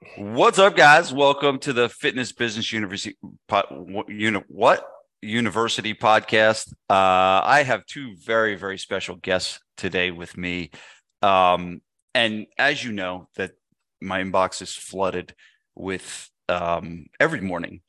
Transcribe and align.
What's 0.00 0.60
up, 0.60 0.76
guys? 0.76 1.12
Welcome 1.12 1.58
to 1.60 1.72
the 1.72 1.88
Fitness 1.88 2.30
Business 2.30 2.72
University. 2.72 3.16
uni, 4.06 4.40
what 4.46 4.86
University 5.22 5.92
podcast? 5.92 6.72
Uh, 6.88 7.42
I 7.42 7.64
have 7.66 7.84
two 7.84 8.14
very, 8.16 8.54
very 8.54 8.78
special 8.78 9.16
guests 9.16 9.58
today 9.76 10.12
with 10.12 10.36
me, 10.36 10.70
um, 11.20 11.82
and 12.14 12.46
as 12.56 12.84
you 12.84 12.92
know, 12.92 13.28
that 13.34 13.52
my 14.00 14.22
inbox 14.22 14.62
is 14.62 14.72
flooded 14.72 15.34
with 15.74 16.30
um, 16.48 17.06
every 17.18 17.40
morning 17.40 17.80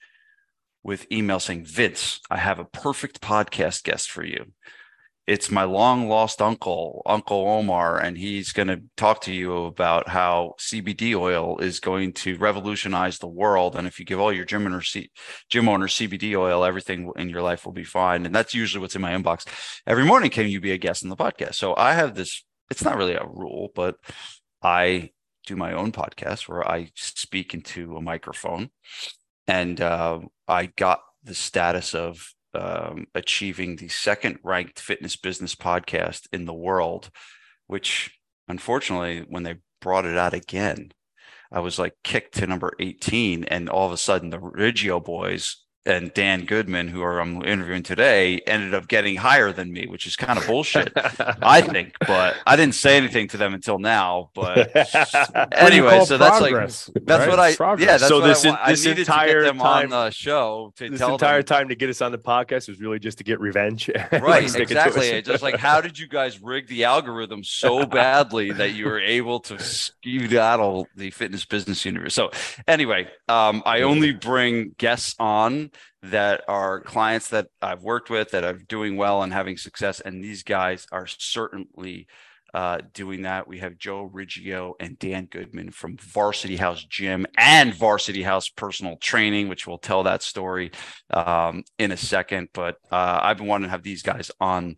with 0.83 1.05
email 1.11 1.39
saying, 1.39 1.65
"Vince, 1.65 2.21
I 2.31 2.37
have 2.37 2.57
a 2.57 2.65
perfect 2.65 3.21
podcast 3.21 3.83
guest 3.83 4.09
for 4.09 4.23
you." 4.23 4.51
It's 5.29 5.51
my 5.51 5.63
long 5.63 6.09
lost 6.09 6.41
uncle, 6.41 7.03
Uncle 7.05 7.47
Omar, 7.47 7.99
and 7.99 8.17
he's 8.17 8.51
going 8.51 8.67
to 8.67 8.81
talk 8.97 9.21
to 9.21 9.31
you 9.31 9.65
about 9.65 10.09
how 10.09 10.55
CBD 10.59 11.13
oil 11.13 11.59
is 11.59 11.79
going 11.79 12.13
to 12.13 12.35
revolutionize 12.37 13.19
the 13.19 13.27
world. 13.27 13.75
And 13.75 13.85
if 13.85 13.99
you 13.99 14.05
give 14.05 14.19
all 14.19 14.33
your 14.33 14.43
gym 14.43 14.65
owners, 14.65 14.97
gym 15.47 15.69
owners 15.69 15.93
CBD 15.93 16.35
oil, 16.35 16.65
everything 16.65 17.11
in 17.15 17.29
your 17.29 17.43
life 17.43 17.63
will 17.63 17.73
be 17.73 17.83
fine. 17.83 18.25
And 18.25 18.33
that's 18.33 18.55
usually 18.55 18.81
what's 18.81 18.95
in 18.95 19.03
my 19.03 19.11
inbox. 19.11 19.47
Every 19.85 20.03
morning, 20.03 20.31
can 20.31 20.47
you 20.47 20.59
be 20.59 20.71
a 20.71 20.79
guest 20.79 21.03
on 21.03 21.09
the 21.09 21.15
podcast? 21.15 21.53
So 21.55 21.75
I 21.77 21.93
have 21.93 22.15
this, 22.15 22.43
it's 22.71 22.83
not 22.83 22.97
really 22.97 23.13
a 23.13 23.23
rule, 23.23 23.69
but 23.75 23.97
I 24.63 25.11
do 25.45 25.55
my 25.55 25.73
own 25.73 25.91
podcast 25.91 26.49
where 26.49 26.67
I 26.67 26.89
speak 26.95 27.53
into 27.53 27.97
a 27.97 28.01
microphone. 28.01 28.71
And 29.47 29.79
uh, 29.79 30.21
I 30.47 30.65
got 30.65 31.01
the 31.23 31.35
status 31.35 31.93
of 31.93 32.33
um, 32.59 33.07
achieving 33.15 33.75
the 33.75 33.87
second 33.87 34.39
ranked 34.43 34.79
fitness 34.79 35.15
business 35.15 35.55
podcast 35.55 36.27
in 36.33 36.45
the 36.45 36.53
world, 36.53 37.09
which 37.67 38.19
unfortunately, 38.49 39.25
when 39.29 39.43
they 39.43 39.55
brought 39.79 40.05
it 40.05 40.17
out 40.17 40.33
again, 40.33 40.91
I 41.51 41.61
was 41.61 41.79
like 41.79 41.93
kicked 42.03 42.35
to 42.35 42.47
number 42.47 42.73
18. 42.79 43.45
And 43.45 43.69
all 43.69 43.87
of 43.87 43.93
a 43.93 43.97
sudden, 43.97 44.29
the 44.29 44.39
Riggio 44.39 45.03
boys 45.03 45.63
and 45.85 46.13
Dan 46.13 46.45
Goodman, 46.45 46.89
who 46.89 47.01
are 47.01 47.19
I'm 47.19 47.43
interviewing 47.43 47.83
today, 47.83 48.39
ended 48.45 48.73
up 48.73 48.87
getting 48.87 49.15
higher 49.15 49.51
than 49.51 49.71
me, 49.71 49.87
which 49.87 50.05
is 50.05 50.15
kind 50.15 50.37
of 50.37 50.45
bullshit, 50.45 50.91
I 50.95 51.61
think. 51.67 51.95
But 52.05 52.35
I 52.45 52.55
didn't 52.55 52.75
say 52.75 52.97
anything 52.97 53.27
to 53.29 53.37
them 53.37 53.53
until 53.53 53.79
now. 53.79 54.29
But 54.33 54.71
anyway, 55.53 56.03
so 56.05 56.17
that's 56.17 56.41
like 56.41 56.53
that's 56.53 56.89
right? 57.07 57.29
what 57.29 57.39
I 57.39 57.55
progress. 57.55 57.85
yeah. 57.85 57.97
That's 57.97 58.07
so 58.09 58.19
this 58.21 58.45
I, 58.45 58.71
this 58.71 58.85
I 58.85 58.91
entire 58.91 59.43
them 59.43 59.57
time, 59.57 59.85
on 59.85 59.89
the 59.89 60.09
show 60.11 60.73
to 60.77 60.89
this 60.89 60.99
tell 60.99 61.13
entire 61.13 61.37
them. 61.43 61.45
time 61.45 61.69
to 61.69 61.75
get 61.75 61.89
us 61.89 62.01
on 62.01 62.11
the 62.11 62.17
podcast 62.17 62.67
was 62.67 62.79
really 62.79 62.99
just 62.99 63.17
to 63.19 63.23
get 63.23 63.39
revenge. 63.39 63.89
right, 64.11 64.43
exactly. 64.55 65.21
just 65.21 65.43
like 65.43 65.55
how 65.55 65.81
did 65.81 65.97
you 65.97 66.07
guys 66.07 66.41
rig 66.41 66.67
the 66.67 66.83
algorithm 66.83 67.43
so 67.43 67.85
badly 67.85 68.51
that 68.51 68.73
you 68.73 68.85
were 68.85 68.99
able 68.99 69.39
to 69.39 69.57
skedaddle 69.57 70.87
the 70.95 71.09
fitness 71.11 71.45
business 71.45 71.85
universe? 71.85 72.13
So 72.13 72.31
anyway, 72.67 73.07
um, 73.27 73.63
I 73.65 73.81
only 73.81 74.11
bring 74.11 74.75
guests 74.77 75.15
on 75.19 75.68
that 76.01 76.43
are 76.47 76.81
clients 76.81 77.29
that 77.29 77.47
I've 77.61 77.83
worked 77.83 78.09
with 78.09 78.31
that 78.31 78.43
are 78.43 78.53
doing 78.53 78.97
well 78.97 79.23
and 79.23 79.33
having 79.33 79.57
success. 79.57 79.99
And 79.99 80.23
these 80.23 80.43
guys 80.43 80.87
are 80.91 81.07
certainly 81.07 82.07
uh, 82.53 82.79
doing 82.93 83.23
that. 83.23 83.47
We 83.47 83.59
have 83.59 83.77
Joe 83.77 84.09
Riggio 84.11 84.73
and 84.79 84.97
Dan 84.97 85.25
Goodman 85.25 85.71
from 85.71 85.97
Varsity 85.97 86.57
House 86.57 86.83
Gym 86.83 87.25
and 87.37 87.73
Varsity 87.73 88.23
House 88.23 88.49
Personal 88.49 88.97
Training, 88.97 89.49
which 89.49 89.67
we'll 89.67 89.77
tell 89.77 90.03
that 90.03 90.23
story 90.23 90.71
um, 91.11 91.63
in 91.77 91.91
a 91.91 91.97
second. 91.97 92.49
But 92.53 92.77
uh, 92.91 93.19
I've 93.21 93.37
been 93.37 93.47
wanting 93.47 93.67
to 93.67 93.71
have 93.71 93.83
these 93.83 94.01
guys 94.01 94.31
on 94.39 94.77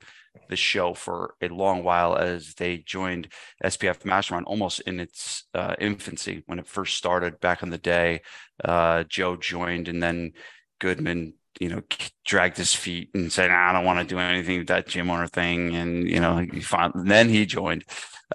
the 0.49 0.55
show 0.55 0.93
for 0.93 1.35
a 1.41 1.47
long 1.47 1.83
while 1.83 2.15
as 2.15 2.53
they 2.55 2.77
joined 2.77 3.27
SPF 3.63 4.05
Mastermind 4.05 4.45
almost 4.45 4.81
in 4.81 4.99
its 4.99 5.45
uh, 5.53 5.75
infancy 5.79 6.43
when 6.45 6.59
it 6.59 6.67
first 6.67 6.97
started 6.97 7.39
back 7.39 7.63
in 7.63 7.69
the 7.69 7.77
day. 7.77 8.21
Uh, 8.63 9.03
Joe 9.03 9.35
joined 9.35 9.87
and 9.87 10.01
then 10.01 10.31
Goodman, 10.81 11.35
you 11.59 11.69
know, 11.69 11.81
dragged 12.25 12.57
his 12.57 12.73
feet 12.73 13.11
and 13.13 13.31
said, 13.31 13.51
I 13.51 13.71
don't 13.71 13.85
want 13.85 13.99
to 13.99 14.15
do 14.15 14.19
anything 14.19 14.57
with 14.57 14.67
that 14.67 14.87
gym 14.87 15.11
owner 15.11 15.27
thing. 15.27 15.75
And, 15.75 16.09
you 16.09 16.19
know, 16.19 16.37
he 16.39 16.59
finally, 16.59 17.07
then 17.07 17.29
he 17.29 17.45
joined 17.45 17.85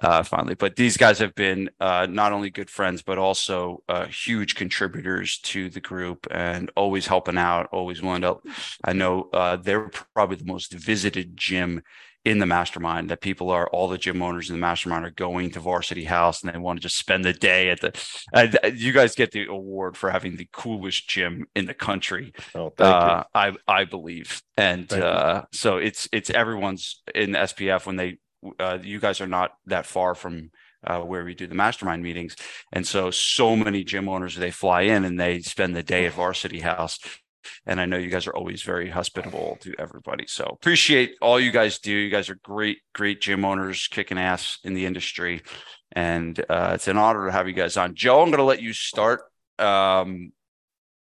uh, 0.01 0.23
finally. 0.23 0.55
But 0.55 0.77
these 0.77 0.95
guys 0.95 1.19
have 1.19 1.35
been 1.35 1.69
uh, 1.81 2.07
not 2.09 2.31
only 2.31 2.49
good 2.49 2.69
friends, 2.69 3.01
but 3.01 3.17
also 3.17 3.83
uh, 3.89 4.05
huge 4.05 4.55
contributors 4.55 5.39
to 5.39 5.69
the 5.69 5.81
group 5.81 6.25
and 6.31 6.71
always 6.77 7.05
helping 7.05 7.37
out, 7.37 7.67
always 7.73 8.01
willing 8.01 8.21
to. 8.21 8.37
I 8.83 8.93
know 8.93 9.29
uh, 9.33 9.57
they're 9.57 9.89
probably 10.13 10.37
the 10.37 10.45
most 10.45 10.71
visited 10.71 11.35
gym 11.35 11.83
in 12.25 12.39
the 12.39 12.45
mastermind 12.45 13.09
that 13.09 13.21
people 13.21 13.49
are 13.49 13.69
all 13.69 13.87
the 13.87 13.97
gym 13.97 14.21
owners 14.21 14.49
in 14.49 14.55
the 14.55 14.59
mastermind 14.59 15.05
are 15.05 15.11
going 15.11 15.49
to 15.49 15.59
varsity 15.59 16.03
house 16.03 16.43
and 16.43 16.53
they 16.53 16.57
want 16.57 16.77
to 16.77 16.83
just 16.83 16.97
spend 16.97 17.23
the 17.23 17.33
day 17.33 17.69
at 17.69 17.79
the 17.79 17.93
uh, 18.33 18.47
you 18.73 18.91
guys 18.91 19.15
get 19.15 19.31
the 19.31 19.45
award 19.45 19.95
for 19.95 20.09
having 20.09 20.35
the 20.35 20.47
coolest 20.51 21.07
gym 21.07 21.47
in 21.55 21.65
the 21.65 21.73
country. 21.73 22.33
Oh, 22.53 22.73
uh, 22.79 23.23
i 23.33 23.53
i 23.67 23.85
believe. 23.85 24.41
And 24.57 24.91
uh, 24.91 25.43
so 25.53 25.77
it's 25.77 26.09
it's 26.11 26.29
everyone's 26.29 27.01
in 27.15 27.31
the 27.31 27.39
spf 27.39 27.85
when 27.85 27.95
they 27.95 28.17
uh, 28.59 28.79
you 28.81 28.99
guys 28.99 29.21
are 29.21 29.27
not 29.27 29.51
that 29.65 29.85
far 29.85 30.13
from 30.15 30.51
uh, 30.85 30.99
where 30.99 31.23
we 31.23 31.33
do 31.33 31.47
the 31.47 31.55
mastermind 31.55 32.03
meetings. 32.03 32.35
And 32.71 32.85
so, 32.85 33.11
so 33.11 33.55
many 33.55 33.83
gym 33.83 34.07
owners, 34.07 34.35
they 34.35 34.51
fly 34.51 34.81
in 34.81 35.05
and 35.05 35.19
they 35.19 35.41
spend 35.41 35.75
the 35.75 35.83
day 35.83 36.05
at 36.05 36.13
Varsity 36.13 36.59
House 36.59 36.99
and 37.65 37.79
I 37.79 37.85
know 37.85 37.97
you 37.97 38.09
guys 38.09 38.27
are 38.27 38.35
always 38.35 38.61
very 38.63 38.89
hospitable 38.89 39.57
to 39.61 39.73
everybody. 39.79 40.25
So 40.27 40.45
appreciate 40.45 41.15
all 41.21 41.39
you 41.39 41.51
guys 41.51 41.79
do. 41.79 41.91
You 41.91 42.09
guys 42.09 42.29
are 42.29 42.39
great, 42.43 42.79
great 42.93 43.21
gym 43.21 43.45
owners, 43.45 43.87
kicking 43.87 44.17
ass 44.17 44.59
in 44.63 44.73
the 44.73 44.85
industry. 44.85 45.43
And 45.91 46.39
uh, 46.49 46.71
it's 46.75 46.87
an 46.87 46.97
honor 46.97 47.25
to 47.25 47.31
have 47.31 47.47
you 47.47 47.53
guys 47.53 47.77
on. 47.77 47.95
Joe, 47.95 48.21
I'm 48.21 48.29
going 48.29 48.39
to 48.39 48.43
let 48.43 48.61
you 48.61 48.73
start. 48.73 49.21
Um, 49.59 50.31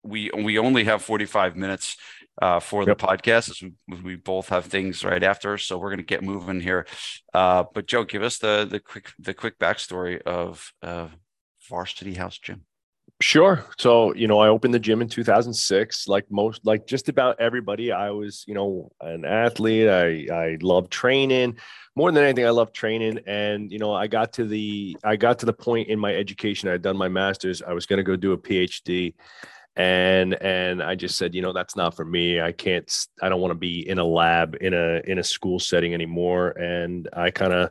we 0.03 0.29
we 0.35 0.59
only 0.59 0.83
have 0.83 1.01
45 1.01 1.55
minutes 1.55 1.97
uh, 2.41 2.59
for 2.59 2.83
yep. 2.83 2.97
the 2.97 3.05
podcast 3.05 3.49
as 3.49 3.61
we, 3.61 4.01
we, 4.01 4.15
both 4.15 4.49
have 4.49 4.65
things 4.65 5.03
right 5.03 5.23
after. 5.23 5.57
So 5.57 5.77
we're 5.77 5.89
going 5.89 5.97
to 5.97 6.03
get 6.03 6.23
moving 6.23 6.59
here. 6.59 6.85
Uh, 7.33 7.63
but 7.73 7.87
Joe, 7.87 8.03
give 8.03 8.23
us 8.23 8.37
the 8.37 8.67
the 8.69 8.79
quick 8.79 9.11
the 9.19 9.33
quick 9.33 9.57
backstory 9.57 10.21
of 10.21 10.71
uh, 10.81 11.07
Varsity 11.69 12.13
House 12.13 12.37
Gym. 12.37 12.65
Sure. 13.21 13.63
So, 13.79 14.13
you 14.13 14.27
know, 14.27 14.39
I 14.39 14.49
opened 14.49 14.73
the 14.73 14.79
gym 14.79 15.01
in 15.01 15.07
2006. 15.07 16.07
Like 16.07 16.29
most, 16.29 16.65
like 16.65 16.85
just 16.85 17.07
about 17.07 17.39
everybody, 17.39 17.91
I 17.91 18.09
was, 18.09 18.43
you 18.45 18.53
know, 18.53 18.91
an 18.99 19.23
athlete. 19.23 19.87
I, 19.87 20.27
I 20.33 20.57
love 20.61 20.89
training 20.89 21.57
more 21.95 22.11
than 22.11 22.23
anything. 22.23 22.45
I 22.45 22.49
love 22.49 22.73
training. 22.73 23.19
And, 23.25 23.71
you 23.71 23.79
know, 23.79 23.93
I 23.93 24.07
got 24.07 24.33
to 24.33 24.45
the, 24.45 24.97
I 25.03 25.15
got 25.15 25.39
to 25.39 25.45
the 25.45 25.53
point 25.53 25.87
in 25.87 25.97
my 25.97 26.13
education. 26.13 26.67
I'd 26.67 26.81
done 26.81 26.97
my 26.97 27.07
master's. 27.07 27.61
I 27.61 27.71
was 27.71 27.85
going 27.85 27.97
to 27.97 28.03
go 28.03 28.17
do 28.17 28.33
a 28.33 28.37
PhD 28.37 29.13
and 29.77 30.41
and 30.41 30.81
i 30.81 30.95
just 30.95 31.17
said 31.17 31.35
you 31.35 31.41
know 31.41 31.51
that's 31.51 31.75
not 31.75 31.95
for 31.95 32.05
me 32.05 32.39
i 32.39 32.51
can't 32.51 33.07
i 33.21 33.27
don't 33.27 33.41
want 33.41 33.51
to 33.51 33.55
be 33.55 33.87
in 33.89 33.99
a 33.99 34.05
lab 34.05 34.55
in 34.61 34.73
a 34.73 35.01
in 35.05 35.19
a 35.19 35.23
school 35.23 35.59
setting 35.59 35.93
anymore 35.93 36.51
and 36.51 37.09
i 37.13 37.29
kind 37.29 37.51
of 37.51 37.69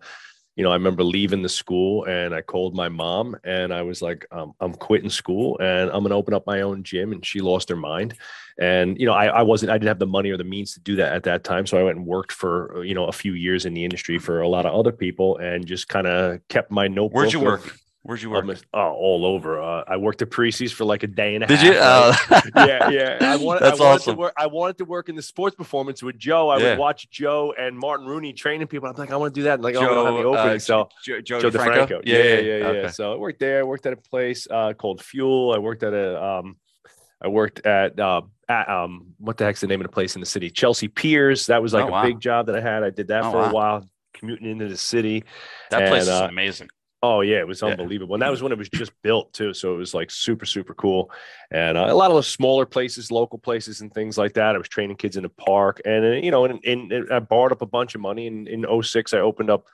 you 0.57 0.63
know, 0.63 0.71
I 0.71 0.75
remember 0.75 1.03
leaving 1.03 1.43
the 1.43 1.49
school 1.49 2.05
and 2.05 2.35
I 2.35 2.41
called 2.41 2.77
my 2.77 2.89
mom 2.89 3.37
and 3.43 3.75
I 3.75 3.83
was 3.83 4.01
like, 4.01 4.25
um, 4.31 4.55
I'm 4.61 4.73
quitting 4.73 5.11
school 5.11 5.59
and 5.59 5.91
I'm 5.91 6.01
going 6.01 6.11
to 6.11 6.17
open 6.17 6.33
up 6.33 6.47
my 6.47 6.61
own 6.61 6.85
gym. 6.85 7.13
And 7.13 7.27
she 7.27 7.41
lost 7.41 7.69
her 7.71 7.77
mind. 7.77 8.15
And, 8.61 8.99
you 9.01 9.07
know, 9.07 9.15
I, 9.15 9.27
I 9.27 9.43
wasn't, 9.43 9.71
I 9.71 9.75
didn't 9.75 9.89
have 9.89 9.99
the 9.99 10.07
money 10.07 10.31
or 10.31 10.37
the 10.37 10.45
means 10.45 10.75
to 10.75 10.81
do 10.81 10.95
that 10.97 11.13
at 11.13 11.25
that 11.25 11.43
time. 11.43 11.67
So 11.67 11.77
I 11.77 11.83
went 11.83 11.97
and 11.97 12.07
worked 12.07 12.31
for, 12.31 12.85
you 12.85 12.95
know, 12.95 13.07
a 13.07 13.13
few 13.13 13.33
years 13.33 13.67
in 13.67 13.75
the 13.75 13.83
industry 13.83 14.19
for 14.19 14.43
a 14.43 14.49
lot 14.49 14.65
of 14.65 14.75
other 14.75 14.93
people 14.93 15.39
and 15.39 15.67
just 15.67 15.89
kind 15.89 16.07
of 16.07 16.47
kept 16.49 16.71
my 16.71 16.87
notebook. 16.87 17.17
Where'd 17.17 17.33
you 17.33 17.41
work? 17.41 17.77
Where'd 18.05 18.21
you 18.21 18.29
work? 18.29 18.45
oh, 18.75 18.79
all 18.79 19.25
over. 19.25 19.63
Uh, 19.63 19.83
I 19.89 19.97
worked 19.97 20.21
at 20.21 20.31
Parisi's 20.31 20.71
for 20.71 20.85
like 20.85 21.05
a 21.05 21.07
day 21.07 21.37
and 21.37 21.45
a 21.45 21.47
Did 21.47 21.59
half. 21.59 22.29
Did 22.29 22.55
you? 22.55 22.61
Uh, 22.61 22.67
yeah, 22.67 22.91
yeah. 22.91 23.19
I 23.33 23.37
wanted, 23.43 23.63
That's 23.63 23.81
I 23.81 23.83
wanted 23.83 23.95
awesome. 23.95 24.15
To 24.15 24.21
work, 24.21 24.35
I 24.37 24.47
wanted 24.47 24.77
to 24.79 24.85
work 24.85 25.09
in 25.09 25.17
the 25.17 25.23
sports 25.23 25.57
performance 25.57 26.03
with 26.03 26.19
Joe. 26.19 26.51
I 26.51 26.59
yeah. 26.59 26.71
would 26.71 26.79
watch 26.79 27.09
Joe 27.09 27.55
and 27.59 27.79
Martin 27.79 28.07
Rooney 28.07 28.35
training 28.35 28.67
people. 28.67 28.91
I'm 28.91 28.95
like, 28.97 29.11
I 29.11 29.17
want 29.17 29.35
to 29.35 29.41
do 29.41 29.45
that. 29.45 29.63
Like, 29.63 29.73
Joe, 29.73 29.89
oh, 29.89 30.05
have 30.05 30.15
the 30.17 30.29
opening. 30.29 30.57
Uh, 30.57 30.59
so 30.59 30.91
Joe, 31.03 31.23
Joe, 31.23 31.41
Joe 31.41 31.51
DeFranco. 31.51 31.89
DeFranco. 31.89 32.01
Yeah, 32.05 32.19
yeah, 32.19 32.25
yeah, 32.25 32.57
yeah. 32.57 32.67
Okay. 32.67 32.89
So 32.89 33.15
I 33.15 33.17
worked 33.17 33.41
there. 33.41 33.61
I 33.61 33.63
worked 33.63 33.87
at 33.87 33.95
a 33.95 33.97
place 33.97 34.47
uh, 34.51 34.75
called 34.75 35.03
Fuel. 35.03 35.55
I 35.55 35.59
worked 35.59 35.83
at 35.83 35.95
a. 35.95 36.23
Um, 36.23 36.57
I 37.23 37.29
worked 37.29 37.65
at, 37.65 37.99
uh, 37.99 38.21
at 38.51 38.69
um, 38.69 39.15
what 39.17 39.39
the 39.39 39.45
heck's 39.45 39.63
the 39.63 39.67
name 39.67 39.81
of 39.81 39.87
the 39.87 39.93
place 39.93 40.15
in 40.15 40.21
the 40.21 40.27
city? 40.27 40.51
Chelsea 40.51 40.89
Piers. 40.89 41.47
That 41.47 41.63
was 41.63 41.73
like 41.73 41.87
oh, 41.87 41.89
a 41.89 41.93
wow. 41.93 42.03
big 42.03 42.21
job 42.21 42.47
that 42.47 42.57
I 42.57 42.61
had. 42.61 42.83
I 42.83 42.91
did 42.91 43.09
that 43.09 43.25
oh, 43.25 43.31
for 43.31 43.39
wow. 43.39 43.49
a 43.49 43.53
while, 43.53 43.91
commuting 44.13 44.51
into 44.51 44.69
the 44.69 44.77
city. 44.77 45.25
That 45.71 45.83
and, 45.83 45.91
place 45.91 46.03
is 46.03 46.11
uh, 46.11 46.27
amazing. 46.29 46.69
Oh 47.07 47.21
yeah, 47.21 47.37
it 47.37 47.47
was 47.47 47.63
unbelievable, 47.63 48.13
yeah. 48.13 48.15
and 48.15 48.23
that 48.23 48.31
was 48.31 48.43
when 48.43 48.51
it 48.51 48.57
was 48.57 48.71
just 48.71 48.91
built 49.03 49.35
too. 49.35 49.53
So 49.53 49.75
it 49.75 49.77
was 49.77 49.93
like 49.93 50.11
super 50.11 50.47
super 50.47 50.73
cool, 50.73 51.11
and 51.51 51.77
uh, 51.77 51.85
a 51.87 51.95
lot 51.95 52.11
of 52.11 52.17
those 52.17 52.27
smaller 52.27 52.65
places, 52.65 53.11
local 53.11 53.37
places, 53.39 53.83
and 53.83 53.93
things 53.93 54.17
like 54.17 54.33
that. 54.35 54.55
I 54.55 54.59
was 54.59 54.71
training 54.71 54.97
kids 54.97 55.19
in 55.19 55.25
the 55.25 55.29
park, 55.29 55.83
and 55.85 56.03
uh, 56.03 56.09
you 56.13 56.31
know, 56.31 56.47
and, 56.47 56.65
and, 56.65 57.13
I 57.13 57.19
borrowed 57.19 57.53
up 57.53 57.61
a 57.61 57.67
bunch 57.67 57.95
of 57.95 58.01
money. 58.01 58.27
And 58.27 58.49
in 58.49 58.65
06, 58.83 59.13
I 59.13 59.19
opened 59.19 59.51
up 59.51 59.67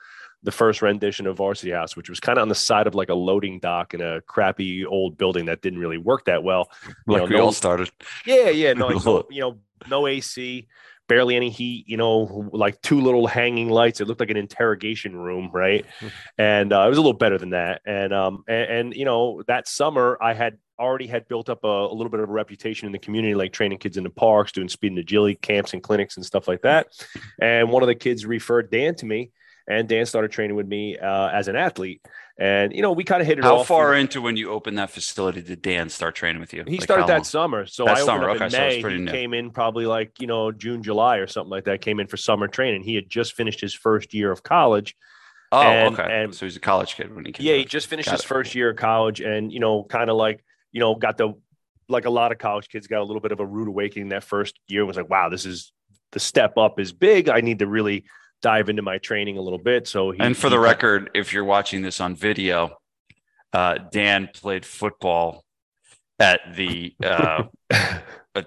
the 0.43 0.51
first 0.51 0.81
rendition 0.81 1.25
of 1.25 1.37
Varsity 1.37 1.71
House, 1.71 1.95
which 1.95 2.09
was 2.09 2.19
kind 2.19 2.37
of 2.37 2.41
on 2.41 2.49
the 2.49 2.55
side 2.55 2.85
of 2.85 2.95
like 2.95 3.07
a 3.07 3.15
loading 3.15 3.59
dock 3.59 3.93
in 3.93 4.01
a 4.01 4.19
crappy 4.19 4.85
old 4.85 5.17
building 5.17 5.45
that 5.45 5.61
didn't 5.61 5.79
really 5.79 5.99
work 5.99 6.25
that 6.25 6.43
well. 6.43 6.69
You 6.85 7.13
like 7.13 7.21
know, 7.21 7.27
we 7.29 7.35
no, 7.37 7.45
all 7.45 7.51
started. 7.53 7.91
Yeah, 8.25 8.49
yeah, 8.49 8.73
no, 8.73 8.89
you 9.29 9.39
know, 9.39 9.57
no 9.87 10.05
AC 10.05 10.67
barely 11.11 11.35
any 11.35 11.49
heat, 11.49 11.83
you 11.89 11.97
know, 11.97 12.49
like 12.53 12.81
two 12.81 13.01
little 13.01 13.27
hanging 13.27 13.67
lights. 13.67 13.99
It 13.99 14.07
looked 14.07 14.21
like 14.21 14.29
an 14.29 14.37
interrogation 14.37 15.13
room, 15.13 15.49
right? 15.51 15.85
and 16.37 16.71
uh, 16.71 16.83
it 16.85 16.87
was 16.87 16.97
a 16.97 17.01
little 17.01 17.17
better 17.17 17.37
than 17.37 17.49
that. 17.49 17.81
And 17.85 18.13
um, 18.13 18.45
and, 18.47 18.71
and 18.71 18.93
you 18.95 19.03
know, 19.03 19.43
that 19.47 19.67
summer 19.67 20.17
I 20.21 20.33
had 20.33 20.57
already 20.79 21.07
had 21.07 21.27
built 21.27 21.49
up 21.49 21.65
a, 21.65 21.67
a, 21.67 21.93
little 21.93 22.09
bit 22.09 22.21
of 22.21 22.29
a 22.29 22.31
reputation 22.31 22.85
in 22.85 22.93
the 22.93 22.97
community, 22.97 23.35
like 23.35 23.51
training 23.51 23.79
kids 23.79 23.97
in 23.97 24.05
the 24.05 24.09
parks, 24.09 24.53
doing 24.53 24.69
speed 24.69 24.93
and 24.93 24.99
agility 24.99 25.35
camps 25.35 25.73
and 25.73 25.83
clinics 25.83 26.15
and 26.15 26.25
stuff 26.25 26.47
like 26.47 26.61
that. 26.61 26.87
And 27.41 27.69
one 27.69 27.83
of 27.83 27.87
the 27.87 27.95
kids 27.95 28.25
referred 28.25 28.71
Dan 28.71 28.95
to 28.95 29.05
me, 29.05 29.31
and 29.67 29.89
Dan 29.89 30.05
started 30.05 30.31
training 30.31 30.55
with 30.55 30.65
me 30.65 30.97
uh, 30.97 31.27
as 31.27 31.49
an 31.49 31.57
athlete. 31.57 32.07
And 32.41 32.73
you 32.73 32.81
know, 32.81 32.91
we 32.91 33.03
kind 33.03 33.21
of 33.21 33.27
hit 33.27 33.37
it. 33.37 33.43
How 33.43 33.57
off. 33.57 33.67
far 33.67 33.93
into 33.93 34.19
when 34.19 34.35
you 34.35 34.49
opened 34.49 34.79
that 34.79 34.89
facility 34.89 35.43
did 35.43 35.61
Dan 35.61 35.89
start 35.89 36.15
training 36.15 36.41
with 36.41 36.55
you? 36.55 36.63
He 36.65 36.77
like 36.77 36.81
started 36.81 37.05
that 37.05 37.17
long? 37.17 37.23
summer. 37.23 37.65
So 37.67 37.85
that 37.85 37.97
I 37.97 38.03
summer. 38.03 38.31
Okay, 38.31 38.49
May. 38.49 38.81
So 38.81 38.89
he 38.89 38.97
new. 38.97 39.11
came 39.11 39.35
in 39.35 39.51
probably 39.51 39.85
like 39.85 40.19
you 40.19 40.25
know 40.25 40.51
June, 40.51 40.81
July, 40.81 41.17
or 41.17 41.27
something 41.27 41.51
like 41.51 41.65
that. 41.65 41.81
Came 41.81 41.99
in 41.99 42.07
for 42.07 42.17
summer 42.17 42.47
training. 42.47 42.81
He 42.81 42.95
had 42.95 43.07
just 43.07 43.33
finished 43.33 43.61
his 43.61 43.75
first 43.75 44.15
year 44.15 44.31
of 44.31 44.41
college. 44.41 44.95
Oh, 45.51 45.61
and, 45.61 45.99
okay. 45.99 46.23
And 46.23 46.33
so 46.33 46.47
he's 46.47 46.55
a 46.55 46.59
college 46.59 46.95
kid 46.95 47.15
when 47.15 47.25
he 47.25 47.31
came. 47.31 47.45
Yeah, 47.45 47.57
he 47.57 47.63
just 47.63 47.85
finished 47.85 48.07
Got 48.07 48.13
his 48.13 48.21
it. 48.21 48.27
first 48.27 48.55
year 48.55 48.71
of 48.71 48.75
college, 48.75 49.21
and 49.21 49.53
you 49.53 49.59
know, 49.59 49.83
kind 49.83 50.09
of 50.09 50.17
like 50.17 50.43
you 50.71 50.79
know, 50.79 50.95
got 50.95 51.17
the 51.19 51.35
like 51.89 52.05
a 52.05 52.09
lot 52.09 52.31
of 52.31 52.39
college 52.39 52.69
kids 52.69 52.87
got 52.87 53.01
a 53.01 53.03
little 53.03 53.21
bit 53.21 53.31
of 53.31 53.39
a 53.39 53.45
rude 53.45 53.67
awakening 53.67 54.09
that 54.09 54.23
first 54.23 54.59
year. 54.67 54.83
Was 54.83 54.97
like, 54.97 55.11
wow, 55.11 55.29
this 55.29 55.45
is 55.45 55.71
the 56.11 56.19
step 56.19 56.57
up 56.57 56.79
is 56.79 56.91
big. 56.91 57.29
I 57.29 57.41
need 57.41 57.59
to 57.59 57.67
really 57.67 58.05
dive 58.41 58.69
into 58.69 58.81
my 58.81 58.97
training 58.97 59.37
a 59.37 59.41
little 59.41 59.59
bit. 59.59 59.87
So, 59.87 60.11
he, 60.11 60.19
and 60.19 60.35
for 60.35 60.49
the 60.49 60.59
record, 60.59 61.09
if 61.13 61.33
you're 61.33 61.45
watching 61.45 61.81
this 61.81 62.01
on 62.01 62.15
video, 62.15 62.77
uh, 63.53 63.77
Dan 63.91 64.29
played 64.33 64.65
football 64.65 65.43
at 66.19 66.41
the. 66.55 66.95
Uh, 67.03 67.43
uh, 68.35 68.43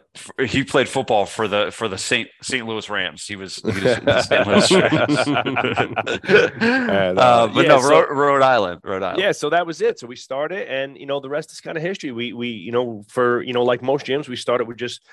he 0.46 0.64
played 0.64 0.88
football 0.88 1.26
for 1.26 1.46
the 1.46 1.70
for 1.70 1.88
the 1.88 1.99
Saint 1.99 2.29
St. 2.41 2.67
Louis 2.67 2.88
Rams. 2.88 3.26
He 3.26 3.37
was, 3.37 3.56
he 3.56 3.69
was 3.69 4.25
St. 4.26 4.46
Louis 4.46 4.73
Rams. 4.81 5.26
and, 5.26 7.19
uh, 7.19 7.23
uh, 7.23 7.46
but 7.49 7.62
yeah, 7.62 7.69
no, 7.69 7.81
so, 7.81 7.91
Rhode, 7.91 8.11
Rhode, 8.11 8.43
Island, 8.43 8.81
Rhode 8.82 9.02
Island. 9.02 9.20
Yeah, 9.20 9.32
so 9.32 9.50
that 9.50 9.67
was 9.67 9.82
it. 9.82 9.99
So 9.99 10.06
we 10.06 10.17
started, 10.17 10.70
and 10.73 10.96
you 10.96 11.05
know, 11.05 11.20
the 11.20 11.29
rest 11.29 11.52
is 11.52 11.61
kind 11.61 11.76
of 11.76 11.82
history. 11.82 12.12
We 12.12 12.32
we 12.32 12.49
you 12.49 12.73
know, 12.73 13.05
for 13.08 13.43
you 13.43 13.52
know, 13.52 13.62
like 13.62 13.82
most 13.82 14.06
gyms, 14.06 14.26
we 14.26 14.37
started 14.37 14.67
with 14.67 14.79
just 14.79 15.06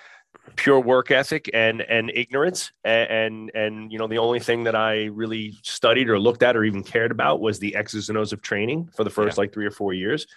pure 0.55 0.79
work 0.79 1.11
ethic 1.11 1.49
and 1.53 1.81
and 1.81 2.11
ignorance 2.13 2.71
and, 2.83 3.09
and 3.09 3.51
and 3.55 3.91
you 3.91 3.97
know 3.97 4.07
the 4.07 4.17
only 4.17 4.39
thing 4.39 4.63
that 4.63 4.75
i 4.75 5.05
really 5.05 5.57
studied 5.63 6.09
or 6.09 6.19
looked 6.19 6.43
at 6.43 6.55
or 6.55 6.63
even 6.63 6.83
cared 6.83 7.11
about 7.11 7.39
was 7.39 7.57
the 7.59 7.75
x's 7.75 8.09
and 8.09 8.17
o's 8.17 8.33
of 8.33 8.41
training 8.41 8.89
for 8.95 9.03
the 9.03 9.09
first 9.09 9.37
yeah. 9.37 9.41
like 9.41 9.53
three 9.53 9.65
or 9.65 9.71
four 9.71 9.93
years 9.93 10.27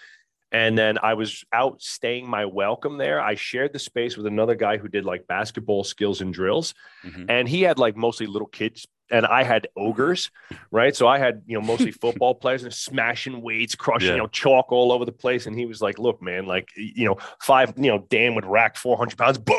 and 0.55 0.79
then 0.79 0.97
i 1.03 1.13
was 1.13 1.45
out 1.53 1.83
staying 1.83 2.27
my 2.27 2.47
welcome 2.47 2.97
there 2.97 3.21
i 3.21 3.35
shared 3.35 3.73
the 3.73 3.79
space 3.79 4.17
with 4.17 4.27
another 4.27 4.55
guy 4.55 4.79
who 4.79 4.89
did 4.89 5.05
like 5.05 5.27
basketball 5.27 5.85
skills 5.85 6.21
and 6.21 6.33
drills 6.33 6.73
mm-hmm. 7.05 7.25
and 7.29 7.49
he 7.49 7.61
had 7.63 7.79
like 7.79 7.97
mostly 7.97 8.27
little 8.27 8.49
kids 8.49 8.87
and 9.11 9.27
I 9.27 9.43
had 9.43 9.69
ogres, 9.77 10.31
right? 10.71 10.97
So 10.97 11.07
I 11.07 11.19
had, 11.19 11.43
you 11.47 11.55
know, 11.55 11.65
mostly 11.65 11.91
football 12.03 12.35
players 12.35 12.65
and 12.65 12.73
smashing 12.73 13.43
weights, 13.43 13.75
crushing, 13.75 14.09
yeah. 14.09 14.15
you 14.15 14.21
know, 14.21 14.29
chalk 14.29 14.73
all 14.73 14.93
over 14.93 15.05
the 15.05 15.13
place. 15.13 15.47
And 15.47 15.59
he 15.59 15.67
was 15.67 15.83
like, 15.83 15.99
look, 15.99 16.23
man, 16.23 16.47
like, 16.47 16.71
you 16.75 17.05
know, 17.05 17.19
five, 17.41 17.75
you 17.77 17.91
know, 17.91 18.07
Dan 18.09 18.35
would 18.35 18.47
rack 18.47 18.77
400 18.77 19.19
pounds, 19.19 19.39
boom, 19.39 19.57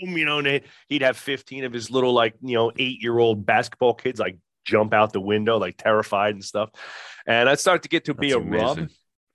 you 0.00 0.24
know, 0.24 0.38
and 0.38 0.62
he'd 0.88 1.02
have 1.02 1.16
15 1.16 1.64
of 1.64 1.72
his 1.72 1.90
little, 1.90 2.12
like, 2.12 2.34
you 2.40 2.54
know, 2.54 2.70
eight 2.78 3.02
year 3.02 3.18
old 3.18 3.44
basketball 3.44 3.94
kids, 3.94 4.20
like 4.20 4.38
jump 4.64 4.94
out 4.94 5.12
the 5.12 5.20
window, 5.20 5.58
like 5.58 5.76
terrified 5.76 6.34
and 6.34 6.44
stuff. 6.44 6.70
And 7.26 7.48
I 7.48 7.56
started 7.56 7.82
to 7.82 7.88
get 7.88 8.04
to 8.04 8.14
be 8.14 8.32
a 8.32 8.38
amazing. 8.38 8.66
rub. 8.66 8.88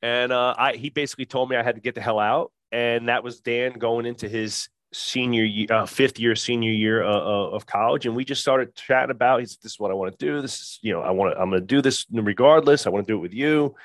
And 0.04 0.34
uh, 0.34 0.54
I, 0.58 0.74
he 0.74 0.90
basically 0.90 1.26
told 1.26 1.50
me 1.50 1.56
I 1.56 1.64
had 1.64 1.76
to 1.76 1.82
get 1.82 1.96
the 1.96 2.02
hell 2.02 2.20
out. 2.20 2.52
And 2.74 3.08
that 3.08 3.24
was 3.24 3.40
Dan 3.40 3.74
going 3.74 4.06
into 4.06 4.28
his 4.28 4.68
senior 4.92 5.44
year, 5.44 5.68
uh, 5.72 5.86
fifth 5.86 6.20
year, 6.20 6.36
senior 6.36 6.72
year 6.72 7.04
uh, 7.04 7.10
uh, 7.10 7.50
of 7.50 7.66
college, 7.66 8.06
and 8.06 8.16
we 8.16 8.26
just 8.26 8.42
started 8.42 8.76
chatting 8.76 9.12
about. 9.12 9.40
He's, 9.40 9.58
this 9.58 9.74
is 9.74 9.80
what 9.80 9.92
I 9.92 9.94
want 9.94 10.18
to 10.18 10.26
do. 10.26 10.42
This 10.42 10.60
is, 10.60 10.80
you 10.82 10.94
know, 10.94 11.02
I 11.02 11.12
want 11.12 11.34
to. 11.34 11.42
I'm 11.42 11.50
going 11.50 11.62
to 11.62 11.66
do 11.66 11.82
this 11.82 12.06
regardless. 12.12 12.86
I 12.86 12.90
want 12.90 13.08
to 13.08 13.14
do 13.14 13.18
it 13.18 13.22
with 13.22 13.34
you. 13.34 13.76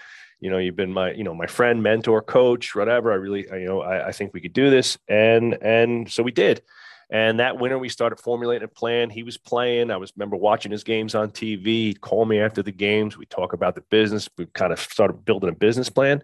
You 0.41 0.51
know, 0.51 0.59
you've 0.59 0.77
been 0.77 0.93
my, 0.93 1.13
you 1.13 1.25
know, 1.25 1.35
my 1.35 1.47
friend, 1.47 1.83
mentor, 1.83 2.23
coach, 2.23 2.75
whatever. 2.75 3.11
I 3.13 3.17
really, 3.17 3.47
you 3.51 3.67
know, 3.67 3.81
I, 3.81 4.09
I 4.09 4.13
think 4.13 4.33
we 4.35 4.41
could 4.41 4.53
do 4.53 4.71
this, 4.71 4.99
and 5.09 5.55
and 5.63 6.11
so 6.11 6.23
we 6.23 6.33
did. 6.33 6.63
And 7.11 7.41
that 7.41 7.59
winter, 7.59 7.79
we 7.79 7.89
started 7.89 8.21
formulating 8.21 8.65
a 8.65 8.69
plan. 8.69 9.09
He 9.09 9.23
was 9.23 9.39
playing. 9.39 9.91
I 9.91 9.97
was 9.97 10.13
remember 10.15 10.37
watching 10.37 10.73
his 10.73 10.85
games 10.85 11.15
on 11.15 11.31
TV. 11.31 11.65
He'd 11.65 12.01
call 12.01 12.27
me 12.27 12.39
after 12.39 12.63
the 12.63 12.73
games. 12.73 13.17
We 13.17 13.25
talk 13.27 13.55
about 13.55 13.75
the 13.75 13.81
business. 13.83 14.29
We 14.37 14.47
kind 14.47 14.73
of 14.73 14.81
started 14.81 15.25
building 15.25 15.49
a 15.49 15.55
business 15.55 15.89
plan, 15.89 16.23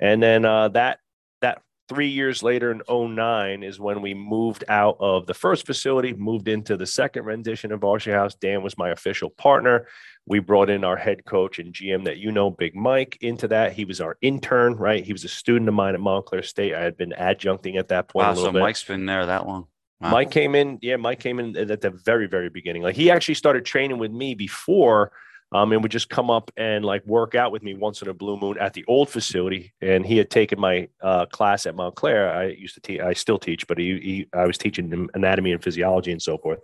and 0.00 0.22
then 0.22 0.44
uh, 0.44 0.68
that 0.68 0.98
that 1.40 1.62
three 1.88 2.08
years 2.08 2.42
later 2.42 2.70
in 2.70 2.82
09 2.88 3.62
is 3.62 3.80
when 3.80 4.02
we 4.02 4.12
moved 4.12 4.64
out 4.68 4.98
of 5.00 5.26
the 5.26 5.32
first 5.32 5.64
facility, 5.64 6.12
moved 6.12 6.46
into 6.46 6.76
the 6.76 6.86
second 6.86 7.24
rendition 7.24 7.72
of 7.72 7.80
Varsity 7.80 8.12
House. 8.12 8.34
Dan 8.34 8.62
was 8.62 8.76
my 8.76 8.90
official 8.90 9.30
partner. 9.30 9.86
We 10.26 10.40
brought 10.40 10.68
in 10.68 10.84
our 10.84 10.96
head 10.96 11.24
coach 11.24 11.58
and 11.58 11.72
GM 11.72 12.04
that 12.04 12.18
you 12.18 12.30
know, 12.30 12.50
Big 12.50 12.74
Mike, 12.74 13.16
into 13.22 13.48
that. 13.48 13.72
He 13.72 13.86
was 13.86 14.02
our 14.02 14.18
intern, 14.20 14.74
right? 14.74 15.02
He 15.02 15.14
was 15.14 15.24
a 15.24 15.28
student 15.28 15.68
of 15.68 15.74
mine 15.74 15.94
at 15.94 16.00
Montclair 16.00 16.42
State. 16.42 16.74
I 16.74 16.82
had 16.82 16.98
been 16.98 17.14
adjuncting 17.18 17.78
at 17.78 17.88
that 17.88 18.08
point. 18.08 18.28
Wow, 18.28 18.34
so 18.34 18.52
bit. 18.52 18.60
Mike's 18.60 18.84
been 18.84 19.06
there 19.06 19.24
that 19.24 19.46
long. 19.46 19.68
Wow. 20.00 20.12
Mike 20.12 20.30
came 20.30 20.54
in, 20.54 20.78
yeah, 20.80 20.96
Mike 20.96 21.18
came 21.18 21.40
in 21.40 21.56
at 21.56 21.80
the 21.80 21.90
very, 21.90 22.26
very 22.26 22.48
beginning. 22.48 22.82
Like 22.82 22.94
he 22.94 23.10
actually 23.10 23.34
started 23.34 23.64
training 23.64 23.98
with 23.98 24.12
me 24.12 24.34
before 24.34 25.12
um, 25.50 25.72
and 25.72 25.82
would 25.82 25.90
just 25.90 26.08
come 26.08 26.30
up 26.30 26.50
and 26.56 26.84
like 26.84 27.04
work 27.06 27.34
out 27.34 27.52
with 27.52 27.62
me 27.62 27.74
once 27.74 28.02
in 28.02 28.08
a 28.08 28.14
blue 28.14 28.36
moon 28.36 28.58
at 28.58 28.74
the 28.74 28.84
old 28.86 29.08
facility. 29.08 29.72
And 29.80 30.04
he 30.04 30.16
had 30.18 30.30
taken 30.30 30.60
my 30.60 30.88
uh, 31.00 31.26
class 31.26 31.66
at 31.66 31.74
Montclair. 31.74 32.32
I 32.32 32.46
used 32.46 32.74
to 32.74 32.80
teach, 32.80 33.00
I 33.00 33.12
still 33.14 33.38
teach, 33.38 33.66
but 33.66 33.78
he, 33.78 33.98
he, 33.98 34.26
I 34.32 34.46
was 34.46 34.58
teaching 34.58 35.08
anatomy 35.14 35.52
and 35.52 35.62
physiology 35.62 36.12
and 36.12 36.22
so 36.22 36.38
forth. 36.38 36.60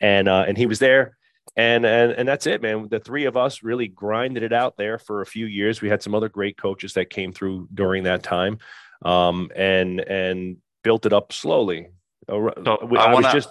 And, 0.00 0.28
uh, 0.28 0.44
and 0.48 0.56
he 0.56 0.66
was 0.66 0.78
there. 0.78 1.16
And, 1.56 1.84
and, 1.84 2.12
and 2.12 2.26
that's 2.26 2.46
it, 2.46 2.62
man. 2.62 2.88
The 2.88 3.00
three 3.00 3.26
of 3.26 3.36
us 3.36 3.62
really 3.62 3.88
grinded 3.88 4.42
it 4.42 4.52
out 4.52 4.76
there 4.76 4.98
for 4.98 5.20
a 5.20 5.26
few 5.26 5.46
years. 5.46 5.82
We 5.82 5.90
had 5.90 6.02
some 6.02 6.14
other 6.14 6.30
great 6.30 6.56
coaches 6.56 6.94
that 6.94 7.10
came 7.10 7.32
through 7.32 7.68
during 7.74 8.04
that 8.04 8.22
time 8.22 8.58
um, 9.04 9.50
and, 9.54 10.00
and 10.00 10.56
built 10.82 11.04
it 11.04 11.12
up 11.12 11.32
slowly. 11.32 11.88
So 12.28 12.50
I, 12.96 13.06
I 13.06 13.14
was 13.14 13.32
just 13.32 13.48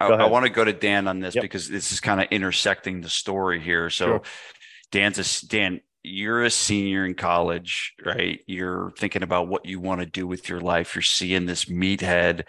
I, 0.00 0.06
I 0.08 0.26
want 0.26 0.46
to 0.46 0.50
go 0.50 0.64
to 0.64 0.72
Dan 0.72 1.06
on 1.06 1.20
this 1.20 1.34
yep. 1.34 1.42
because 1.42 1.68
this 1.68 1.92
is 1.92 2.00
kind 2.00 2.20
of 2.20 2.28
intersecting 2.30 3.02
the 3.02 3.10
story 3.10 3.60
here. 3.60 3.90
So, 3.90 4.06
sure. 4.06 4.22
Dan's 4.90 5.18
a 5.18 5.46
Dan. 5.46 5.80
You're 6.02 6.44
a 6.44 6.50
senior 6.50 7.04
in 7.04 7.14
college, 7.14 7.92
right? 8.04 8.40
You're 8.46 8.92
thinking 8.96 9.22
about 9.22 9.48
what 9.48 9.66
you 9.66 9.78
want 9.78 10.00
to 10.00 10.06
do 10.06 10.26
with 10.26 10.48
your 10.48 10.60
life. 10.60 10.94
You're 10.94 11.02
seeing 11.02 11.44
this 11.44 11.66
meathead, 11.66 12.44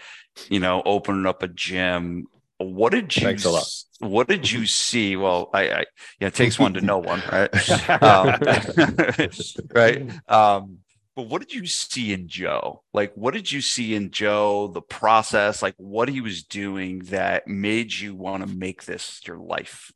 you 0.49 0.61
know, 0.61 0.81
opening 0.85 1.25
up 1.25 1.43
a 1.43 1.49
gym. 1.49 2.27
What 2.57 2.93
did 2.93 3.15
you? 3.17 3.23
Thanks 3.23 3.43
a 3.43 3.49
lot. 3.49 3.67
What 3.99 4.29
did 4.29 4.49
you 4.49 4.65
see? 4.65 5.17
Well, 5.17 5.49
I, 5.53 5.69
I 5.69 5.85
yeah, 6.21 6.27
it 6.27 6.35
takes 6.35 6.57
one 6.57 6.75
to 6.75 6.81
know 6.81 6.99
one, 6.99 7.21
right? 7.29 7.69
um, 8.01 8.39
right. 9.75 10.29
Um, 10.29 10.77
but 11.15 11.23
what 11.23 11.41
did 11.41 11.53
you 11.53 11.65
see 11.65 12.13
in 12.13 12.27
Joe? 12.27 12.83
Like, 12.93 13.13
what 13.15 13.33
did 13.33 13.51
you 13.51 13.61
see 13.61 13.95
in 13.95 14.11
Joe, 14.11 14.67
the 14.67 14.81
process, 14.81 15.61
like 15.61 15.75
what 15.77 16.07
he 16.07 16.21
was 16.21 16.43
doing 16.43 16.99
that 17.05 17.47
made 17.47 17.93
you 17.93 18.15
want 18.15 18.47
to 18.47 18.53
make 18.53 18.85
this 18.85 19.19
your 19.27 19.37
life? 19.37 19.91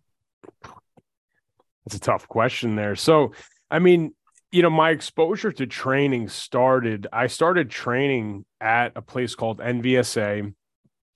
That's 1.86 1.96
a 1.96 2.00
tough 2.00 2.28
question 2.28 2.76
there. 2.76 2.96
So, 2.96 3.32
I 3.72 3.80
mean, 3.80 4.14
you 4.52 4.62
know, 4.62 4.70
my 4.70 4.90
exposure 4.90 5.52
to 5.54 5.66
training 5.66 6.30
started, 6.30 7.08
I 7.14 7.28
started 7.28 7.70
training 7.70 8.46
at 8.60 8.94
a 8.96 9.02
place 9.02 9.36
called 9.36 9.60
NVSA. 9.60 10.54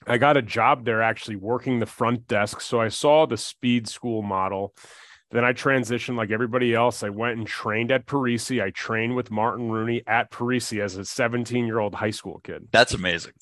I 0.08 0.18
got 0.18 0.38
a 0.38 0.41
job 0.41 0.86
there 0.86 1.01
actually 1.01 1.36
working 1.36 1.79
the 1.79 1.86
front 1.86 2.25
desk. 2.27 2.62
So 2.62 2.79
I 2.79 2.88
saw 2.88 3.25
the 3.25 3.38
speed 3.38 3.88
school 3.88 4.22
model 4.22 4.74
then 5.32 5.46
I 5.46 5.54
transitioned 5.54 6.16
like 6.16 6.32
everybody 6.32 6.74
else. 6.74 7.04
I 7.04 7.10
went 7.10 7.38
and 7.38 7.46
trained 7.46 7.92
at 7.92 8.08
Parisi. 8.08 8.64
I 8.64 8.72
trained 8.72 9.16
with 9.16 9.30
Martin 9.30 9.70
Rooney 9.70 10.02
at 10.08 10.32
Parisi 10.32 10.82
as 10.82 10.98
a 10.98 11.06
17 11.06 11.66
year 11.66 11.80
old 11.80 11.94
high 11.96 12.12
school 12.12 12.40
kid. 12.44 12.68
That's 12.72 12.94
amazing. 12.94 13.34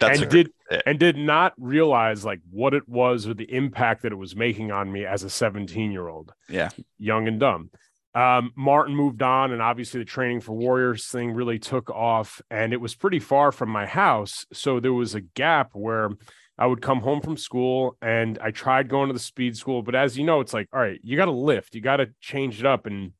That's 0.00 0.20
and 0.20 0.30
did 0.30 0.50
yeah. 0.70 0.80
and 0.86 0.98
did 0.98 1.16
not 1.16 1.54
realize 1.56 2.24
like 2.24 2.40
what 2.50 2.74
it 2.74 2.88
was 2.88 3.28
or 3.28 3.34
the 3.34 3.52
impact 3.52 4.02
that 4.02 4.12
it 4.12 4.16
was 4.16 4.34
making 4.34 4.72
on 4.72 4.90
me 4.90 5.04
as 5.04 5.22
a 5.22 5.30
17 5.30 5.92
year 5.92 6.08
old. 6.08 6.32
Yeah, 6.48 6.70
young 6.98 7.28
and 7.28 7.38
dumb. 7.38 7.70
Um, 8.16 8.52
Martin 8.56 8.96
moved 8.96 9.20
on, 9.20 9.52
and 9.52 9.60
obviously 9.60 10.00
the 10.00 10.06
training 10.06 10.40
for 10.40 10.54
Warriors 10.54 11.06
thing 11.06 11.32
really 11.32 11.58
took 11.58 11.90
off, 11.90 12.40
and 12.50 12.72
it 12.72 12.80
was 12.80 12.94
pretty 12.94 13.18
far 13.20 13.52
from 13.52 13.68
my 13.68 13.84
house, 13.84 14.46
so 14.54 14.80
there 14.80 14.94
was 14.94 15.14
a 15.14 15.20
gap 15.20 15.72
where 15.74 16.08
I 16.58 16.66
would 16.66 16.80
come 16.80 17.00
home 17.00 17.20
from 17.20 17.36
school 17.36 17.96
and 18.00 18.38
I 18.38 18.50
tried 18.50 18.88
going 18.88 19.08
to 19.08 19.12
the 19.12 19.18
speed 19.18 19.56
school, 19.56 19.82
but 19.82 19.94
as 19.94 20.16
you 20.16 20.24
know, 20.24 20.40
it's 20.40 20.54
like, 20.54 20.68
all 20.72 20.80
right, 20.80 21.00
you 21.02 21.16
got 21.16 21.26
to 21.26 21.32
lift, 21.32 21.74
you 21.74 21.80
got 21.80 21.98
to 21.98 22.08
change 22.20 22.60
it 22.60 22.66
up. 22.66 22.86
And 22.86 23.12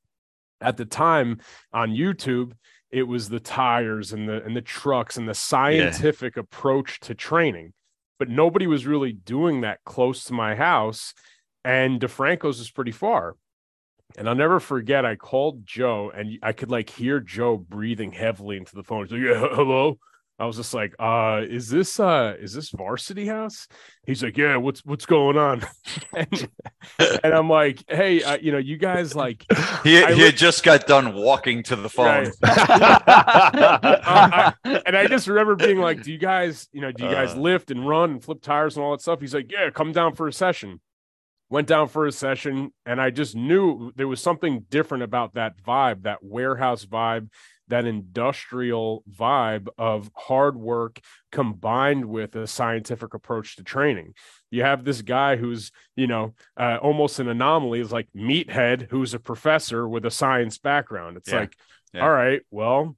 at 0.61 0.77
the 0.77 0.87
time 0.87 1.41
on 1.73 1.91
YouTube, 1.91 2.53
it 2.91 3.03
was 3.03 3.29
the 3.29 3.41
tires 3.41 4.13
and 4.13 4.29
the 4.29 4.43
and 4.45 4.57
the 4.57 4.63
trucks 4.63 5.17
and 5.17 5.29
the 5.29 5.35
scientific 5.35 6.37
yeah. 6.37 6.41
approach 6.41 7.01
to 7.01 7.15
training. 7.15 7.73
But 8.19 8.31
nobody 8.31 8.67
was 8.67 8.87
really 8.87 9.13
doing 9.13 9.61
that 9.61 9.81
close 9.85 10.25
to 10.25 10.33
my 10.33 10.55
house. 10.55 11.13
And 11.65 12.01
DeFranco's 12.01 12.61
is 12.61 12.71
pretty 12.71 12.93
far. 12.93 13.37
And 14.17 14.29
I'll 14.29 14.35
never 14.37 14.61
forget, 14.61 15.05
I 15.05 15.17
called 15.17 15.67
Joe 15.67 16.11
and 16.15 16.39
I 16.43 16.53
could 16.53 16.71
like 16.71 16.89
hear 16.89 17.21
Joe 17.21 17.57
breathing 17.59 18.13
heavily 18.13 18.57
into 18.57 18.75
the 18.75 18.85
phone. 18.85 19.05
He's 19.05 19.13
like, 19.13 19.21
yeah, 19.21 19.49
hello. 19.53 19.99
I 20.39 20.45
was 20.45 20.57
just 20.57 20.75
like, 20.75 20.95
uh, 20.99 21.41
is 21.49 21.71
this 21.71 21.99
uh 21.99 22.35
is 22.39 22.53
this 22.53 22.71
varsity 22.71 23.27
house? 23.27 23.69
He's 24.07 24.23
like, 24.23 24.37
Yeah, 24.37 24.57
what's 24.57 24.85
what's 24.85 25.07
going 25.07 25.39
on? 25.39 25.63
and, 26.15 26.49
and, 26.99 27.35
I'm 27.35 27.49
like, 27.49 27.83
hey, 27.89 28.23
uh, 28.23 28.37
you 28.37 28.53
know, 28.53 28.59
you 28.59 28.77
guys 28.77 29.15
like 29.15 29.47
he, 29.83 29.93
he 29.93 30.21
had 30.21 30.37
just 30.37 30.63
got 30.63 30.87
done 30.87 31.15
walking 31.15 31.63
to 31.65 31.77
the 31.77 31.89
phone. 31.89 32.07
Right. 32.07 32.29
uh, 32.43 33.01
I, 33.07 34.53
and 34.85 34.95
I 34.95 35.07
just 35.07 35.27
remember 35.27 35.57
being 35.57 35.79
like, 35.79 36.03
Do 36.03 36.13
you 36.13 36.19
guys, 36.19 36.69
you 36.71 36.83
know, 36.83 36.93
do 36.93 37.05
you 37.05 37.11
guys 37.11 37.33
uh. 37.33 37.39
lift 37.39 37.71
and 37.71 37.89
run 37.89 38.11
and 38.11 38.23
flip 38.23 38.43
tires 38.43 38.77
and 38.77 38.85
all 38.85 38.91
that 38.91 39.01
stuff? 39.01 39.21
He's 39.21 39.35
like, 39.35 39.51
Yeah, 39.51 39.71
come 39.71 39.93
down 39.93 40.15
for 40.15 40.29
a 40.29 40.33
session. 40.33 40.81
Went 41.49 41.69
down 41.69 41.87
for 41.87 42.07
a 42.07 42.13
session, 42.13 42.73
and 42.85 43.01
I 43.01 43.11
just 43.11 43.37
knew 43.37 43.93
there 43.95 44.09
was 44.09 44.21
something 44.21 44.67
different 44.69 45.05
about 45.05 45.35
that 45.35 45.57
vibe, 45.63 46.03
that 46.03 46.19
warehouse 46.21 46.85
vibe 46.85 47.29
that 47.69 47.85
industrial 47.85 49.03
vibe 49.11 49.69
of 49.77 50.11
hard 50.15 50.57
work 50.57 51.01
combined 51.33 52.05
with 52.05 52.37
a 52.37 52.47
scientific 52.47 53.15
approach 53.15 53.57
to 53.57 53.65
training. 53.65 54.15
You 54.51 54.63
have 54.63 54.85
this 54.85 55.03
guy 55.03 55.37
who's, 55.37 55.73
you 55.97 56.07
know, 56.07 56.35
uh, 56.57 56.79
almost 56.81 57.19
an 57.19 57.29
anomaly, 57.29 57.81
is 57.81 57.93
like 57.93 58.09
meathead, 58.17 58.89
who's 58.91 59.15
a 59.15 59.19
professor 59.19 59.89
with 59.89 60.07
a 60.07 60.11
science 60.11 60.59
background. 60.59 61.17
It's 61.17 61.31
yeah. 61.31 61.41
like, 61.41 61.57
yeah. 61.93 62.03
all 62.05 62.13
right, 62.13 62.43
well, 62.51 62.97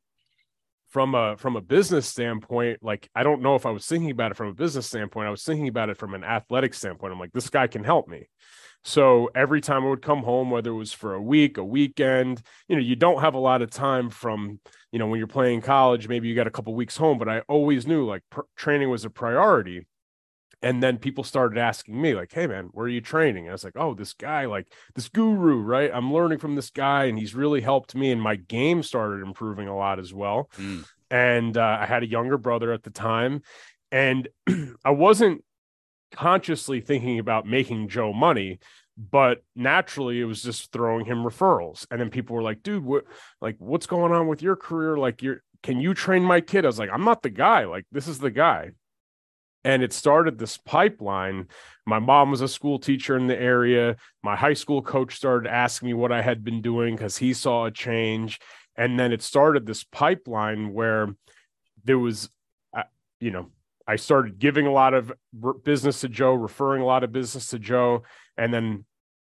from 0.89 1.15
a 1.15 1.37
from 1.37 1.57
a 1.57 1.61
business 1.61 2.07
standpoint, 2.07 2.79
like 2.83 3.09
I 3.15 3.23
don't 3.23 3.43
know 3.43 3.55
if 3.55 3.67
I 3.67 3.71
was 3.71 3.87
thinking 3.87 4.11
about 4.11 4.31
it 4.33 4.37
from 4.37 4.49
a 4.49 4.55
business 4.55 4.87
standpoint. 4.87 5.29
I 5.29 5.31
was 5.31 5.45
thinking 5.45 5.69
about 5.69 5.91
it 5.91 5.99
from 5.99 6.15
an 6.15 6.25
athletic 6.25 6.75
standpoint. 6.75 7.13
I'm 7.13 7.21
like, 7.21 7.33
this 7.33 7.51
guy 7.51 7.67
can 7.67 7.85
help 7.85 8.09
me. 8.09 8.29
So 8.85 9.31
every 9.35 9.61
time 9.61 9.85
I 9.85 9.89
would 9.89 10.03
come 10.03 10.23
home, 10.23 10.51
whether 10.51 10.71
it 10.71 10.75
was 10.75 10.93
for 10.93 11.15
a 11.15 11.23
week, 11.23 11.59
a 11.59 11.65
weekend, 11.65 12.43
you 12.69 12.77
know, 12.77 12.83
you 12.83 12.97
don't 12.97 13.21
have 13.21 13.35
a 13.35 13.39
lot 13.39 13.61
of 13.61 13.71
time 13.71 14.09
from, 14.09 14.61
you 14.93 14.99
know, 14.99 15.07
when 15.07 15.19
you're 15.19 15.27
playing 15.27 15.61
college, 15.61 16.09
maybe 16.09 16.29
you 16.29 16.35
got 16.35 16.47
a 16.47 16.51
couple 16.51 16.75
weeks 16.75 16.97
home, 16.97 17.19
but 17.19 17.29
I 17.29 17.41
always 17.49 17.87
knew 17.87 18.07
like 18.07 18.23
pr- 18.31 18.43
training 18.57 18.89
was 18.91 19.05
a 19.05 19.11
priority. 19.11 19.87
And 20.61 20.83
then 20.83 20.99
people 20.99 21.23
started 21.23 21.57
asking 21.57 22.01
me, 22.01 22.15
like, 22.15 22.33
hey, 22.33 22.49
man, 22.49 22.71
where 22.73 22.87
are 22.87 22.89
you 22.89 23.01
training? 23.01 23.45
And 23.45 23.51
I 23.51 23.53
was 23.53 23.63
like, 23.63 23.77
oh, 23.77 23.95
this 23.95 24.13
guy, 24.13 24.47
like 24.47 24.73
this 24.97 25.09
guru, 25.09 25.61
right? 25.61 25.91
I'm 25.93 26.13
learning 26.13 26.39
from 26.39 26.57
this 26.57 26.71
guy 26.71 27.05
and 27.05 27.17
he's 27.17 27.35
really 27.35 27.61
helped 27.61 27.95
me. 27.95 28.11
And 28.11 28.21
my 28.21 28.35
game 28.35 28.83
started 28.83 29.25
improving 29.25 29.69
a 29.69 29.77
lot 29.77 30.01
as 30.01 30.13
well. 30.13 30.51
Mm. 30.57 30.85
And 31.11 31.57
uh, 31.57 31.79
I 31.81 31.87
had 31.87 32.03
a 32.03 32.09
younger 32.09 32.39
brother 32.39 32.73
at 32.73 32.83
the 32.83 32.91
time. 32.91 33.43
And 33.93 34.29
I 34.85 34.91
wasn't 34.91 35.45
consciously 36.13 36.81
thinking 36.81 37.19
about 37.19 37.47
making 37.47 37.89
Joe 37.89 38.13
money, 38.13 38.59
but 38.97 39.43
naturally 39.55 40.21
it 40.21 40.25
was 40.25 40.43
just 40.43 40.73
throwing 40.73 41.07
him 41.07 41.19
referrals. 41.19 41.87
And 41.91 42.01
then 42.01 42.11
people 42.11 42.35
were 42.37 42.43
like, 42.43 42.63
dude, 42.63 42.85
what 42.85 43.05
like 43.41 43.57
what's 43.59 43.87
going 43.87 44.13
on 44.13 44.27
with 44.27 44.43
your 44.43 44.57
career? 44.57 44.97
Like 44.97 45.23
you're 45.23 45.43
can 45.63 45.81
you 45.81 45.95
train 45.95 46.23
my 46.23 46.41
kid? 46.41 46.65
I 46.65 46.69
was 46.69 46.79
like, 46.79 46.91
I'm 46.93 47.05
not 47.05 47.23
the 47.23 47.31
guy. 47.31 47.65
Like 47.65 47.85
this 47.93 48.09
is 48.09 48.19
the 48.19 48.31
guy. 48.31 48.71
And 49.65 49.83
it 49.83 49.93
started 49.93 50.39
this 50.39 50.57
pipeline. 50.57 51.49
My 51.85 51.99
mom 51.99 52.31
was 52.31 52.41
a 52.41 52.49
school 52.49 52.79
teacher 52.79 53.17
in 53.17 53.27
the 53.27 53.39
area. 53.39 53.97
My 54.23 54.37
high 54.37 54.55
school 54.55 54.83
coach 54.83 55.17
started 55.17 55.51
asking 55.51 55.89
me 55.89 55.95
what 55.95 56.13
I 56.13 56.23
had 56.23 56.45
been 56.45 56.63
doing 56.63 56.95
because 56.95 57.19
he 57.19 57.35
saw 57.35 57.67
a 57.67 57.71
change. 57.71 58.39
And 58.77 58.99
then 58.99 59.13
it 59.13 59.21
started 59.21 59.67
this 59.67 59.83
pipeline 59.83 60.73
where 60.73 61.09
there 61.85 61.99
was, 61.99 62.31
uh, 62.77 62.85
you 63.19 63.33
know, 63.33 63.51
I 63.89 63.97
started 63.97 64.39
giving 64.39 64.67
a 64.67 64.71
lot 64.71 64.93
of 64.93 65.11
business 65.65 66.03
to 66.03 66.09
Joe, 66.11 66.35
referring 66.35 66.83
a 66.83 66.85
lot 66.85 67.05
of 67.05 67.11
business 67.11 67.49
to 67.49 67.59
Joe, 67.59 68.03
and 68.37 68.53
then 68.53 68.85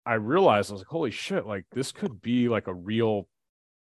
I 0.06 0.16
realized 0.16 0.72
I 0.72 0.74
was 0.74 0.82
like, 0.82 0.88
"Holy 0.88 1.12
shit! 1.12 1.48
Like 1.48 1.66
this 1.72 1.94
could 1.94 2.22
be 2.22 2.50
like 2.50 2.68
a 2.68 2.74
real 2.74 3.30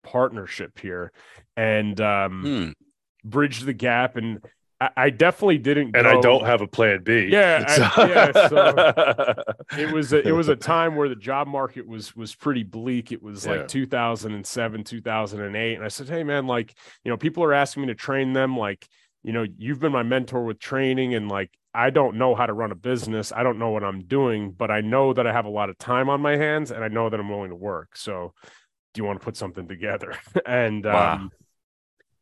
partnership 0.04 0.78
here," 0.78 1.12
and 1.58 2.00
um, 2.00 2.76
hmm. 3.24 3.28
bridge 3.28 3.62
the 3.62 3.74
gap. 3.74 4.16
And 4.16 4.46
I, 4.80 4.90
I 4.96 5.10
definitely 5.10 5.58
didn't. 5.58 5.96
And 5.96 6.06
go... 6.06 6.20
I 6.20 6.22
don't 6.22 6.46
have 6.46 6.62
a 6.62 6.68
plan 6.68 7.02
B. 7.04 7.30
Yeah, 7.32 7.66
so... 7.76 7.84
I, 7.84 8.08
yeah. 8.08 8.48
So 8.48 9.44
it 9.82 9.92
was 9.92 10.14
a, 10.14 10.28
it 10.28 10.34
was 10.34 10.50
a 10.50 10.56
time 10.56 10.96
where 10.96 11.10
the 11.10 11.16
job 11.16 11.48
market 11.48 11.88
was 11.88 12.16
was 12.16 12.36
pretty 12.36 12.64
bleak. 12.64 13.12
It 13.12 13.24
was 13.24 13.48
like 13.48 13.68
2007, 13.68 14.84
2008, 14.84 15.74
and 15.74 15.84
I 15.84 15.88
said, 15.88 16.10
"Hey, 16.10 16.24
man, 16.24 16.46
like 16.46 16.76
you 17.04 17.10
know, 17.10 17.18
people 17.18 17.44
are 17.44 17.54
asking 17.54 17.82
me 17.82 17.88
to 17.88 17.96
train 17.96 18.34
them, 18.34 18.56
like." 18.58 18.88
You 19.24 19.34
know, 19.34 19.46
you've 19.58 19.80
been 19.80 19.92
my 19.92 20.04
mentor 20.04 20.44
with 20.44 20.60
training 20.60 21.14
and 21.14 21.30
like 21.30 21.52
I 21.74 21.90
don't 21.90 22.18
know 22.18 22.36
how 22.36 22.46
to 22.46 22.54
run 22.54 22.72
a 22.72 22.76
business. 22.76 23.32
I 23.32 23.44
don't 23.44 23.60
know 23.60 23.70
what 23.70 23.84
I'm 23.84 24.06
doing, 24.06 24.52
but 24.52 24.72
I 24.72 24.82
know 24.82 25.14
that 25.14 25.28
I 25.28 25.34
have 25.34 25.46
a 25.46 25.50
lot 25.50 25.70
of 25.70 25.78
time 25.78 26.10
on 26.10 26.22
my 26.22 26.36
hands 26.36 26.72
and 26.72 26.84
I 26.84 26.88
know 26.88 27.10
that 27.10 27.20
I'm 27.20 27.30
willing 27.30 27.50
to 27.50 27.56
work. 27.56 27.96
So 27.96 28.34
do 28.94 29.02
you 29.02 29.06
want 29.06 29.20
to 29.20 29.24
put 29.24 29.38
something 29.38 29.68
together? 29.68 30.16
and 30.46 30.86
wow. 30.86 31.14
um 31.14 31.32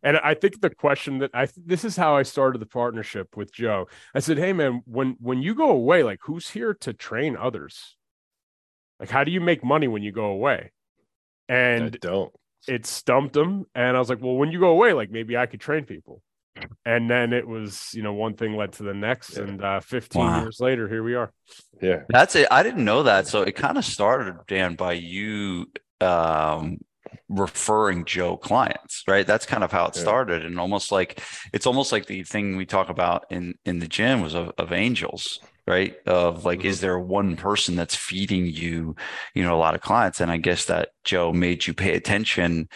and 0.04 0.18
I 0.18 0.36
think 0.36 0.62
the 0.62 0.70
question 0.70 1.20
that 1.20 1.32
I 1.34 1.48
this 1.56 1.84
is 1.84 1.96
how 1.96 2.16
I 2.16 2.24
started 2.24 2.60
the 2.60 2.68
partnership 2.68 3.36
with 3.36 3.52
Joe. 3.52 3.88
I 4.14 4.20
said, 4.20 4.38
"Hey 4.38 4.54
man, 4.54 4.82
when 4.86 5.18
when 5.20 5.42
you 5.42 5.56
go 5.56 5.72
away, 5.72 6.04
like 6.04 6.20
who's 6.24 6.50
here 6.50 6.74
to 6.76 6.94
train 6.94 7.36
others? 7.36 7.96
Like 9.00 9.10
how 9.10 9.24
do 9.24 9.32
you 9.32 9.42
make 9.42 9.64
money 9.64 9.88
when 9.88 10.04
you 10.04 10.12
go 10.12 10.26
away?" 10.26 10.72
And 11.50 11.96
I 11.96 11.98
don't. 12.00 12.34
It 12.68 12.86
stumped 12.86 13.36
him 13.36 13.66
and 13.74 13.96
I 13.96 14.00
was 14.00 14.10
like, 14.10 14.22
"Well, 14.22 14.36
when 14.36 14.52
you 14.52 14.60
go 14.60 14.70
away, 14.70 14.94
like 14.94 15.10
maybe 15.10 15.36
I 15.36 15.46
could 15.46 15.62
train 15.62 15.86
people." 15.86 16.22
And 16.86 17.10
then 17.10 17.34
it 17.34 17.48
was 17.48 17.92
you 17.94 18.02
know 18.02 18.14
one 18.14 18.36
thing 18.36 18.56
led 18.56 18.74
to 18.74 18.84
the 18.84 18.94
next 18.94 19.36
yeah. 19.36 19.44
and 19.44 19.64
uh 19.64 19.80
15 19.80 20.22
wow. 20.22 20.42
years 20.42 20.60
later 20.60 20.88
here 20.88 21.04
we 21.04 21.16
are. 21.16 21.32
Yeah. 21.82 22.04
That's 22.10 22.36
it. 22.36 22.48
I 22.52 22.64
didn't 22.64 22.86
know 22.86 23.04
that. 23.04 23.28
So 23.28 23.42
it 23.44 23.56
kind 23.56 23.78
of 23.78 23.86
started 23.86 24.36
dan 24.48 24.76
by 24.76 24.94
you 24.94 25.68
um 26.02 26.80
referring 27.30 28.06
joe 28.06 28.38
clients 28.38 29.04
right? 29.08 29.28
That's 29.28 29.46
kind 29.46 29.64
of 29.64 29.72
how 29.72 29.88
it 29.88 29.96
started. 29.96 30.46
And 30.46 30.60
almost 30.60 30.92
like 30.92 31.22
it's 31.54 31.68
almost 31.68 31.92
like 31.92 32.06
the 32.06 32.24
thing 32.24 32.58
we 32.58 32.66
talk 32.66 32.90
about 32.90 33.26
in 33.30 33.56
in 33.66 33.80
the 33.80 33.88
gym 33.88 34.22
was 34.22 34.34
of, 34.34 34.52
of 34.58 34.72
angels 34.72 35.40
right? 35.66 35.98
Of 36.06 36.46
like 36.46 36.60
mm-hmm. 36.60 36.70
is 36.70 36.80
there 36.80 36.98
one 36.98 37.36
person 37.36 37.76
that's 37.76 37.96
feeding 37.96 38.46
you 38.46 38.96
you 39.34 39.44
know 39.44 39.56
a 39.56 39.60
lot 39.60 39.76
of 39.76 39.82
clients? 39.82 40.22
And 40.22 40.32
i 40.32 40.38
guess 40.38 40.66
that 40.66 40.90
joe 41.04 41.34
made 41.34 41.68
you 41.68 41.74
pay 41.74 41.96
attention 41.96 42.70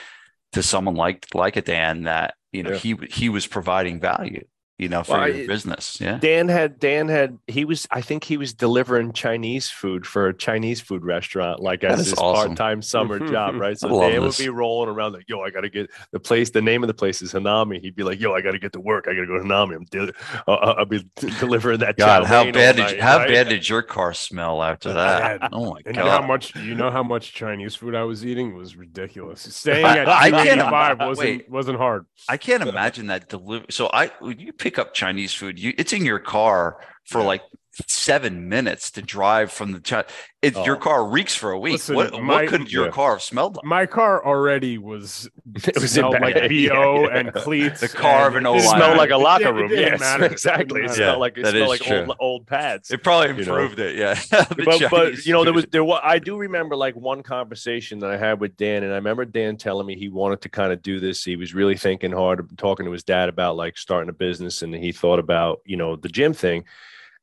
to 0.54 0.64
someone 0.64 0.96
like 0.96 1.28
like 1.34 1.56
a 1.56 1.62
dan 1.62 2.04
that 2.04 2.36
you 2.52 2.64
know 2.64 2.72
yeah. 2.72 2.78
he 2.78 2.96
he 3.10 3.30
was 3.30 3.48
providing 3.48 4.00
value 4.00 4.46
you 4.82 4.90
know, 4.90 5.04
for 5.04 5.20
well, 5.20 5.28
your 5.28 5.44
I, 5.44 5.48
business. 5.48 6.02
Yeah. 6.02 6.18
Dan 6.18 6.48
had 6.50 6.80
Dan 6.80 7.08
had 7.08 7.38
he 7.46 7.66
was 7.66 7.88
I 7.92 8.02
think 8.02 8.24
he 8.24 8.36
was 8.36 8.52
delivering 8.52 9.14
Chinese 9.14 9.70
food 9.70 10.08
for 10.08 10.30
a 10.30 10.34
Chinese 10.34 10.82
food 10.82 11.06
restaurant, 11.06 11.60
like 11.60 11.84
as 11.84 12.00
his 12.00 12.14
awesome. 12.16 12.56
part-time 12.56 12.82
summer 12.82 13.20
mm-hmm, 13.20 13.32
job, 13.32 13.52
mm-hmm. 13.52 13.62
right? 13.62 13.78
So 13.78 13.90
Dan 13.90 14.24
this. 14.24 14.40
would 14.40 14.44
be 14.44 14.50
rolling 14.50 14.90
around 14.90 15.14
like, 15.14 15.30
yo, 15.30 15.42
I 15.42 15.52
gotta 15.52 15.70
get 15.70 15.92
the 16.12 16.20
place, 16.20 16.50
the 16.50 16.64
name 16.64 16.82
of 16.82 16.88
the 16.88 16.96
place 16.96 17.22
is 17.22 17.32
Hanami. 17.32 17.80
He'd 17.80 17.96
be 17.96 18.02
like, 18.02 18.20
yo, 18.20 18.34
I 18.34 18.42
gotta 18.42 18.58
get 18.58 18.74
to 18.74 18.80
work. 18.80 19.06
I 19.08 19.14
gotta 19.14 19.28
go 19.28 19.38
to 19.38 19.44
Hanami. 19.44 19.76
I'm 19.76 19.84
de- 19.86 20.14
uh, 20.48 20.52
uh 20.52 20.76
I'll 20.80 20.86
be 20.86 21.06
delivering 21.40 21.82
that. 21.82 21.96
God, 21.96 22.26
how 22.26 22.52
bad 22.52 22.78
did 22.78 22.90
you, 22.90 23.02
how 23.04 23.20
right? 23.20 23.28
bad 23.28 23.50
did 23.50 23.70
your 23.70 23.84
car 23.84 24.16
smell 24.16 24.64
after 24.64 24.90
uh, 24.90 24.94
that? 24.94 25.50
oh 25.52 25.74
my 25.74 25.84
god. 25.84 25.96
You 25.96 26.02
know 26.02 26.10
how 26.10 26.26
much 26.26 26.56
you 26.56 26.74
know 26.74 26.90
how 26.90 27.04
much 27.04 27.34
Chinese 27.34 27.76
food 27.76 27.94
I 27.94 28.04
was 28.04 28.26
eating 28.26 28.50
it 28.50 28.56
was 28.56 28.76
ridiculous. 28.76 29.42
Staying 29.62 29.86
at 29.86 30.10
I, 30.10 30.30
I 30.30 30.94
wasn't 31.08 31.18
wait, 31.20 31.50
wasn't 31.52 31.78
hard. 31.78 32.08
I 32.28 32.38
can't 32.38 32.64
imagine 32.64 33.08
that 33.08 33.30
delivery. 33.30 33.68
So 33.70 33.88
I 33.94 34.10
you 34.24 34.52
pick 34.54 34.71
up 34.80 34.94
Chinese 34.94 35.34
food 35.34 35.60
you 35.60 35.74
it's 35.78 35.94
in 35.94 36.06
your 36.06 36.20
car 36.20 36.78
for 37.06 37.20
yeah. 37.20 37.28
like 37.28 37.42
seven 37.88 38.50
minutes 38.50 38.92
to 38.92 39.02
drive 39.02 39.52
from 39.52 39.72
the 39.72 40.06
it, 40.42 40.56
oh. 40.56 40.66
your 40.66 40.76
car 40.76 41.08
reeks 41.08 41.36
for 41.36 41.52
a 41.52 41.60
week. 41.60 41.74
Listen, 41.74 41.96
what, 41.96 42.14
my, 42.14 42.42
what 42.42 42.48
could 42.48 42.72
your 42.72 42.86
yeah. 42.86 42.92
car 42.92 43.12
have 43.12 43.22
smelled 43.22 43.58
like? 43.58 43.66
My 43.66 43.86
car 43.86 44.26
already 44.26 44.80
was 44.80 45.30
it 45.56 45.80
was 45.80 45.92
smelled 45.92 46.20
like 46.20 46.34
bo 46.34 46.42
yeah, 46.50 47.08
and 47.18 47.32
cleats. 47.34 47.82
The 47.82 47.88
car 47.88 48.28
of 48.28 48.36
an 48.36 48.48
old. 48.48 48.58
It 48.58 48.64
smelled 48.64 48.98
like 48.98 49.12
a 49.12 49.18
locker 49.18 49.54
room. 49.54 49.72
Yes, 49.72 50.00
matter. 50.00 50.26
exactly. 50.26 50.82
It, 50.82 50.86
it 50.86 50.94
smelled 50.96 51.20
like 51.20 51.38
it 51.38 51.46
smelled 51.46 51.70
like 51.70 51.92
old, 51.92 52.18
old 52.20 52.48
pads. 52.48 52.90
It 52.90 53.04
probably 53.04 53.30
improved 53.30 53.78
you 53.78 53.84
know? 53.86 53.90
it. 53.92 53.96
Yeah, 53.96 54.20
but, 54.32 54.90
but 54.90 55.26
you 55.26 55.32
know 55.32 55.44
there 55.44 55.54
was 55.54 55.66
there 55.72 55.84
was 55.84 56.02
I 56.04 56.18
do 56.18 56.38
remember 56.38 56.76
like 56.76 56.96
one 56.96 57.22
conversation 57.22 58.00
that 58.00 58.10
I 58.10 58.18
had 58.18 58.40
with 58.40 58.58
Dan, 58.58 58.84
and 58.84 58.92
I 58.92 58.96
remember 58.96 59.26
Dan 59.26 59.58
telling 59.58 59.86
me 59.86 59.96
he 59.96 60.10
wanted 60.10 60.42
to 60.42 60.50
kind 60.50 60.74
of 60.74 60.82
do 60.82 61.00
this. 61.00 61.24
He 61.24 61.36
was 61.36 61.54
really 61.54 61.78
thinking 61.78 62.12
hard, 62.12 62.58
talking 62.58 62.86
to 62.88 62.92
his 62.92 63.04
dad 63.04 63.30
about 63.30 63.56
like 63.56 63.78
starting 63.78 64.10
a 64.10 64.14
business, 64.14 64.64
and 64.64 64.74
he 64.74 64.92
thought 64.92 65.20
about 65.20 65.62
you 65.66 65.78
know 65.78 65.96
the 65.96 66.10
gym 66.10 66.34
thing 66.34 66.66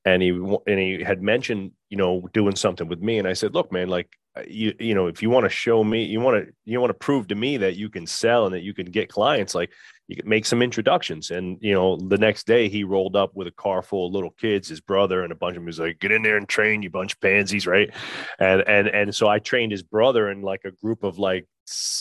and 0.04 0.22
he 0.22 0.30
and 0.30 0.78
he 0.78 1.02
had 1.02 1.22
mentioned 1.22 1.72
you 1.90 1.96
know 1.96 2.28
doing 2.32 2.56
something 2.56 2.88
with 2.88 3.00
me. 3.00 3.18
And 3.18 3.28
i 3.28 3.32
said 3.32 3.54
look 3.54 3.72
man 3.72 3.88
like 3.88 4.08
uh, 4.36 4.42
you 4.46 4.74
you 4.78 4.94
know 4.94 5.06
if 5.06 5.22
you 5.22 5.30
want 5.30 5.44
to 5.44 5.50
show 5.50 5.82
me 5.82 6.04
you 6.04 6.20
want 6.20 6.44
to 6.44 6.52
you 6.64 6.80
want 6.80 6.90
to 6.90 6.94
prove 6.94 7.28
to 7.28 7.34
me 7.34 7.56
that 7.58 7.76
you 7.76 7.88
can 7.88 8.06
sell 8.06 8.46
and 8.46 8.54
that 8.54 8.62
you 8.62 8.74
can 8.74 8.86
get 8.86 9.08
clients 9.08 9.54
like 9.54 9.70
you 10.08 10.16
can 10.16 10.28
make 10.28 10.46
some 10.46 10.62
introductions. 10.62 11.30
And 11.30 11.58
you 11.60 11.74
know 11.74 11.96
the 11.96 12.18
next 12.18 12.46
day 12.46 12.68
he 12.68 12.82
rolled 12.82 13.14
up 13.14 13.34
with 13.34 13.46
a 13.46 13.52
car 13.52 13.82
full 13.82 14.06
of 14.06 14.12
little 14.14 14.30
kids 14.30 14.68
his 14.68 14.80
brother 14.80 15.22
and 15.22 15.32
a 15.32 15.36
bunch 15.36 15.56
of 15.56 15.62
them 15.62 15.66
was 15.66 15.78
like 15.78 15.98
get 15.98 16.12
in 16.12 16.22
there 16.22 16.36
and 16.36 16.48
train 16.48 16.82
you 16.82 16.90
bunch 16.90 17.12
of 17.12 17.20
pansies 17.20 17.66
right? 17.66 17.90
And 18.38 18.62
and 18.66 18.88
and 18.88 19.14
so 19.14 19.28
i 19.28 19.38
trained 19.38 19.72
his 19.72 19.82
brother 19.82 20.28
and 20.28 20.42
like 20.42 20.62
a 20.64 20.70
group 20.70 21.04
of 21.04 21.18
like 21.18 21.46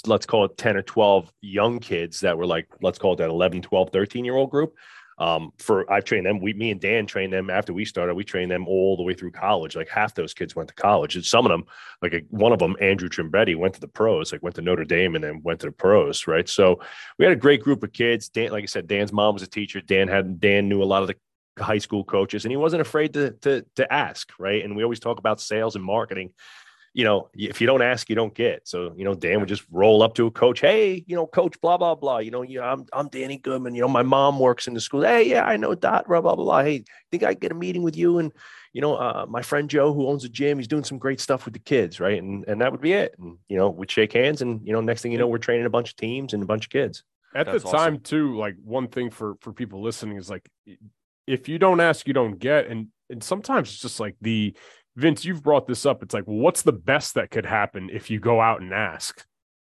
let's 0.05 0.25
call 0.25 0.45
it 0.45 0.57
10 0.57 0.77
or 0.77 0.81
12 0.81 1.31
young 1.41 1.79
kids 1.79 2.21
that 2.21 2.37
were 2.37 2.45
like 2.45 2.67
let's 2.81 2.97
call 2.97 3.13
it 3.13 3.17
that 3.17 3.29
11 3.29 3.61
12 3.61 3.89
13 3.91 4.23
year 4.23 4.35
old 4.35 4.49
group 4.49 4.73
Um, 5.19 5.51
for 5.57 5.91
I've 5.91 6.03
trained 6.03 6.27
them. 6.27 6.39
We, 6.39 6.53
me 6.53 6.69
and 6.69 6.79
Dan 6.79 7.07
trained 7.07 7.33
them 7.33 7.49
after 7.49 7.73
we 7.73 7.85
started. 7.85 8.13
We 8.13 8.23
trained 8.23 8.51
them 8.51 8.67
all 8.67 8.95
the 8.95 9.03
way 9.03 9.15
through 9.15 9.31
college. 9.31 9.75
Like 9.75 9.89
half 9.89 10.13
those 10.13 10.33
kids 10.33 10.55
went 10.55 10.69
to 10.69 10.75
college, 10.75 11.15
and 11.15 11.25
some 11.25 11.45
of 11.45 11.49
them, 11.49 11.65
like 12.01 12.13
a, 12.13 12.21
one 12.29 12.53
of 12.53 12.59
them, 12.59 12.75
Andrew 12.79 13.09
Trumbetti, 13.09 13.55
went 13.55 13.73
to 13.73 13.79
the 13.79 13.87
pros. 13.87 14.31
Like 14.31 14.43
went 14.43 14.55
to 14.55 14.61
Notre 14.61 14.85
Dame 14.85 15.15
and 15.15 15.23
then 15.23 15.41
went 15.43 15.59
to 15.61 15.67
the 15.67 15.71
pros. 15.71 16.27
Right. 16.27 16.47
So 16.47 16.79
we 17.17 17.25
had 17.25 17.31
a 17.31 17.37
great 17.37 17.63
group 17.63 17.83
of 17.83 17.93
kids. 17.93 18.29
Dan, 18.29 18.51
like 18.51 18.63
I 18.63 18.67
said, 18.67 18.87
Dan's 18.87 19.11
mom 19.11 19.33
was 19.33 19.43
a 19.43 19.47
teacher. 19.47 19.81
Dan 19.81 20.07
had 20.07 20.39
Dan 20.39 20.69
knew 20.69 20.83
a 20.83 20.85
lot 20.85 21.01
of 21.01 21.07
the 21.07 21.63
high 21.63 21.79
school 21.79 22.03
coaches, 22.03 22.45
and 22.45 22.51
he 22.51 22.57
wasn't 22.57 22.81
afraid 22.81 23.13
to 23.13 23.31
to 23.41 23.65
to 23.75 23.91
ask. 23.91 24.31
Right. 24.37 24.63
And 24.63 24.75
we 24.75 24.83
always 24.83 24.99
talk 24.99 25.17
about 25.17 25.41
sales 25.41 25.75
and 25.75 25.83
marketing 25.83 26.33
you 26.97 27.03
know, 27.03 27.29
if 27.35 27.61
you 27.61 27.67
don't 27.67 27.83
ask, 27.83 28.09
you 28.09 28.15
don't 28.15 28.33
get. 28.33 28.67
So, 28.67 28.91
you 28.97 29.05
know, 29.05 29.13
Dan 29.13 29.39
would 29.39 29.47
just 29.47 29.63
roll 29.69 30.01
up 30.01 30.15
to 30.15 30.25
a 30.25 30.31
coach, 30.31 30.61
hey, 30.61 31.03
you 31.05 31.15
know, 31.15 31.27
coach, 31.27 31.61
blah, 31.61 31.77
blah, 31.77 31.93
blah. 31.93 32.17
You 32.17 32.31
know, 32.31 32.41
you 32.41 32.59
know, 32.59 32.65
I'm 32.65 32.87
I'm 32.91 33.07
Danny 33.09 33.37
Goodman. 33.37 33.75
You 33.75 33.81
know, 33.81 33.87
my 33.87 34.01
mom 34.01 34.39
works 34.39 34.67
in 34.67 34.73
the 34.73 34.81
school. 34.81 35.03
Hey, 35.03 35.29
yeah, 35.29 35.43
I 35.43 35.57
know 35.57 35.75
Dot, 35.75 36.07
blah, 36.07 36.21
blah, 36.21 36.33
blah, 36.33 36.43
blah. 36.43 36.63
Hey, 36.63 36.85
think 37.11 37.21
I 37.21 37.35
get 37.35 37.51
a 37.51 37.55
meeting 37.55 37.83
with 37.83 37.95
you 37.95 38.17
and 38.17 38.33
you 38.73 38.81
know, 38.81 38.95
uh, 38.95 39.27
my 39.29 39.43
friend 39.43 39.69
Joe, 39.69 39.93
who 39.93 40.07
owns 40.07 40.23
a 40.23 40.29
gym, 40.29 40.57
he's 40.57 40.67
doing 40.67 40.83
some 40.83 40.97
great 40.97 41.19
stuff 41.19 41.45
with 41.45 41.53
the 41.53 41.59
kids, 41.59 41.99
right? 41.99 42.21
And 42.21 42.43
and 42.47 42.59
that 42.61 42.71
would 42.71 42.81
be 42.81 42.93
it. 42.93 43.13
And 43.19 43.37
you 43.47 43.57
know, 43.57 43.69
we'd 43.69 43.91
shake 43.91 44.13
hands, 44.13 44.41
and 44.41 44.65
you 44.65 44.73
know, 44.73 44.81
next 44.81 45.03
thing 45.03 45.11
you 45.11 45.19
know, 45.19 45.27
we're 45.27 45.37
training 45.37 45.67
a 45.67 45.69
bunch 45.69 45.91
of 45.91 45.97
teams 45.97 46.33
and 46.33 46.41
a 46.41 46.47
bunch 46.47 46.65
of 46.65 46.71
kids. 46.71 47.03
At 47.35 47.45
That's 47.45 47.63
the 47.63 47.69
time, 47.69 47.93
awesome. 47.93 47.99
too, 47.99 48.37
like 48.37 48.55
one 48.63 48.87
thing 48.87 49.11
for 49.11 49.35
for 49.41 49.53
people 49.53 49.83
listening 49.83 50.17
is 50.17 50.31
like, 50.31 50.49
if 51.27 51.47
you 51.47 51.59
don't 51.59 51.79
ask, 51.79 52.07
you 52.07 52.13
don't 52.15 52.39
get, 52.39 52.67
and 52.67 52.87
and 53.09 53.23
sometimes 53.23 53.69
it's 53.69 53.81
just 53.81 53.99
like 53.99 54.15
the 54.21 54.55
Vince, 54.97 55.23
you've 55.23 55.43
brought 55.43 55.67
this 55.67 55.85
up. 55.85 56.01
It's 56.01 56.13
like, 56.13 56.25
well, 56.25 56.37
what's 56.37 56.63
the 56.63 56.73
best 56.73 57.13
that 57.13 57.29
could 57.29 57.45
happen 57.45 57.89
if 57.93 58.09
you 58.09 58.19
go 58.19 58.41
out 58.41 58.61
and 58.61 58.73
ask? 58.73 59.23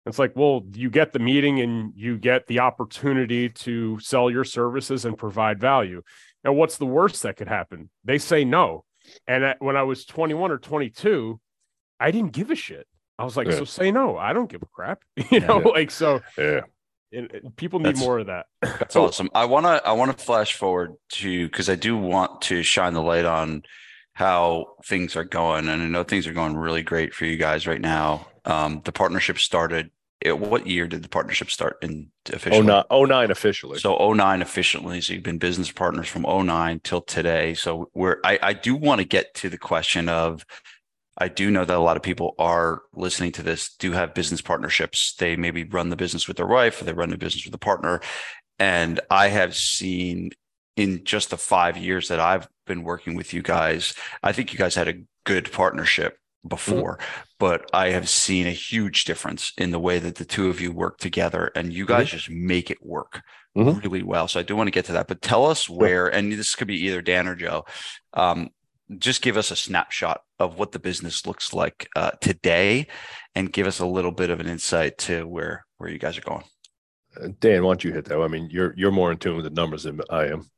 It's 0.06 0.18
like, 0.18 0.32
well, 0.38 0.64
you 0.74 0.90
get 0.90 1.12
the 1.12 1.20
meeting 1.20 1.60
and 1.60 1.92
you 1.94 2.18
get 2.18 2.48
the 2.48 2.60
opportunity 2.60 3.50
to 3.50 4.00
sell 4.00 4.32
your 4.32 4.46
services 4.46 5.04
and 5.04 5.18
provide 5.18 5.60
value. 5.60 6.02
Now, 6.46 6.54
what's 6.54 6.78
the 6.78 6.86
worst 6.86 7.24
that 7.24 7.36
could 7.36 7.50
happen? 7.50 7.90
They 8.06 8.18
say 8.18 8.46
no. 8.46 8.86
And 9.28 9.56
when 9.60 9.76
I 9.76 9.84
was 9.84 10.06
21 10.06 10.50
or 10.50 10.60
22, 10.60 11.42
I 12.00 12.12
didn't 12.12 12.32
give 12.32 12.50
a 12.50 12.56
shit. 12.56 12.88
I 13.20 13.26
was 13.26 13.36
like, 13.36 13.48
yeah. 13.48 13.58
so 13.58 13.66
say 13.66 13.92
no. 13.92 14.18
I 14.18 14.32
don't 14.32 14.50
give 14.50 14.62
a 14.62 14.68
crap. 14.68 15.02
You 15.30 15.42
know, 15.42 15.60
yeah. 15.60 15.72
like 15.72 15.92
so. 15.92 16.22
Yeah. 16.38 16.62
people 17.58 17.80
need 17.80 17.96
that's, 17.96 18.00
more 18.00 18.20
of 18.20 18.28
that. 18.28 18.46
That's 18.62 18.96
oh. 18.96 19.08
awesome. 19.08 19.30
I 19.36 19.44
want 19.44 19.66
to 19.66 19.86
I 19.86 19.92
want 19.92 20.18
to 20.18 20.24
flash 20.24 20.54
forward 20.54 20.94
to 21.14 21.48
because 21.48 21.70
I 21.70 21.76
do 21.76 21.98
want 21.98 22.44
to 22.44 22.64
shine 22.64 22.94
the 22.94 23.02
light 23.02 23.26
on 23.26 23.64
how 24.18 24.66
things 24.84 25.16
are 25.16 25.24
going. 25.24 25.70
And 25.70 25.80
I 25.80 25.86
know 25.86 26.04
things 26.04 26.26
are 26.26 26.34
going 26.34 26.58
really 26.58 26.82
great 26.82 27.14
for 27.14 27.26
you 27.26 27.38
guys 27.38 27.68
right 27.68 27.80
now. 27.80 28.26
Um, 28.46 28.82
the 28.84 28.92
partnership 28.92 29.38
started. 29.38 29.92
It, 30.20 30.40
what 30.40 30.66
year 30.66 30.88
did 30.88 31.04
the 31.04 31.08
partnership 31.08 31.52
start 31.52 31.78
in 31.84 32.10
officially? 32.34 32.66
09, 32.66 32.84
09 32.90 33.30
officially. 33.30 33.78
So 33.78 34.12
09 34.12 34.42
officially. 34.42 35.02
So 35.02 35.14
you've 35.14 35.22
been 35.22 35.38
business 35.38 35.72
partners 35.72 36.08
from 36.08 36.24
09 36.24 36.82
till 36.84 37.02
today. 37.02 37.54
So 37.54 37.92
we're 37.94 38.20
I, 38.24 38.40
I 38.42 38.54
do 38.54 38.76
want 38.76 39.02
to 39.02 39.06
get 39.06 39.36
to 39.36 39.50
the 39.50 39.58
question 39.60 40.10
of 40.10 40.44
I 41.20 41.28
do 41.28 41.52
know 41.52 41.64
that 41.64 41.78
a 41.78 41.80
lot 41.80 41.96
of 41.96 42.02
people 42.02 42.34
are 42.40 42.82
listening 42.96 43.34
to 43.34 43.44
this, 43.44 43.76
do 43.76 43.92
have 43.92 44.16
business 44.16 44.42
partnerships. 44.42 45.14
They 45.14 45.36
maybe 45.36 45.64
run 45.64 45.90
the 45.90 45.96
business 45.96 46.28
with 46.28 46.38
their 46.38 46.48
wife 46.48 46.82
or 46.82 46.86
they 46.86 46.94
run 46.94 47.12
the 47.12 47.20
business 47.20 47.46
with 47.46 47.54
a 47.54 47.60
partner. 47.60 48.02
And 48.58 49.00
I 49.12 49.28
have 49.28 49.56
seen 49.56 50.32
in 50.78 51.04
just 51.04 51.32
the 51.32 51.38
five 51.38 51.76
years 51.76 52.08
that 52.08 52.20
I've 52.20 52.48
been 52.66 52.84
working 52.84 53.16
with 53.16 53.34
you 53.34 53.42
guys, 53.42 53.94
I 54.24 54.32
think 54.32 54.54
you 54.54 54.60
guys 54.60 54.76
had 54.76 54.88
a 54.88 55.02
good 55.26 55.52
partnership 55.52 56.18
before, 56.48 56.98
mm-hmm. 56.98 57.22
but 57.40 57.70
I 57.74 57.90
have 57.90 58.08
seen 58.08 58.48
a 58.48 58.52
huge 58.52 59.04
difference 59.04 59.52
in 59.58 59.72
the 59.72 59.80
way 59.80 60.00
that 60.00 60.16
the 60.16 60.24
two 60.24 60.50
of 60.50 60.62
you 60.62 60.72
work 60.72 61.00
together 61.00 61.52
and 61.56 61.74
you 61.74 61.86
guys 61.86 62.08
mm-hmm. 62.08 62.18
just 62.18 62.30
make 62.30 62.72
it 62.72 62.86
work 62.86 63.24
mm-hmm. 63.58 63.80
really 63.80 64.04
well. 64.04 64.28
So 64.28 64.40
I 64.40 64.44
do 64.44 64.56
want 64.56 64.68
to 64.68 64.72
get 64.72 64.86
to 64.86 64.94
that, 64.94 65.08
but 65.08 65.22
tell 65.22 65.48
us 65.48 65.68
where, 65.68 66.08
and 66.08 66.32
this 66.32 66.56
could 66.56 66.68
be 66.68 66.86
either 66.86 67.02
Dan 67.02 67.28
or 67.28 67.36
Joe. 67.36 67.66
Um, 68.14 68.52
just 68.98 69.22
give 69.22 69.36
us 69.36 69.52
a 69.52 69.56
snapshot 69.56 70.22
of 70.40 70.58
what 70.58 70.72
the 70.72 70.80
business 70.80 71.26
looks 71.26 71.54
like 71.54 71.90
uh, 71.96 72.12
today 72.22 72.88
and 73.36 73.52
give 73.52 73.68
us 73.68 73.80
a 73.80 73.86
little 73.86 74.12
bit 74.12 74.30
of 74.30 74.40
an 74.40 74.48
insight 74.48 74.98
to 75.00 75.28
where 75.28 75.66
where 75.78 75.90
you 75.90 76.00
guys 76.00 76.18
are 76.18 76.22
going. 76.22 76.44
Uh, 77.22 77.28
Dan, 77.40 77.64
why 77.64 77.72
don't 77.72 77.84
you 77.84 77.92
hit 77.92 78.06
that? 78.06 78.18
I 78.18 78.30
mean, 78.30 78.48
you're 78.50 78.74
you're 78.78 78.92
more 78.92 79.12
in 79.12 79.18
tune 79.18 79.36
with 79.36 79.44
the 79.44 79.50
numbers 79.50 79.84
than 79.84 80.00
I 80.10 80.28
am. 80.28 80.50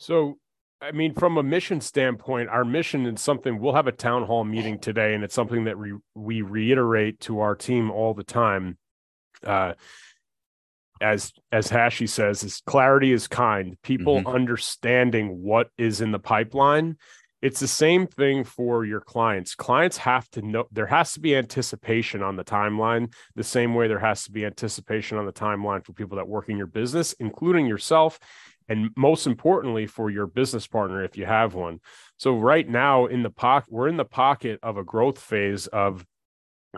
So, 0.00 0.38
I 0.80 0.92
mean, 0.92 1.12
from 1.12 1.36
a 1.36 1.42
mission 1.42 1.82
standpoint, 1.82 2.48
our 2.48 2.64
mission 2.64 3.06
is 3.06 3.20
something 3.20 3.60
we'll 3.60 3.74
have 3.74 3.86
a 3.86 3.92
town 3.92 4.24
hall 4.24 4.44
meeting 4.44 4.78
today, 4.78 5.14
and 5.14 5.22
it's 5.22 5.34
something 5.34 5.64
that 5.64 5.78
we 5.78 5.92
we 6.14 6.40
reiterate 6.40 7.20
to 7.20 7.40
our 7.40 7.54
team 7.54 7.90
all 7.90 8.14
the 8.14 8.24
time. 8.24 8.78
Uh, 9.44 9.74
as 11.02 11.32
as 11.52 11.68
Hashi 11.68 12.06
says, 12.06 12.42
is 12.42 12.62
clarity 12.66 13.12
is 13.12 13.28
kind. 13.28 13.76
People 13.82 14.20
mm-hmm. 14.20 14.28
understanding 14.28 15.42
what 15.42 15.68
is 15.76 16.00
in 16.00 16.12
the 16.12 16.18
pipeline. 16.18 16.96
It's 17.42 17.60
the 17.60 17.68
same 17.68 18.06
thing 18.06 18.44
for 18.44 18.84
your 18.84 19.00
clients. 19.00 19.54
Clients 19.54 19.96
have 19.98 20.28
to 20.30 20.42
know 20.42 20.64
there 20.72 20.86
has 20.86 21.12
to 21.14 21.20
be 21.20 21.36
anticipation 21.36 22.22
on 22.22 22.36
the 22.36 22.44
timeline, 22.44 23.12
the 23.34 23.44
same 23.44 23.74
way 23.74 23.88
there 23.88 23.98
has 23.98 24.24
to 24.24 24.32
be 24.32 24.44
anticipation 24.44 25.16
on 25.16 25.24
the 25.24 25.32
timeline 25.32 25.84
for 25.84 25.92
people 25.92 26.16
that 26.16 26.28
work 26.28 26.50
in 26.50 26.58
your 26.58 26.66
business, 26.66 27.14
including 27.14 27.66
yourself 27.66 28.18
and 28.70 28.90
most 28.96 29.26
importantly 29.26 29.86
for 29.86 30.08
your 30.08 30.26
business 30.26 30.66
partner 30.66 31.04
if 31.04 31.18
you 31.18 31.26
have 31.26 31.54
one. 31.54 31.80
So 32.16 32.38
right 32.38 32.66
now 32.66 33.06
in 33.06 33.22
the 33.22 33.30
pocket 33.30 33.70
we're 33.70 33.88
in 33.88 33.98
the 33.98 34.04
pocket 34.04 34.58
of 34.62 34.78
a 34.78 34.84
growth 34.84 35.18
phase 35.18 35.66
of 35.66 36.06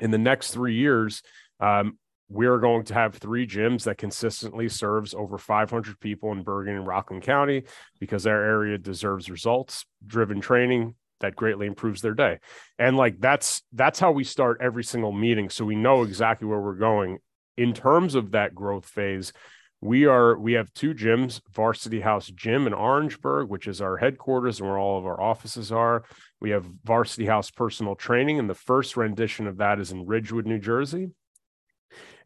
in 0.00 0.10
the 0.10 0.18
next 0.18 0.50
three 0.50 0.74
years 0.74 1.22
um, 1.60 1.98
we're 2.28 2.58
going 2.58 2.84
to 2.84 2.94
have 2.94 3.14
three 3.14 3.46
gyms 3.46 3.84
that 3.84 3.98
consistently 3.98 4.68
serves 4.68 5.12
over 5.12 5.36
500 5.36 6.00
people 6.00 6.32
in 6.32 6.42
bergen 6.42 6.76
and 6.76 6.86
rockland 6.86 7.22
county 7.22 7.64
because 8.00 8.26
our 8.26 8.42
area 8.42 8.78
deserves 8.78 9.30
results 9.30 9.84
driven 10.06 10.40
training 10.40 10.94
that 11.22 11.36
greatly 11.36 11.66
improves 11.66 12.02
their 12.02 12.14
day. 12.14 12.38
And 12.78 12.96
like 12.96 13.18
that's 13.18 13.62
that's 13.72 13.98
how 13.98 14.12
we 14.12 14.24
start 14.24 14.58
every 14.60 14.84
single 14.84 15.12
meeting 15.12 15.48
so 15.48 15.64
we 15.64 15.76
know 15.76 16.02
exactly 16.02 16.46
where 16.48 16.60
we're 16.60 16.74
going. 16.74 17.18
In 17.56 17.74
terms 17.74 18.14
of 18.14 18.32
that 18.32 18.54
growth 18.54 18.86
phase 18.86 19.32
we 19.82 20.06
are 20.06 20.38
we 20.38 20.52
have 20.52 20.72
two 20.72 20.94
gyms 20.94 21.40
varsity 21.50 22.00
house 22.00 22.28
gym 22.28 22.68
in 22.68 22.72
orangeburg 22.72 23.48
which 23.48 23.66
is 23.66 23.80
our 23.80 23.96
headquarters 23.96 24.60
and 24.60 24.68
where 24.68 24.78
all 24.78 24.96
of 24.96 25.04
our 25.04 25.20
offices 25.20 25.72
are. 25.72 26.04
We 26.40 26.50
have 26.50 26.64
varsity 26.84 27.26
house 27.26 27.50
personal 27.50 27.96
training 27.96 28.38
and 28.38 28.48
the 28.48 28.54
first 28.54 28.96
rendition 28.96 29.46
of 29.46 29.58
that 29.58 29.80
is 29.80 29.90
in 29.90 30.06
ridgewood 30.06 30.46
new 30.46 30.58
jersey. 30.58 31.10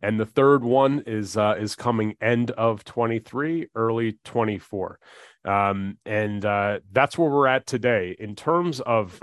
And 0.03 0.21
the 0.21 0.27
third 0.27 0.63
one 0.63 1.03
is 1.07 1.39
uh, 1.39 1.57
is 1.59 1.75
coming 1.75 2.15
end 2.21 2.51
of 2.53 2.85
23 2.85 3.69
early 3.75 4.19
24 4.25 5.01
um, 5.47 5.97
and 6.05 6.45
uh, 6.45 6.81
that's 6.93 7.17
where 7.17 7.31
we're 7.31 7.47
at 7.47 7.67
today. 7.67 8.15
In 8.19 8.37
terms 8.37 8.81
of 8.81 9.19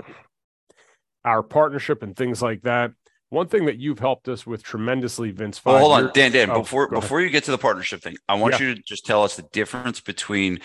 our 1.24 1.42
partnership 1.44 2.02
and 2.02 2.16
things 2.16 2.42
like 2.42 2.62
that 2.62 2.92
one 3.34 3.48
thing 3.48 3.66
that 3.66 3.78
you've 3.78 3.98
helped 3.98 4.28
us 4.28 4.46
with 4.46 4.62
tremendously, 4.62 5.30
Vince. 5.30 5.62
Well, 5.64 5.78
hold 5.78 5.92
on, 5.92 6.10
Dan. 6.14 6.32
Dan, 6.32 6.50
oh, 6.50 6.60
before 6.60 6.88
before 6.88 7.20
you 7.20 7.28
get 7.28 7.44
to 7.44 7.50
the 7.50 7.58
partnership 7.58 8.00
thing, 8.00 8.16
I 8.28 8.34
want 8.34 8.54
yeah. 8.54 8.68
you 8.68 8.74
to 8.76 8.82
just 8.82 9.04
tell 9.04 9.22
us 9.22 9.36
the 9.36 9.42
difference 9.52 10.00
between 10.00 10.60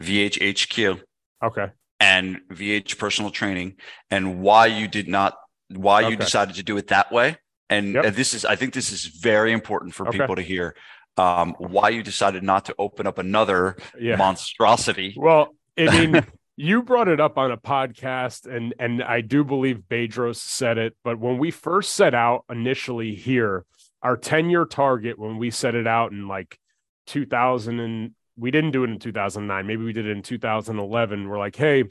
VHHQ, 0.00 1.00
okay, 1.42 1.68
and 2.00 2.40
VH 2.50 2.98
Personal 2.98 3.30
Training, 3.30 3.76
and 4.10 4.40
why 4.40 4.66
you 4.66 4.88
did 4.88 5.08
not, 5.08 5.34
why 5.68 6.02
okay. 6.02 6.10
you 6.10 6.16
decided 6.16 6.56
to 6.56 6.62
do 6.62 6.76
it 6.76 6.88
that 6.88 7.10
way. 7.12 7.36
And, 7.70 7.94
yep. 7.94 8.14
this 8.14 8.32
is, 8.32 8.46
I 8.46 8.56
think, 8.56 8.72
this 8.72 8.92
is 8.92 9.04
very 9.04 9.52
important 9.52 9.94
for 9.94 10.08
okay. 10.08 10.18
people 10.18 10.36
to 10.36 10.42
hear. 10.42 10.74
Um, 11.18 11.54
why 11.58 11.88
you 11.88 12.04
decided 12.04 12.44
not 12.44 12.66
to 12.66 12.74
open 12.78 13.06
up 13.06 13.18
another 13.18 13.76
yeah. 14.00 14.14
monstrosity. 14.14 15.14
Well, 15.16 15.48
I 15.76 16.06
mean, 16.06 16.24
you 16.60 16.82
brought 16.82 17.06
it 17.06 17.20
up 17.20 17.38
on 17.38 17.52
a 17.52 17.56
podcast 17.56 18.44
and 18.44 18.74
and 18.80 19.00
I 19.00 19.20
do 19.20 19.44
believe 19.44 19.84
Bedros 19.88 20.38
said 20.38 20.76
it, 20.76 20.96
but 21.04 21.16
when 21.16 21.38
we 21.38 21.52
first 21.52 21.94
set 21.94 22.16
out 22.16 22.44
initially 22.50 23.14
here, 23.14 23.64
our 24.02 24.16
10 24.16 24.50
year 24.50 24.64
target 24.64 25.20
when 25.20 25.38
we 25.38 25.52
set 25.52 25.76
it 25.76 25.86
out 25.86 26.10
in 26.10 26.26
like 26.26 26.58
2000 27.06 27.78
and 27.78 28.10
we 28.36 28.50
didn't 28.50 28.72
do 28.72 28.82
it 28.82 28.90
in 28.90 28.98
2009, 28.98 29.66
maybe 29.68 29.84
we 29.84 29.92
did 29.92 30.06
it 30.06 30.10
in 30.10 30.22
2011. 30.22 31.28
We're 31.28 31.38
like, 31.38 31.54
"Hey, 31.54 31.84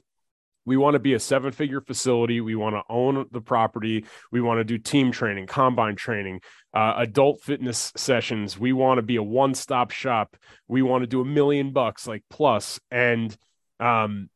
we 0.65 0.75
want 0.75 0.95
to 0.95 0.99
be 0.99 1.13
a 1.13 1.19
seven 1.19 1.53
figure 1.53 1.80
facility. 1.80 2.41
We 2.41 2.56
want 2.56 2.75
to 2.75 2.84
own 2.89 3.25
the 3.32 3.39
property. 3.39 4.03
We 4.34 4.41
want 4.41 4.60
to 4.60 4.65
do 4.65 4.77
team 4.77 5.13
training, 5.13 5.47
combine 5.47 5.95
training, 5.95 6.41
uh, 6.73 6.95
adult 6.97 7.39
fitness 7.39 7.93
sessions. 7.95 8.60
We 8.60 8.73
want 8.73 8.97
to 8.97 9.01
be 9.01 9.15
a 9.15 9.23
one 9.23 9.53
stop 9.53 9.91
shop. 9.91 10.36
We 10.67 10.82
want 10.82 11.03
to 11.03 11.08
do 11.08 11.21
a 11.21 11.25
million 11.25 11.71
bucks 11.71 12.06
like 12.06 12.25
plus. 12.30 12.82
And 12.91 13.34
um, 13.80 14.30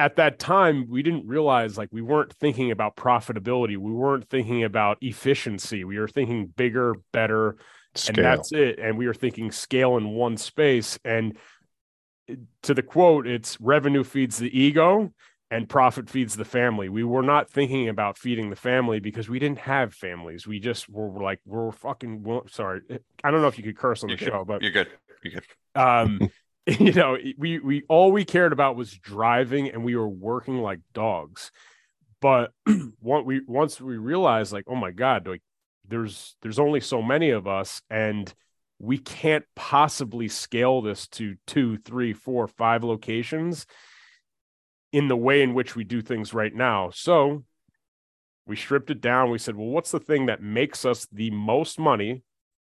at 0.00 0.16
that 0.16 0.38
time 0.38 0.86
we 0.88 1.02
didn't 1.02 1.26
realize 1.26 1.76
like 1.76 1.90
we 1.92 2.00
weren't 2.00 2.32
thinking 2.32 2.70
about 2.70 2.96
profitability. 2.96 3.76
We 3.76 3.92
weren't 3.92 4.30
thinking 4.30 4.64
about 4.64 4.96
efficiency. 5.02 5.84
We 5.84 5.98
were 5.98 6.08
thinking 6.08 6.46
bigger 6.46 6.94
better 7.12 7.56
scale. 7.94 8.14
and 8.16 8.24
that's 8.24 8.50
it. 8.52 8.78
And 8.78 8.96
we 8.96 9.06
were 9.06 9.12
thinking 9.12 9.52
scale 9.52 9.98
in 9.98 10.08
one 10.08 10.38
space. 10.38 10.98
And 11.04 11.36
to 12.62 12.72
the 12.72 12.82
quote 12.82 13.26
it's 13.26 13.60
revenue 13.60 14.02
feeds 14.02 14.38
the 14.38 14.58
ego 14.58 15.12
and 15.50 15.68
profit 15.68 16.08
feeds 16.08 16.34
the 16.34 16.46
family. 16.46 16.88
We 16.88 17.04
were 17.04 17.22
not 17.22 17.50
thinking 17.50 17.90
about 17.90 18.16
feeding 18.16 18.48
the 18.48 18.56
family 18.56 19.00
because 19.00 19.28
we 19.28 19.38
didn't 19.38 19.58
have 19.58 19.92
families. 19.92 20.46
We 20.46 20.60
just 20.60 20.88
were 20.88 21.22
like 21.22 21.40
we're 21.44 21.72
fucking 21.72 22.24
sorry. 22.48 22.80
I 23.22 23.30
don't 23.30 23.42
know 23.42 23.48
if 23.48 23.58
you 23.58 23.64
could 23.64 23.76
curse 23.76 24.02
on 24.02 24.08
you're 24.08 24.16
the 24.16 24.24
good. 24.24 24.30
show 24.30 24.44
but 24.46 24.62
you're 24.62 24.70
good. 24.70 24.88
You're 25.22 25.34
good. 25.34 25.44
um 25.74 26.20
you 26.78 26.92
know, 26.92 27.16
we 27.36 27.58
we 27.58 27.82
all 27.88 28.12
we 28.12 28.24
cared 28.24 28.52
about 28.52 28.76
was 28.76 28.92
driving, 28.92 29.70
and 29.70 29.84
we 29.84 29.96
were 29.96 30.08
working 30.08 30.58
like 30.58 30.80
dogs. 30.92 31.50
But 32.20 32.52
once 33.00 33.26
we 33.26 33.40
once 33.46 33.80
we 33.80 33.96
realized, 33.96 34.52
like, 34.52 34.66
oh 34.68 34.76
my 34.76 34.92
god, 34.92 35.26
like 35.26 35.42
there's 35.88 36.36
there's 36.42 36.58
only 36.58 36.80
so 36.80 37.02
many 37.02 37.30
of 37.30 37.48
us, 37.48 37.82
and 37.90 38.32
we 38.78 38.98
can't 38.98 39.44
possibly 39.56 40.28
scale 40.28 40.80
this 40.80 41.08
to 41.08 41.36
two, 41.46 41.76
three, 41.78 42.12
four, 42.12 42.46
five 42.46 42.84
locations 42.84 43.66
in 44.92 45.08
the 45.08 45.16
way 45.16 45.42
in 45.42 45.54
which 45.54 45.74
we 45.74 45.84
do 45.84 46.00
things 46.00 46.32
right 46.32 46.54
now. 46.54 46.90
So 46.90 47.44
we 48.46 48.56
stripped 48.56 48.90
it 48.90 49.00
down. 49.00 49.30
We 49.30 49.38
said, 49.38 49.56
well, 49.56 49.68
what's 49.68 49.90
the 49.90 50.00
thing 50.00 50.26
that 50.26 50.42
makes 50.42 50.84
us 50.84 51.06
the 51.12 51.30
most 51.30 51.78
money, 51.78 52.22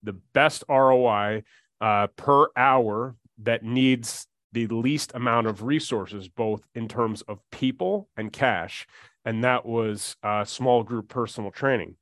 the 0.04 0.14
best 0.34 0.64
ROI 0.70 1.44
uh, 1.82 2.08
per 2.16 2.48
hour 2.56 3.16
that 3.40 3.64
needs 3.64 4.28
the 4.52 4.68
least 4.68 5.12
amount 5.14 5.48
of 5.48 5.64
resources, 5.64 6.28
both 6.28 6.62
in 6.74 6.88
terms 6.88 7.22
of 7.24 7.40
people 7.52 8.10
and 8.16 8.32
cash? 8.32 8.88
And 9.26 9.44
that 9.44 9.66
was 9.66 10.16
uh, 10.24 10.46
small 10.46 10.84
group 10.84 11.10
personal 11.10 11.52
training. 11.52 11.96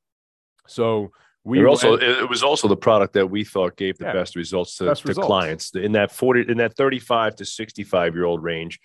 So 0.68 1.12
we 1.44 1.60
went, 1.60 1.70
also 1.70 1.96
it 1.96 2.30
was 2.30 2.44
also 2.44 2.68
the 2.68 2.78
product 2.78 3.14
that 3.14 3.28
we 3.28 3.44
thought 3.44 3.76
gave 3.76 3.98
the 3.98 4.06
yeah, 4.06 4.14
best 4.14 4.36
results 4.36 4.78
to, 4.78 4.86
best 4.86 5.02
to 5.02 5.10
results. 5.10 5.28
clients 5.28 5.76
in 5.76 5.92
that 5.94 6.12
40 6.12 6.46
in 6.50 6.58
that 6.58 6.76
35 6.76 7.36
to 7.38 7.46
65 7.46 8.16
year 8.16 8.26
old 8.26 8.42
range 8.42 8.80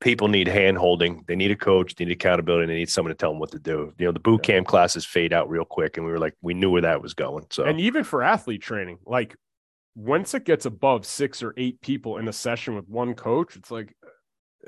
people 0.00 0.28
need 0.28 0.46
hand 0.46 0.76
holding 0.76 1.24
they 1.26 1.36
need 1.36 1.50
a 1.50 1.56
coach 1.56 1.94
they 1.94 2.04
need 2.04 2.12
accountability 2.12 2.66
they 2.66 2.78
need 2.78 2.90
someone 2.90 3.10
to 3.10 3.16
tell 3.16 3.30
them 3.30 3.38
what 3.38 3.50
to 3.50 3.58
do 3.58 3.94
you 3.98 4.04
know 4.04 4.12
the 4.12 4.20
boot 4.20 4.42
camp 4.42 4.66
classes 4.66 5.06
fade 5.06 5.32
out 5.32 5.48
real 5.48 5.64
quick 5.64 5.96
and 5.96 6.04
we 6.04 6.12
were 6.12 6.18
like 6.18 6.34
we 6.42 6.52
knew 6.52 6.70
where 6.70 6.82
that 6.82 7.00
was 7.00 7.14
going 7.14 7.46
so 7.50 7.64
and 7.64 7.80
even 7.80 8.04
for 8.04 8.22
athlete 8.22 8.60
training 8.60 8.98
like 9.06 9.34
once 9.96 10.34
it 10.34 10.44
gets 10.44 10.66
above 10.66 11.04
six 11.04 11.42
or 11.42 11.52
eight 11.56 11.80
people 11.80 12.18
in 12.18 12.28
a 12.28 12.32
session 12.32 12.76
with 12.76 12.88
one 12.88 13.14
coach 13.14 13.56
it's 13.56 13.70
like 13.70 13.96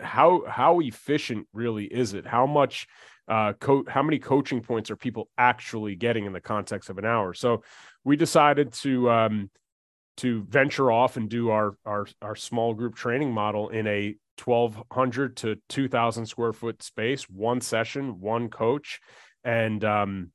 how 0.03 0.43
how 0.49 0.81
efficient 0.81 1.47
really 1.53 1.85
is 1.85 2.15
it 2.15 2.27
how 2.27 2.47
much 2.47 2.89
uh, 3.29 3.53
co- 3.61 3.85
how 3.87 4.03
many 4.03 4.19
coaching 4.19 4.63
points 4.63 4.91
are 4.91 4.97
people 4.97 5.29
actually 5.37 5.95
getting 5.95 6.25
in 6.25 6.33
the 6.33 6.41
context 6.41 6.89
of 6.89 6.99
an 6.99 7.05
hour? 7.05 7.35
So 7.35 7.63
we 8.03 8.17
decided 8.17 8.73
to 8.75 9.11
um, 9.11 9.51
to 10.19 10.45
venture 10.45 10.91
off 10.91 11.17
and 11.17 11.29
do 11.29 11.51
our 11.51 11.77
our 11.85 12.07
our 12.23 12.35
small 12.35 12.73
group 12.73 12.97
training 12.97 13.33
model 13.33 13.69
in 13.69 13.87
a 13.87 14.17
1200 14.43 15.37
to 15.37 15.57
2000 15.69 16.27
square 16.27 16.53
foot 16.53 16.83
space 16.83 17.29
one 17.29 17.61
session 17.61 18.21
one 18.21 18.49
coach 18.49 19.01
and 19.45 19.85
um, 19.85 20.31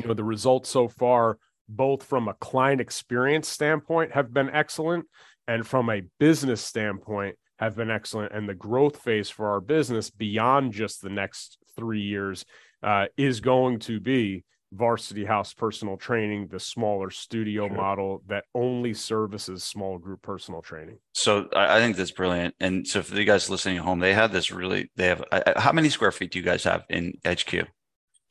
you 0.00 0.08
know 0.08 0.14
the 0.14 0.24
results 0.24 0.68
so 0.68 0.88
far 0.88 1.38
both 1.68 2.02
from 2.04 2.28
a 2.28 2.34
client 2.34 2.80
experience 2.80 3.48
standpoint 3.48 4.12
have 4.12 4.32
been 4.32 4.50
excellent 4.50 5.06
and 5.48 5.66
from 5.66 5.90
a 5.90 6.02
business 6.18 6.60
standpoint 6.60 7.36
have 7.58 7.76
been 7.76 7.90
excellent. 7.90 8.32
And 8.32 8.48
the 8.48 8.54
growth 8.54 8.98
phase 8.98 9.30
for 9.30 9.50
our 9.50 9.60
business 9.60 10.10
beyond 10.10 10.72
just 10.72 11.02
the 11.02 11.10
next 11.10 11.58
three 11.76 12.02
years 12.02 12.44
uh, 12.82 13.06
is 13.16 13.40
going 13.40 13.78
to 13.80 14.00
be 14.00 14.44
varsity 14.72 15.24
house 15.24 15.54
personal 15.54 15.96
training 15.96 16.48
the 16.48 16.58
smaller 16.58 17.08
studio 17.08 17.68
sure. 17.68 17.76
model 17.76 18.22
that 18.26 18.44
only 18.54 18.92
services 18.92 19.62
small 19.62 19.96
group 19.96 20.20
personal 20.22 20.60
training. 20.60 20.98
So 21.14 21.48
i 21.54 21.78
think 21.78 21.96
that's 21.96 22.10
brilliant. 22.10 22.54
And 22.58 22.86
so 22.86 23.02
for 23.02 23.14
the 23.14 23.24
guys 23.24 23.48
listening 23.48 23.78
at 23.78 23.84
home 23.84 24.00
they 24.00 24.12
have 24.12 24.32
this 24.32 24.50
really 24.50 24.90
they 24.96 25.06
have 25.06 25.24
uh, 25.30 25.58
how 25.60 25.72
many 25.72 25.88
square 25.88 26.12
feet 26.12 26.32
do 26.32 26.38
you 26.38 26.44
guys 26.44 26.64
have 26.64 26.84
in 26.90 27.14
hq 27.24 27.68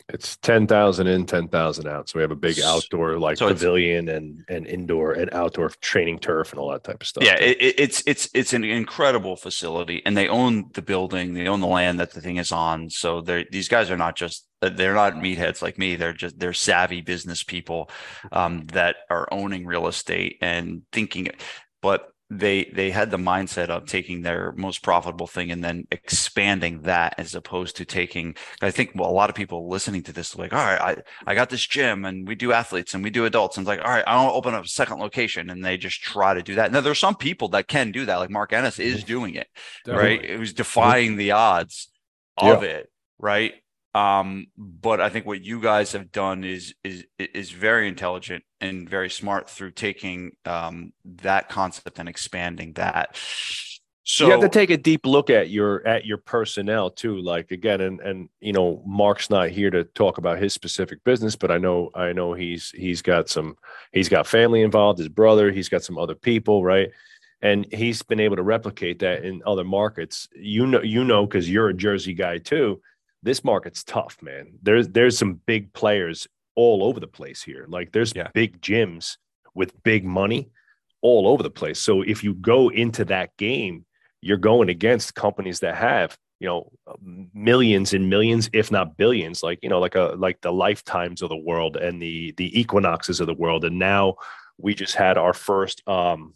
it's 0.09 0.37
ten 0.37 0.67
thousand 0.67 1.07
in, 1.07 1.25
ten 1.25 1.47
thousand 1.47 1.87
out. 1.87 2.09
So 2.09 2.19
we 2.19 2.21
have 2.21 2.31
a 2.31 2.35
big 2.35 2.59
outdoor 2.59 3.17
like 3.17 3.37
so 3.37 3.47
pavilion 3.47 4.07
and 4.09 4.45
and 4.47 4.67
indoor 4.67 5.13
and 5.13 5.33
outdoor 5.33 5.69
training 5.81 6.19
turf 6.19 6.51
and 6.51 6.59
all 6.59 6.69
that 6.71 6.83
type 6.83 7.01
of 7.01 7.07
stuff. 7.07 7.23
Yeah, 7.23 7.37
it, 7.39 7.57
it's 7.59 8.03
it's 8.05 8.29
it's 8.33 8.53
an 8.53 8.63
incredible 8.63 9.35
facility, 9.35 10.03
and 10.05 10.15
they 10.15 10.27
own 10.27 10.69
the 10.73 10.83
building, 10.83 11.33
they 11.33 11.47
own 11.47 11.59
the 11.59 11.67
land 11.67 11.99
that 11.99 12.11
the 12.11 12.21
thing 12.21 12.37
is 12.37 12.51
on. 12.51 12.89
So 12.91 13.21
they 13.21 13.47
these 13.51 13.67
guys 13.67 13.89
are 13.89 13.97
not 13.97 14.15
just 14.15 14.47
they're 14.61 14.93
not 14.93 15.15
meatheads 15.15 15.61
like 15.61 15.79
me. 15.79 15.95
They're 15.95 16.13
just 16.13 16.37
they're 16.37 16.53
savvy 16.53 17.01
business 17.01 17.43
people 17.43 17.89
um, 18.31 18.67
that 18.73 18.97
are 19.09 19.27
owning 19.31 19.65
real 19.65 19.87
estate 19.87 20.37
and 20.39 20.83
thinking. 20.91 21.29
But 21.81 22.11
they 22.29 22.65
they 22.73 22.89
had 22.89 23.11
the 23.11 23.17
mindset 23.17 23.69
of 23.69 23.85
taking 23.85 24.21
their 24.21 24.51
most 24.53 24.81
profitable 24.81 25.27
thing 25.27 25.51
and 25.51 25.63
then 25.63 25.85
expanding 25.91 26.81
that 26.81 27.13
as 27.19 27.35
opposed 27.35 27.75
to 27.75 27.85
taking 27.85 28.35
i 28.63 28.71
think 28.71 28.91
well, 28.95 29.09
a 29.09 29.13
lot 29.13 29.29
of 29.29 29.35
people 29.35 29.69
listening 29.69 30.01
to 30.01 30.11
this 30.11 30.35
like 30.35 30.51
all 30.51 30.59
right 30.59 30.81
i 30.81 31.31
i 31.31 31.35
got 31.35 31.51
this 31.51 31.65
gym 31.65 32.03
and 32.03 32.27
we 32.27 32.33
do 32.33 32.51
athletes 32.51 32.95
and 32.95 33.03
we 33.03 33.11
do 33.11 33.25
adults 33.25 33.57
and 33.57 33.63
it's 33.63 33.67
like 33.67 33.79
all 33.85 33.93
right 33.93 34.03
i 34.07 34.15
want 34.15 34.29
to 34.29 34.33
open 34.33 34.55
up 34.55 34.65
a 34.65 34.67
second 34.67 34.97
location 34.97 35.51
and 35.51 35.63
they 35.63 35.77
just 35.77 36.01
try 36.01 36.33
to 36.33 36.41
do 36.41 36.55
that 36.55 36.71
now 36.71 36.81
there's 36.81 36.97
some 36.97 37.15
people 37.15 37.47
that 37.47 37.67
can 37.67 37.91
do 37.91 38.05
that 38.05 38.17
like 38.17 38.31
mark 38.31 38.51
ennis 38.51 38.79
is 38.79 38.97
mm-hmm. 38.97 39.07
doing 39.07 39.35
it 39.35 39.47
Definitely. 39.85 40.17
right 40.17 40.25
it 40.25 40.39
was 40.39 40.53
defying 40.53 41.17
the 41.17 41.31
odds 41.31 41.89
of 42.37 42.63
yeah. 42.63 42.69
it 42.69 42.91
right 43.19 43.53
um, 43.95 44.47
but 44.57 44.99
I 44.99 45.07
think 45.07 45.25
what 45.25 45.41
you 45.41 45.61
guys 45.61 45.93
have 45.93 46.11
done 46.11 46.43
is 46.43 46.75
is 46.83 47.05
is 47.17 47.51
very 47.51 47.87
intelligent 47.87 48.43
and 48.61 48.89
very 48.89 49.09
smart 49.09 49.49
through 49.49 49.71
taking 49.71 50.35
um, 50.45 50.93
that 51.03 51.49
concept 51.49 51.99
and 51.99 52.09
expanding 52.09 52.73
that. 52.73 53.17
So 54.07 54.25
you 54.25 54.31
have 54.31 54.41
to 54.41 54.49
take 54.49 54.69
a 54.69 54.77
deep 54.77 55.07
look 55.07 55.31
at 55.31 55.49
your 55.49 55.85
at 55.87 56.05
your 56.05 56.19
personnel 56.19 56.91
too. 56.91 57.17
Like 57.17 57.49
again, 57.49 57.81
and 57.81 57.99
and 58.01 58.29
you 58.39 58.53
know, 58.53 58.83
Mark's 58.85 59.31
not 59.31 59.49
here 59.49 59.71
to 59.71 59.83
talk 59.83 60.19
about 60.19 60.37
his 60.37 60.53
specific 60.53 61.03
business, 61.03 61.35
but 61.35 61.49
I 61.49 61.57
know 61.57 61.89
I 61.95 62.13
know 62.13 62.33
he's 62.33 62.69
he's 62.69 63.01
got 63.01 63.29
some 63.29 63.57
he's 63.91 64.07
got 64.07 64.27
family 64.27 64.61
involved, 64.61 64.99
his 64.99 65.09
brother, 65.09 65.51
he's 65.51 65.69
got 65.69 65.83
some 65.83 65.97
other 65.97 66.13
people, 66.13 66.63
right? 66.63 66.91
And 67.41 67.65
he's 67.73 68.03
been 68.03 68.19
able 68.19 68.35
to 68.35 68.43
replicate 68.43 68.99
that 68.99 69.25
in 69.25 69.41
other 69.43 69.63
markets. 69.63 70.29
You 70.35 70.67
know, 70.67 70.83
you 70.83 71.03
know, 71.03 71.25
because 71.25 71.49
you're 71.49 71.69
a 71.69 71.73
Jersey 71.73 72.13
guy 72.13 72.37
too 72.37 72.81
this 73.25 73.43
market's 73.43 73.83
tough, 73.83 74.19
man. 74.21 74.53
There's 74.61 74.87
there's 74.89 75.17
some 75.17 75.41
big 75.47 75.73
players 75.73 76.27
all 76.55 76.83
over 76.83 76.99
the 76.99 77.07
place 77.07 77.43
here. 77.43 77.65
Like 77.67 77.91
there's 77.91 78.13
yeah. 78.15 78.29
big 78.33 78.61
gyms 78.61 79.17
with 79.53 79.81
big 79.83 80.03
money 80.03 80.49
all 81.01 81.27
over 81.27 81.43
the 81.43 81.49
place. 81.49 81.79
So 81.79 82.01
if 82.01 82.23
you 82.23 82.33
go 82.33 82.69
into 82.69 83.05
that 83.05 83.35
game, 83.37 83.85
you're 84.21 84.37
going 84.37 84.69
against 84.69 85.15
companies 85.15 85.59
that 85.59 85.75
have 85.75 86.17
you 86.39 86.47
know 86.47 86.71
millions 87.33 87.93
and 87.93 88.09
millions 88.09 88.49
if 88.51 88.71
not 88.71 88.97
billions 88.97 89.41
like 89.41 89.59
you 89.61 89.69
know 89.69 89.79
like 89.79 89.95
a 89.95 90.15
like 90.17 90.41
the 90.41 90.51
lifetimes 90.51 91.21
of 91.21 91.29
the 91.29 91.37
world 91.37 91.77
and 91.77 92.01
the 92.01 92.33
the 92.37 92.59
equinoxes 92.59 93.19
of 93.19 93.27
the 93.27 93.33
world 93.33 93.63
and 93.63 93.79
now 93.79 94.15
we 94.57 94.75
just 94.75 94.95
had 94.95 95.17
our 95.17 95.33
first 95.33 95.81
um 95.87 96.33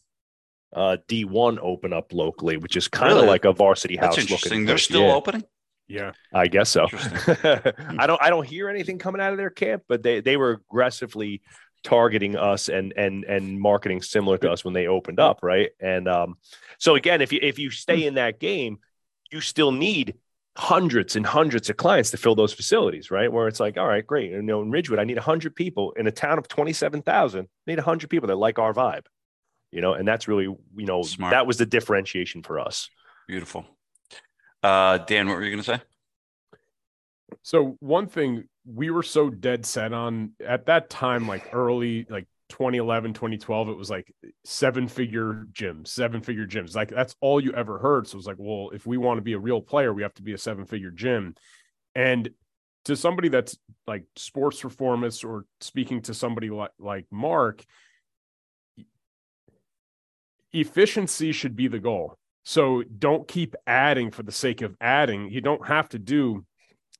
uh 0.73 0.95
d1 1.09 1.57
open 1.61 1.91
up 1.91 2.13
locally 2.13 2.55
which 2.55 2.77
is 2.77 2.87
kind 2.87 3.11
of 3.11 3.17
really? 3.17 3.27
like 3.27 3.43
a 3.43 3.51
varsity 3.51 3.97
house 3.97 4.15
That's 4.15 4.31
interesting 4.31 4.65
they're 4.65 4.77
still 4.77 5.01
yeah. 5.01 5.15
opening 5.15 5.43
yeah, 5.89 6.11
I 6.31 6.47
guess 6.47 6.69
so. 6.69 6.85
I 6.93 8.05
don't 8.05 8.21
I 8.21 8.29
don't 8.29 8.47
hear 8.47 8.69
anything 8.69 8.99
coming 8.99 9.19
out 9.19 9.31
of 9.31 9.37
their 9.37 9.49
camp, 9.49 9.83
but 9.87 10.03
they 10.03 10.21
they 10.21 10.37
were 10.37 10.51
aggressively 10.51 11.41
targeting 11.83 12.35
us 12.35 12.69
and 12.69 12.93
and 12.95 13.23
and 13.23 13.59
marketing 13.59 14.01
similar 14.01 14.37
to 14.37 14.51
us 14.51 14.63
when 14.63 14.75
they 14.75 14.87
opened 14.87 15.19
up, 15.19 15.39
right? 15.41 15.71
And 15.79 16.07
um, 16.07 16.37
so 16.77 16.95
again, 16.95 17.21
if 17.21 17.33
you 17.33 17.39
if 17.41 17.57
you 17.57 17.71
stay 17.71 18.05
in 18.05 18.13
that 18.15 18.39
game, 18.39 18.77
you 19.31 19.41
still 19.41 19.71
need 19.71 20.13
hundreds 20.55 21.15
and 21.15 21.25
hundreds 21.25 21.69
of 21.69 21.77
clients 21.77 22.11
to 22.11 22.17
fill 22.17 22.35
those 22.35 22.53
facilities, 22.53 23.09
right? 23.09 23.31
Where 23.31 23.47
it's 23.47 23.59
like, 23.59 23.77
all 23.77 23.87
right, 23.87 24.05
great. 24.05 24.31
You 24.31 24.41
know, 24.43 24.61
in 24.61 24.69
Ridgewood, 24.69 24.99
I 24.99 25.05
need 25.05 25.17
hundred 25.17 25.55
people 25.55 25.93
in 25.93 26.05
a 26.05 26.11
town 26.11 26.37
of 26.37 26.47
twenty 26.47 26.73
seven 26.73 27.01
thousand. 27.01 27.47
Need 27.65 27.79
hundred 27.79 28.11
people 28.11 28.27
that 28.27 28.35
like 28.35 28.59
our 28.59 28.73
vibe, 28.73 29.07
you 29.71 29.81
know, 29.81 29.93
and 29.93 30.07
that's 30.07 30.27
really 30.27 30.43
you 30.43 30.85
know 30.85 31.01
Smart. 31.01 31.31
that 31.31 31.47
was 31.47 31.57
the 31.57 31.65
differentiation 31.65 32.43
for 32.43 32.59
us. 32.59 32.89
Beautiful. 33.27 33.65
Uh, 34.61 34.99
Dan, 34.99 35.27
what 35.27 35.37
were 35.37 35.43
you 35.43 35.51
going 35.51 35.63
to 35.63 35.77
say? 35.77 35.81
So 37.41 37.77
one 37.79 38.07
thing 38.07 38.45
we 38.65 38.89
were 38.89 39.03
so 39.03 39.29
dead 39.29 39.65
set 39.65 39.93
on 39.93 40.33
at 40.45 40.65
that 40.67 40.89
time, 40.89 41.27
like 41.27 41.49
early, 41.53 42.05
like 42.09 42.27
2011, 42.49 43.13
2012, 43.13 43.69
it 43.69 43.77
was 43.77 43.89
like 43.89 44.13
seven 44.43 44.87
figure 44.87 45.45
gyms, 45.51 45.87
seven 45.87 46.21
figure 46.21 46.45
gyms. 46.45 46.75
Like 46.75 46.89
that's 46.89 47.15
all 47.21 47.41
you 47.41 47.53
ever 47.53 47.79
heard. 47.79 48.07
So 48.07 48.15
it 48.15 48.17
was 48.17 48.27
like, 48.27 48.37
well, 48.37 48.69
if 48.73 48.85
we 48.85 48.97
want 48.97 49.17
to 49.17 49.23
be 49.23 49.33
a 49.33 49.39
real 49.39 49.61
player, 49.61 49.93
we 49.93 50.03
have 50.03 50.13
to 50.15 50.23
be 50.23 50.33
a 50.33 50.37
seven 50.37 50.65
figure 50.65 50.91
gym. 50.91 51.35
And 51.95 52.29
to 52.85 52.95
somebody 52.95 53.29
that's 53.29 53.57
like 53.87 54.05
sports 54.15 54.61
performance 54.61 55.23
or 55.23 55.45
speaking 55.61 56.01
to 56.03 56.13
somebody 56.13 56.49
like, 56.49 56.71
like 56.79 57.05
Mark, 57.11 57.63
efficiency 60.51 61.31
should 61.31 61.55
be 61.55 61.67
the 61.67 61.79
goal. 61.79 62.18
So 62.49 62.81
don't 62.81 63.27
keep 63.27 63.55
adding 63.67 64.09
for 64.09 64.23
the 64.23 64.31
sake 64.31 64.63
of 64.63 64.75
adding. 64.81 65.29
You 65.29 65.39
don't 65.39 65.67
have 65.67 65.87
to 65.89 65.99
do 65.99 66.43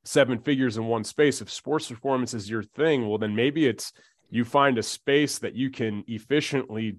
seven 0.06 0.38
figures 0.38 0.78
in 0.78 0.86
one 0.86 1.04
space. 1.04 1.42
If 1.42 1.50
sports 1.50 1.88
performance 1.88 2.36
is 2.36 2.48
your 2.48 2.62
thing, 2.62 3.10
well, 3.10 3.18
then 3.18 3.36
maybe 3.36 3.66
it's 3.66 3.92
you 4.30 4.46
find 4.46 4.78
a 4.78 4.84
space 4.84 5.40
that 5.40 5.56
you 5.56 5.72
can 5.72 6.04
efficiently 6.06 6.98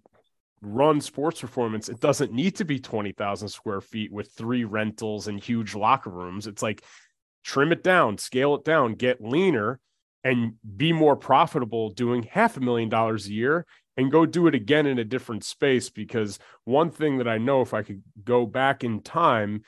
run 0.62 1.00
sports 1.00 1.40
performance. 1.40 1.88
It 1.88 2.00
doesn't 2.00 2.32
need 2.32 2.56
to 2.56 2.64
be 2.64 2.80
20,000 2.80 3.46
square 3.46 3.80
feet 3.80 4.10
with 4.10 4.32
three 4.32 4.64
rentals 4.64 5.28
and 5.28 5.40
huge 5.40 5.76
locker 5.76 6.10
rooms. 6.10 6.48
It's 6.48 6.60
like 6.60 6.82
trim 7.44 7.70
it 7.70 7.84
down, 7.84 8.18
scale 8.18 8.56
it 8.56 8.64
down, 8.64 8.94
get 8.94 9.22
leaner, 9.22 9.78
and 10.24 10.54
be 10.76 10.92
more 10.92 11.14
profitable 11.14 11.90
doing 11.90 12.24
half 12.24 12.56
a 12.56 12.60
million 12.60 12.88
dollars 12.88 13.28
a 13.28 13.32
year 13.32 13.64
and 14.00 14.10
go 14.10 14.24
do 14.24 14.46
it 14.46 14.54
again 14.54 14.86
in 14.86 14.98
a 14.98 15.04
different 15.04 15.44
space 15.44 15.90
because 15.90 16.38
one 16.64 16.90
thing 16.90 17.18
that 17.18 17.28
I 17.28 17.36
know 17.36 17.60
if 17.60 17.74
I 17.74 17.82
could 17.82 18.02
go 18.24 18.46
back 18.46 18.82
in 18.82 19.02
time 19.02 19.62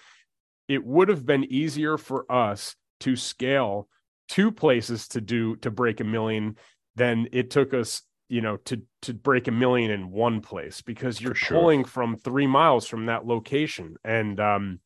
it 0.69 0.85
would 0.85 1.09
have 1.09 1.27
been 1.27 1.45
easier 1.45 1.99
for 1.99 2.31
us 2.33 2.75
to 3.01 3.15
scale 3.15 3.89
two 4.29 4.51
places 4.51 5.09
to 5.09 5.21
do 5.21 5.57
to 5.57 5.71
break 5.71 6.01
a 6.01 6.05
million 6.05 6.57
than 6.97 7.29
it 7.33 7.51
took 7.51 7.75
us 7.75 8.03
you 8.31 8.41
know 8.41 8.57
to 8.57 8.81
to 9.03 9.13
break 9.13 9.49
a 9.49 9.53
million 9.53 9.91
in 9.91 10.11
one 10.11 10.41
place 10.41 10.81
because 10.81 11.21
you're 11.21 11.35
sure. 11.35 11.59
pulling 11.59 11.85
from 11.85 12.17
three 12.17 12.47
miles 12.47 12.87
from 12.87 13.07
that 13.07 13.27
location 13.27 13.97
and 14.03 14.41
um 14.41 14.81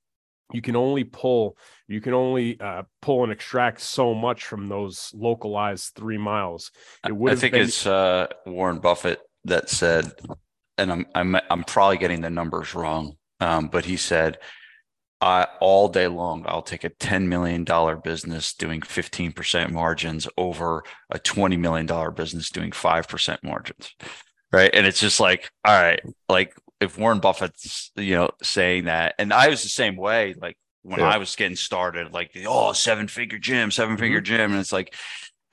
you 0.53 0.63
can 0.63 0.75
only 0.75 1.05
pull 1.05 1.57
you 1.89 2.01
can 2.01 2.15
only 2.15 2.59
uh, 2.61 2.83
pull 3.03 3.23
and 3.23 3.33
extract 3.33 3.81
so 3.81 4.15
much 4.15 4.45
from 4.45 4.69
those 4.69 5.13
localized 5.15 5.93
three 5.95 6.19
miles 6.19 6.73
it 7.07 7.15
would 7.15 7.33
i 7.33 7.37
think 7.37 7.53
been... 7.53 7.63
it's 7.63 7.87
uh 7.87 8.27
warren 8.47 8.79
buffett 8.79 9.21
that 9.47 9.69
said 9.71 10.13
and 10.79 10.93
i'm 10.93 11.07
i'm 11.15 11.37
i'm 11.51 11.65
probably 11.65 11.99
getting 11.99 12.21
the 12.21 12.31
numbers 12.31 12.75
wrong 12.75 13.17
um, 13.41 13.69
but 13.69 13.85
he 13.85 13.97
said 13.97 14.39
I, 15.21 15.47
all 15.61 15.89
day 15.89 16.09
long, 16.09 16.45
I'll 16.47 16.63
take 16.63 16.85
a 16.85 16.91
$10 16.91 17.27
million 17.27 17.65
business 18.05 18.53
doing 18.53 18.81
15% 18.81 19.71
margins 19.71 20.29
over 20.37 20.85
a 21.11 21.19
$20 21.19 21.59
million 21.59 21.87
business 22.15 22.51
doing 22.51 22.71
5% 22.71 23.39
margins. 23.43 23.95
Right. 24.53 24.71
And 24.73 24.87
it's 24.87 25.01
just 25.01 25.19
like, 25.19 25.51
all 25.65 25.81
right, 25.81 26.01
like 26.29 26.55
if 26.81 26.99
Warren 26.99 27.21
Buffett's, 27.21 27.91
you 27.97 28.15
know, 28.15 28.31
saying 28.43 28.85
that, 28.85 29.15
and 29.19 29.33
I 29.33 29.49
was 29.49 29.63
the 29.63 29.69
same 29.69 29.97
way, 29.97 30.35
like 30.41 30.57
when 30.83 31.01
yeah. 31.01 31.09
I 31.09 31.17
was 31.17 31.35
getting 31.35 31.57
started, 31.57 32.13
like, 32.13 32.37
oh, 32.47 32.73
seven 32.73 33.09
figure 33.09 33.39
gym, 33.39 33.71
seven 33.71 33.97
figure 33.97 34.19
mm-hmm. 34.19 34.25
gym. 34.25 34.53
And 34.53 34.61
it's 34.61 34.73
like, 34.73 34.95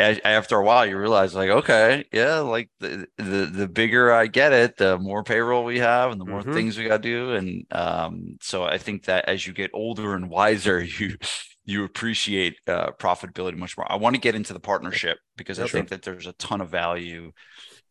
after 0.04 0.58
a 0.58 0.64
while 0.64 0.86
you 0.86 0.98
realize 0.98 1.34
like 1.34 1.50
okay 1.50 2.04
yeah 2.12 2.40
like 2.40 2.70
the, 2.80 3.08
the 3.18 3.50
the 3.52 3.68
bigger 3.68 4.12
i 4.12 4.28
get 4.28 4.54
it 4.54 4.78
the 4.78 4.98
more 4.98 5.24
payroll 5.24 5.64
we 5.64 5.80
have 5.80 6.12
and 6.12 6.20
the 6.20 6.26
more 6.26 6.42
mm-hmm. 6.42 6.54
things 6.54 6.78
we 6.78 6.88
got 6.88 7.02
to 7.02 7.10
do. 7.10 7.32
And 7.34 7.66
um 7.72 8.38
so 8.42 8.64
i 8.64 8.78
think 8.78 9.06
that 9.06 9.28
as 9.28 9.46
you 9.46 9.54
get 9.54 9.72
older 9.74 10.16
and 10.16 10.30
wiser 10.30 10.82
you 11.00 11.18
you 11.66 11.86
appreciate 11.86 12.58
uh, 12.68 12.92
profitability 13.00 13.56
much 13.56 13.78
more. 13.78 13.90
I 13.90 13.96
want 13.96 14.16
to 14.16 14.22
get 14.22 14.36
into 14.36 14.52
the 14.52 14.60
partnership 14.60 15.18
because 15.38 15.60
i 15.60 15.68
think 15.68 15.90
that 15.90 16.02
there's 16.04 16.28
a 16.28 16.34
ton 16.34 16.62
of 16.62 16.70
value 16.70 17.32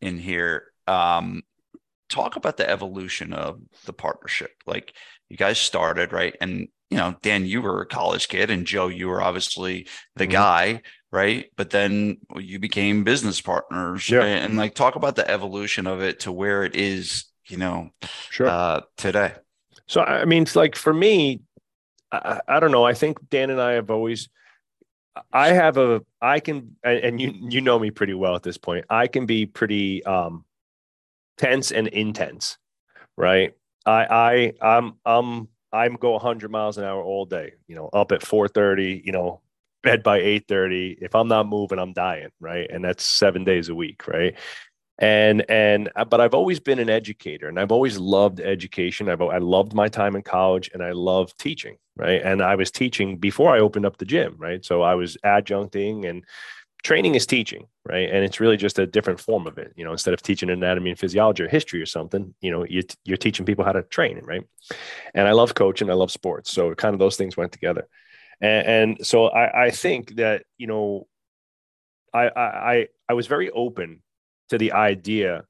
in 0.01 0.17
here. 0.17 0.65
Um 0.87 1.41
talk 2.09 2.35
about 2.35 2.57
the 2.57 2.69
evolution 2.69 3.33
of 3.33 3.59
the 3.85 3.93
partnership. 3.93 4.51
Like 4.67 4.93
you 5.29 5.37
guys 5.37 5.57
started 5.57 6.13
right? 6.13 6.35
And 6.39 6.67
you 6.93 6.99
know 6.99 7.15
dan 7.23 7.47
you 7.47 7.59
were 7.59 7.81
a 7.81 7.87
college 7.87 8.27
kid 8.27 8.51
and 8.51 8.67
joe 8.67 8.87
you 8.87 9.07
were 9.07 9.21
obviously 9.21 9.87
the 10.15 10.25
mm-hmm. 10.25 10.33
guy 10.33 10.81
right? 11.13 11.51
But 11.55 11.69
then 11.69 12.17
you 12.35 12.57
became 12.57 13.03
business 13.03 13.39
partners 13.39 14.09
yeah. 14.09 14.23
and, 14.23 14.45
and, 14.45 14.57
like 14.57 14.73
talk 14.73 14.95
about 14.95 15.15
the 15.15 15.29
evolution 15.29 15.85
of 15.85 16.01
it 16.01 16.21
to 16.21 16.31
where 16.31 16.63
it 16.63 16.75
is 16.75 17.25
you 17.47 17.57
know 17.57 17.91
sure. 18.29 18.47
uh, 18.47 18.81
today. 18.97 19.33
So 19.85 20.01
i 20.01 20.25
mean 20.25 20.41
it's 20.43 20.55
like 20.55 20.75
for 20.75 20.93
me 20.93 21.41
I, 22.11 22.41
I, 22.47 22.59
don't 22.59 22.71
know. 22.71 22.83
I 22.83 22.93
think 22.93 23.17
dan 23.29 23.49
and 23.49 23.61
i 23.61 23.73
have 23.73 23.91
always 23.91 24.29
i 25.31 25.49
have 25.49 25.77
a 25.77 26.01
i 26.21 26.39
can 26.39 26.75
and 26.83 27.21
you 27.21 27.33
you 27.49 27.61
know 27.61 27.77
me 27.77 27.91
pretty 27.91 28.15
well 28.15 28.35
at 28.35 28.43
this 28.43 28.57
point. 28.57 28.85
I 28.89 29.07
can 29.07 29.25
be 29.25 29.45
pretty 29.45 30.03
um 30.05 30.45
tense 31.37 31.71
and 31.71 31.87
intense 31.87 32.57
right? 33.17 33.53
I 33.85 34.53
i 34.61 34.77
i'm 34.77 34.93
i'm 35.05 35.47
i'm 35.71 35.95
go 35.95 36.11
100 36.11 36.49
miles 36.49 36.77
an 36.77 36.85
hour 36.85 37.03
all 37.03 37.25
day 37.25 37.53
you 37.67 37.75
know 37.75 37.89
up 37.93 38.11
at 38.11 38.21
4:30 38.21 39.05
you 39.05 39.11
know 39.11 39.42
bed 39.83 40.03
by 40.03 40.19
8:30. 40.19 40.97
If 41.01 41.15
I'm 41.15 41.27
not 41.27 41.47
moving, 41.47 41.79
I'm 41.79 41.93
dying, 41.93 42.29
right? 42.39 42.69
And 42.69 42.83
that's 42.83 43.03
7 43.05 43.43
days 43.43 43.69
a 43.69 43.75
week, 43.75 44.07
right? 44.07 44.35
And 44.99 45.43
and 45.49 45.89
uh, 45.95 46.05
but 46.05 46.21
I've 46.21 46.35
always 46.35 46.59
been 46.59 46.79
an 46.79 46.89
educator 46.89 47.47
and 47.49 47.59
I've 47.59 47.71
always 47.71 47.97
loved 47.97 48.39
education. 48.39 49.09
I've 49.09 49.21
I 49.21 49.39
loved 49.39 49.73
my 49.73 49.87
time 49.87 50.15
in 50.15 50.21
college 50.21 50.69
and 50.73 50.83
I 50.83 50.91
love 50.91 51.35
teaching, 51.37 51.77
right? 51.95 52.21
And 52.21 52.41
I 52.41 52.55
was 52.55 52.71
teaching 52.71 53.17
before 53.17 53.55
I 53.55 53.59
opened 53.59 53.85
up 53.85 53.97
the 53.97 54.05
gym, 54.05 54.35
right? 54.37 54.63
So 54.63 54.83
I 54.83 54.95
was 54.95 55.17
adjuncting 55.25 56.07
and 56.07 56.23
training 56.83 57.15
is 57.15 57.25
teaching, 57.25 57.65
right? 57.85 58.09
And 58.09 58.23
it's 58.23 58.39
really 58.39 58.57
just 58.57 58.77
a 58.77 58.85
different 58.85 59.19
form 59.19 59.47
of 59.47 59.57
it. 59.57 59.73
You 59.75 59.85
know, 59.85 59.93
instead 59.93 60.13
of 60.13 60.21
teaching 60.21 60.49
anatomy 60.49 60.91
and 60.91 60.99
physiology 60.99 61.43
or 61.43 61.47
history 61.47 61.81
or 61.81 61.85
something, 61.85 62.33
you 62.41 62.51
know, 62.51 62.65
you, 62.65 62.83
you're 63.05 63.17
teaching 63.17 63.45
people 63.45 63.63
how 63.65 63.71
to 63.71 63.83
train, 63.83 64.19
right? 64.23 64.43
And 65.13 65.27
I 65.27 65.31
love 65.31 65.55
coaching, 65.55 65.89
I 65.89 65.93
love 65.93 66.11
sports, 66.11 66.51
so 66.51 66.75
kind 66.75 66.93
of 66.93 66.99
those 66.99 67.15
things 67.15 67.37
went 67.37 67.51
together. 67.53 67.87
And, 68.43 68.67
and 68.67 69.07
so 69.07 69.27
I, 69.27 69.65
I 69.65 69.69
think 69.71 70.17
that, 70.17 70.43
you 70.59 70.67
know, 70.67 71.07
I, 72.13 72.29
I, 72.35 72.87
I 73.09 73.13
was 73.13 73.25
very 73.25 73.49
open 73.49 74.03
to 74.49 74.57
the 74.59 74.73
idea 74.73 75.45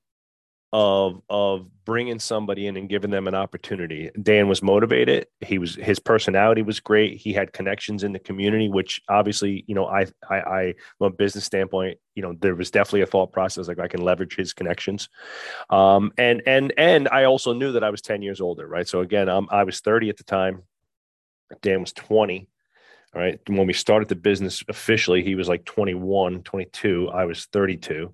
of 0.73 1.21
of 1.29 1.67
bringing 1.85 2.17
somebody 2.17 2.65
in 2.65 2.77
and 2.77 2.89
giving 2.89 3.11
them 3.11 3.27
an 3.27 3.35
opportunity. 3.35 4.09
Dan 4.19 4.47
was 4.47 4.63
motivated. 4.63 5.27
He 5.39 5.59
was 5.59 5.75
his 5.75 5.99
personality 5.99 6.63
was 6.63 6.79
great. 6.79 7.21
He 7.21 7.31
had 7.31 7.53
connections 7.53 8.03
in 8.03 8.11
the 8.11 8.19
community, 8.19 8.69
which 8.69 8.99
obviously, 9.07 9.63
you 9.67 9.75
know, 9.75 9.85
I 9.85 10.07
I, 10.27 10.35
I 10.35 10.73
from 10.97 11.13
a 11.13 11.15
business 11.15 11.45
standpoint, 11.45 11.99
you 12.15 12.23
know, 12.23 12.33
there 12.41 12.55
was 12.55 12.71
definitely 12.71 13.01
a 13.01 13.05
thought 13.05 13.31
process 13.31 13.67
like 13.67 13.77
I 13.77 13.87
can 13.87 14.01
leverage 14.01 14.35
his 14.35 14.51
connections. 14.51 15.09
Um, 15.69 16.11
and 16.17 16.41
and 16.47 16.73
and 16.75 17.07
I 17.09 17.25
also 17.25 17.53
knew 17.53 17.73
that 17.73 17.83
I 17.83 17.91
was 17.91 18.01
ten 18.01 18.23
years 18.23 18.41
older, 18.41 18.67
right? 18.67 18.87
So 18.87 19.01
again, 19.01 19.29
um, 19.29 19.47
I 19.51 19.65
was 19.65 19.79
thirty 19.79 20.09
at 20.09 20.17
the 20.17 20.23
time. 20.23 20.63
Dan 21.61 21.81
was 21.81 21.93
twenty. 21.93 22.47
All 23.15 23.21
right. 23.21 23.39
When 23.47 23.67
we 23.67 23.73
started 23.73 24.09
the 24.09 24.15
business 24.15 24.63
officially, 24.67 25.23
he 25.23 25.35
was 25.35 25.47
like 25.47 25.65
21, 25.65 26.43
22. 26.43 27.09
I 27.09 27.25
was 27.25 27.45
32. 27.45 28.13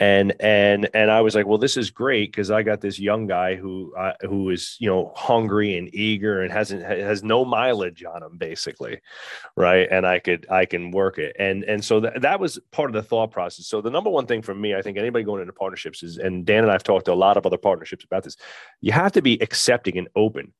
And 0.00 0.32
and 0.38 0.88
and 0.94 1.10
I 1.10 1.22
was 1.22 1.34
like, 1.34 1.46
well, 1.46 1.58
this 1.58 1.76
is 1.76 1.90
great 1.90 2.30
because 2.30 2.52
I 2.52 2.62
got 2.62 2.80
this 2.80 3.00
young 3.00 3.26
guy 3.26 3.56
who 3.56 3.92
uh, 3.96 4.12
who 4.20 4.50
is 4.50 4.76
you 4.78 4.88
know 4.88 5.12
hungry 5.16 5.76
and 5.76 5.92
eager 5.92 6.42
and 6.42 6.52
hasn't 6.52 6.84
has 6.84 7.24
no 7.24 7.44
mileage 7.44 8.04
on 8.04 8.22
him 8.22 8.36
basically, 8.36 9.00
right? 9.56 9.88
And 9.90 10.06
I 10.06 10.20
could 10.20 10.46
I 10.48 10.66
can 10.66 10.92
work 10.92 11.18
it 11.18 11.34
and 11.40 11.64
and 11.64 11.84
so 11.84 11.98
that 11.98 12.22
that 12.22 12.38
was 12.38 12.60
part 12.70 12.90
of 12.90 12.94
the 12.94 13.02
thought 13.02 13.32
process. 13.32 13.66
So 13.66 13.80
the 13.80 13.90
number 13.90 14.08
one 14.08 14.26
thing 14.26 14.40
for 14.40 14.54
me, 14.54 14.76
I 14.76 14.82
think 14.82 14.98
anybody 14.98 15.24
going 15.24 15.40
into 15.40 15.52
partnerships 15.52 16.04
is, 16.04 16.16
and 16.18 16.46
Dan 16.46 16.62
and 16.62 16.70
I've 16.70 16.84
talked 16.84 17.06
to 17.06 17.12
a 17.12 17.14
lot 17.14 17.36
of 17.36 17.44
other 17.44 17.58
partnerships 17.58 18.04
about 18.04 18.22
this, 18.22 18.36
you 18.80 18.92
have 18.92 19.10
to 19.12 19.22
be 19.22 19.42
accepting 19.42 19.98
and 19.98 20.06
open 20.14 20.52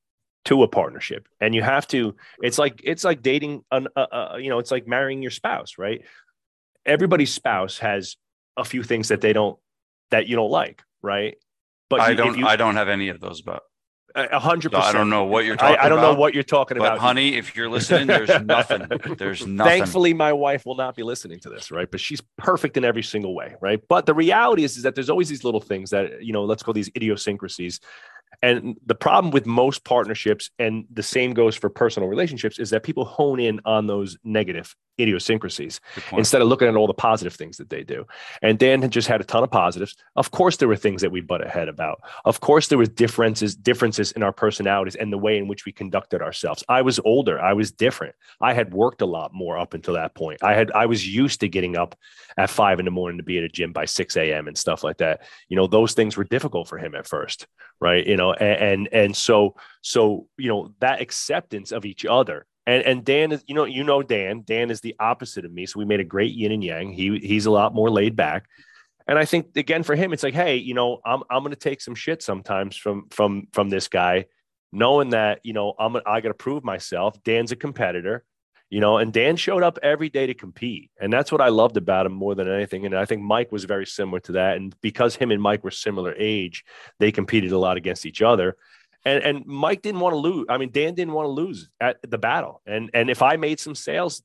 to 0.49 0.63
a 0.63 0.69
partnership 0.69 1.29
and 1.43 1.55
you 1.55 1.61
have 1.61 1.87
to 1.87 2.17
it's 2.41 2.57
like 2.57 2.81
it's 2.83 3.05
like 3.05 3.21
dating 3.21 3.63
an 3.71 3.87
uh, 3.95 4.07
uh, 4.11 4.37
you 4.41 4.49
know 4.49 4.59
it's 4.59 4.71
like 4.71 4.87
marrying 4.87 5.21
your 5.21 5.31
spouse 5.31 5.77
right 5.77 6.07
everybody's 6.87 7.31
spouse 7.31 7.77
has 7.77 8.17
a 8.57 8.65
few 8.65 8.83
things 8.83 9.09
that 9.09 9.21
they 9.21 9.35
don't 9.35 9.59
that 10.11 10.27
you 10.27 10.37
don't 10.37 10.51
like 10.51 10.83
right 11.03 11.37
but 11.91 12.01
i 12.01 12.09
you, 12.09 12.17
don't 12.17 12.39
you, 12.39 12.47
i 12.47 12.57
don't 12.57 12.77
have 12.77 12.89
any 12.89 13.11
of 13.11 13.21
those 13.21 13.43
but 13.43 13.63
a 14.15 14.39
hundred 14.39 14.73
percent. 14.73 14.87
I 14.87 14.99
don't 14.99 15.11
know 15.11 15.25
what 15.25 15.45
you're 15.45 15.55
talking 15.55 15.77
I, 15.79 15.85
I 15.85 15.89
don't 15.91 15.99
about, 15.99 16.15
know 16.15 16.19
what 16.19 16.33
you're 16.33 16.43
talking 16.43 16.79
but 16.79 16.87
about. 16.87 16.99
honey, 16.99 17.37
if 17.37 17.55
you're 17.55 17.69
listening, 17.69 18.07
there's 18.07 18.43
nothing. 18.45 18.89
There's 19.17 19.47
nothing. 19.47 19.71
Thankfully, 19.71 20.15
my 20.15 20.33
wife 20.33 20.65
will 20.65 20.77
not 20.77 20.97
be 20.97 21.03
listening 21.03 21.39
to 21.41 21.51
this, 21.51 21.71
right? 21.71 21.89
But 21.89 22.01
she's 22.01 22.23
perfect 22.39 22.77
in 22.79 22.85
every 22.85 23.03
single 23.03 23.35
way, 23.35 23.55
right? 23.61 23.81
But 23.87 24.07
the 24.07 24.15
reality 24.15 24.65
is, 24.65 24.79
is 24.79 24.83
that 24.85 24.95
there's 24.95 25.11
always 25.11 25.29
these 25.29 25.45
little 25.45 25.61
things 25.61 25.91
that, 25.91 26.25
you 26.25 26.33
know, 26.33 26.45
let's 26.45 26.63
call 26.63 26.75
these 26.75 26.91
idiosyncrasies 26.97 27.81
and 28.43 28.77
the 28.87 28.95
problem 28.95 29.33
with 29.33 29.47
most 29.47 29.85
partnerships, 29.85 30.51
and 30.59 30.85
the 30.93 31.03
same 31.03 31.35
goes 31.35 31.57
for 31.57 31.69
personal 31.71 32.09
relationships, 32.09 32.59
is 32.59 32.71
that 32.71 32.83
people 32.83 33.05
hone 33.05 33.41
in 33.41 33.61
on 33.65 33.87
those 33.87 34.17
negative 34.25 34.75
idiosyncrasies 35.01 35.81
instead 36.13 36.43
of 36.43 36.49
looking 36.49 36.67
at 36.67 36.75
all 36.75 36.89
the 36.89 36.95
positive 36.95 37.35
things 37.35 37.57
that 37.59 37.71
they 37.71 37.85
do. 37.85 38.05
And 38.43 38.59
Dan 38.59 38.83
had 38.83 38.91
just 38.91 39.07
had 39.07 39.21
a 39.21 39.25
ton 39.25 39.45
of 39.45 39.51
positives. 39.51 39.97
Of 40.17 40.33
course, 40.33 40.57
there 40.57 40.67
were 40.67 40.77
things 40.77 41.03
that 41.03 41.13
we 41.13 41.21
butt 41.21 41.47
ahead 41.47 41.69
about. 41.69 42.01
Of 42.25 42.41
course, 42.41 42.67
there 42.67 42.79
was 42.79 42.89
differences 42.89 43.55
differences 43.55 44.13
in 44.13 44.25
our 44.25 44.33
personalities 44.33 44.97
and 44.97 45.13
the 45.13 45.19
way 45.19 45.39
in 45.39 45.47
which 45.47 45.65
we 45.65 45.73
conducted 45.73 46.21
ourselves. 46.21 46.65
I 46.69 46.83
was 46.83 46.99
older. 47.05 47.41
I 47.41 47.53
was 47.53 47.71
different. 47.71 48.15
I 48.41 48.55
had 48.55 48.75
worked 48.75 49.01
a 49.01 49.07
lot 49.07 49.33
more 49.33 49.57
up 49.57 49.73
until 49.73 49.95
that 49.95 50.15
point. 50.15 50.43
I 50.43 50.55
had 50.55 50.73
I 50.73 50.87
was 50.87 51.07
used 51.07 51.41
to 51.41 51.49
getting 51.49 51.77
up 51.77 51.97
at 52.37 52.51
five 52.51 52.81
in 52.81 52.85
the 52.85 52.91
morning 52.91 53.19
to 53.19 53.25
be 53.25 53.39
at 53.39 53.45
a 53.45 53.49
gym 53.49 53.73
by 53.73 53.85
six 53.85 54.17
a.m. 54.17 54.49
and 54.49 54.59
stuff 54.59 54.83
like 54.83 54.99
that. 54.99 55.23
You 55.49 55.57
know, 55.57 55.69
those 55.69 55.95
things 55.95 56.17
were 56.17 56.25
difficult 56.25 56.67
for 56.67 56.79
him 56.79 56.97
at 56.97 57.07
first, 57.07 57.47
right? 57.81 58.05
You 58.05 58.17
know, 58.17 58.28
and 58.33 58.61
and, 58.61 58.89
and 58.93 59.17
so 59.17 59.55
so 59.83 60.27
you 60.37 60.49
know 60.49 60.75
that 60.81 61.01
acceptance 61.01 61.73
of 61.73 61.85
each 61.85 62.05
other 62.05 62.47
and 62.69 62.83
and 62.83 63.05
Dan 63.05 63.33
is, 63.33 63.43
you 63.47 63.55
know, 63.55 63.65
you 63.65 63.83
know 63.83 64.03
Dan. 64.03 64.43
Dan 64.45 64.71
is 64.71 64.83
the 64.83 64.95
opposite 65.01 65.47
of 65.47 65.53
me. 65.53 65.65
So 65.65 65.79
we 65.79 65.87
made 65.87 66.01
a 66.01 66.05
great 66.05 66.35
yin 66.35 66.53
and 66.53 66.63
yang. 66.63 66.93
He 66.93 67.19
he's 67.19 67.47
a 67.47 67.51
lot 67.51 67.75
more 67.75 67.89
laid 67.89 68.15
back. 68.15 68.45
And 69.07 69.19
I 69.19 69.25
think 69.25 69.57
again 69.57 69.83
for 69.83 69.97
him, 69.97 70.13
it's 70.13 70.23
like, 70.23 70.35
hey, 70.35 70.57
you 70.57 70.75
know, 70.75 71.01
I'm 71.03 71.23
I'm 71.31 71.43
gonna 71.43 71.57
take 71.57 71.81
some 71.81 71.95
shit 71.95 72.23
sometimes 72.23 72.77
from 72.77 73.09
from 73.09 73.49
from 73.55 73.71
this 73.71 73.89
guy, 73.89 74.27
knowing 74.71 75.11
that, 75.11 75.41
you 75.45 75.55
know, 75.55 75.73
I'm 75.79 75.97
I 75.97 76.21
gotta 76.21 76.35
prove 76.35 76.63
myself. 76.63 77.17
Dan's 77.25 77.53
a 77.53 77.57
competitor, 77.57 78.23
you 78.71 78.81
know, 78.81 78.99
and 78.99 79.13
Dan 79.13 79.37
showed 79.37 79.63
up 79.63 79.79
every 79.83 80.09
day 80.09 80.27
to 80.27 80.35
compete. 80.35 80.91
And 81.01 81.13
that's 81.13 81.33
what 81.33 81.41
I 81.41 81.49
loved 81.49 81.77
about 81.77 82.07
him 82.07 82.13
more 82.13 82.35
than 82.35 82.49
anything. 82.49 82.85
And 82.85 82.95
I 82.95 83.05
think 83.05 83.23
Mike 83.23 83.51
was 83.51 83.65
very 83.65 83.87
similar 83.87 84.21
to 84.21 84.33
that. 84.33 84.57
And 84.57 84.75
because 84.81 85.17
him 85.17 85.31
and 85.31 85.41
Mike 85.41 85.65
were 85.65 85.71
similar 85.71 86.15
age, 86.19 86.65
they 86.99 87.11
competed 87.11 87.53
a 87.53 87.59
lot 87.59 87.77
against 87.77 88.05
each 88.07 88.23
other 88.23 88.57
and 89.05 89.23
and 89.23 89.47
Mike 89.47 89.83
didn't 89.83 90.01
want 90.01 90.13
to 90.13 90.19
lose. 90.19 90.47
I 90.49 90.59
mean, 90.59 90.71
Dan 90.71 90.95
didn't 90.95 91.15
want 91.15 91.27
to 91.27 91.31
lose 91.31 91.69
at 91.81 91.99
the 92.09 92.19
battle. 92.19 92.63
And 92.67 92.91
and 92.95 93.11
if 93.11 93.23
I 93.23 93.37
made 93.37 93.61
some 93.61 93.75
sales, 93.75 94.23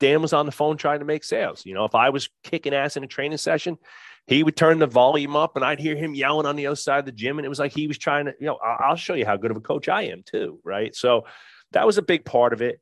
Dan 0.00 0.22
was 0.22 0.32
on 0.32 0.46
the 0.46 0.52
phone 0.52 0.76
trying 0.76 1.00
to 1.00 1.04
make 1.04 1.24
sales. 1.24 1.64
You 1.66 1.74
know, 1.74 1.84
if 1.84 1.94
I 1.94 2.10
was 2.10 2.28
kicking 2.42 2.74
ass 2.74 2.96
in 2.96 3.04
a 3.04 3.08
training 3.08 3.38
session, 3.38 3.78
he 4.26 4.42
would 4.42 4.56
turn 4.56 4.78
the 4.78 4.86
volume 4.86 5.36
up 5.36 5.56
and 5.56 5.64
I'd 5.64 5.80
hear 5.80 5.96
him 5.96 6.14
yelling 6.14 6.46
on 6.46 6.56
the 6.56 6.66
other 6.66 6.76
side 6.76 7.00
of 7.00 7.06
the 7.06 7.12
gym. 7.12 7.38
And 7.38 7.46
it 7.46 7.48
was 7.48 7.58
like 7.58 7.72
he 7.72 7.86
was 7.86 7.98
trying 7.98 8.26
to, 8.26 8.34
you 8.38 8.46
know, 8.46 8.56
I'll 8.56 8.96
show 8.96 9.14
you 9.14 9.26
how 9.26 9.36
good 9.36 9.50
of 9.50 9.56
a 9.56 9.60
coach 9.60 9.88
I 9.88 10.02
am 10.02 10.22
too. 10.22 10.60
Right. 10.64 10.94
So 10.94 11.26
that 11.72 11.86
was 11.86 11.98
a 11.98 12.02
big 12.02 12.24
part 12.24 12.52
of 12.52 12.62
it. 12.62 12.80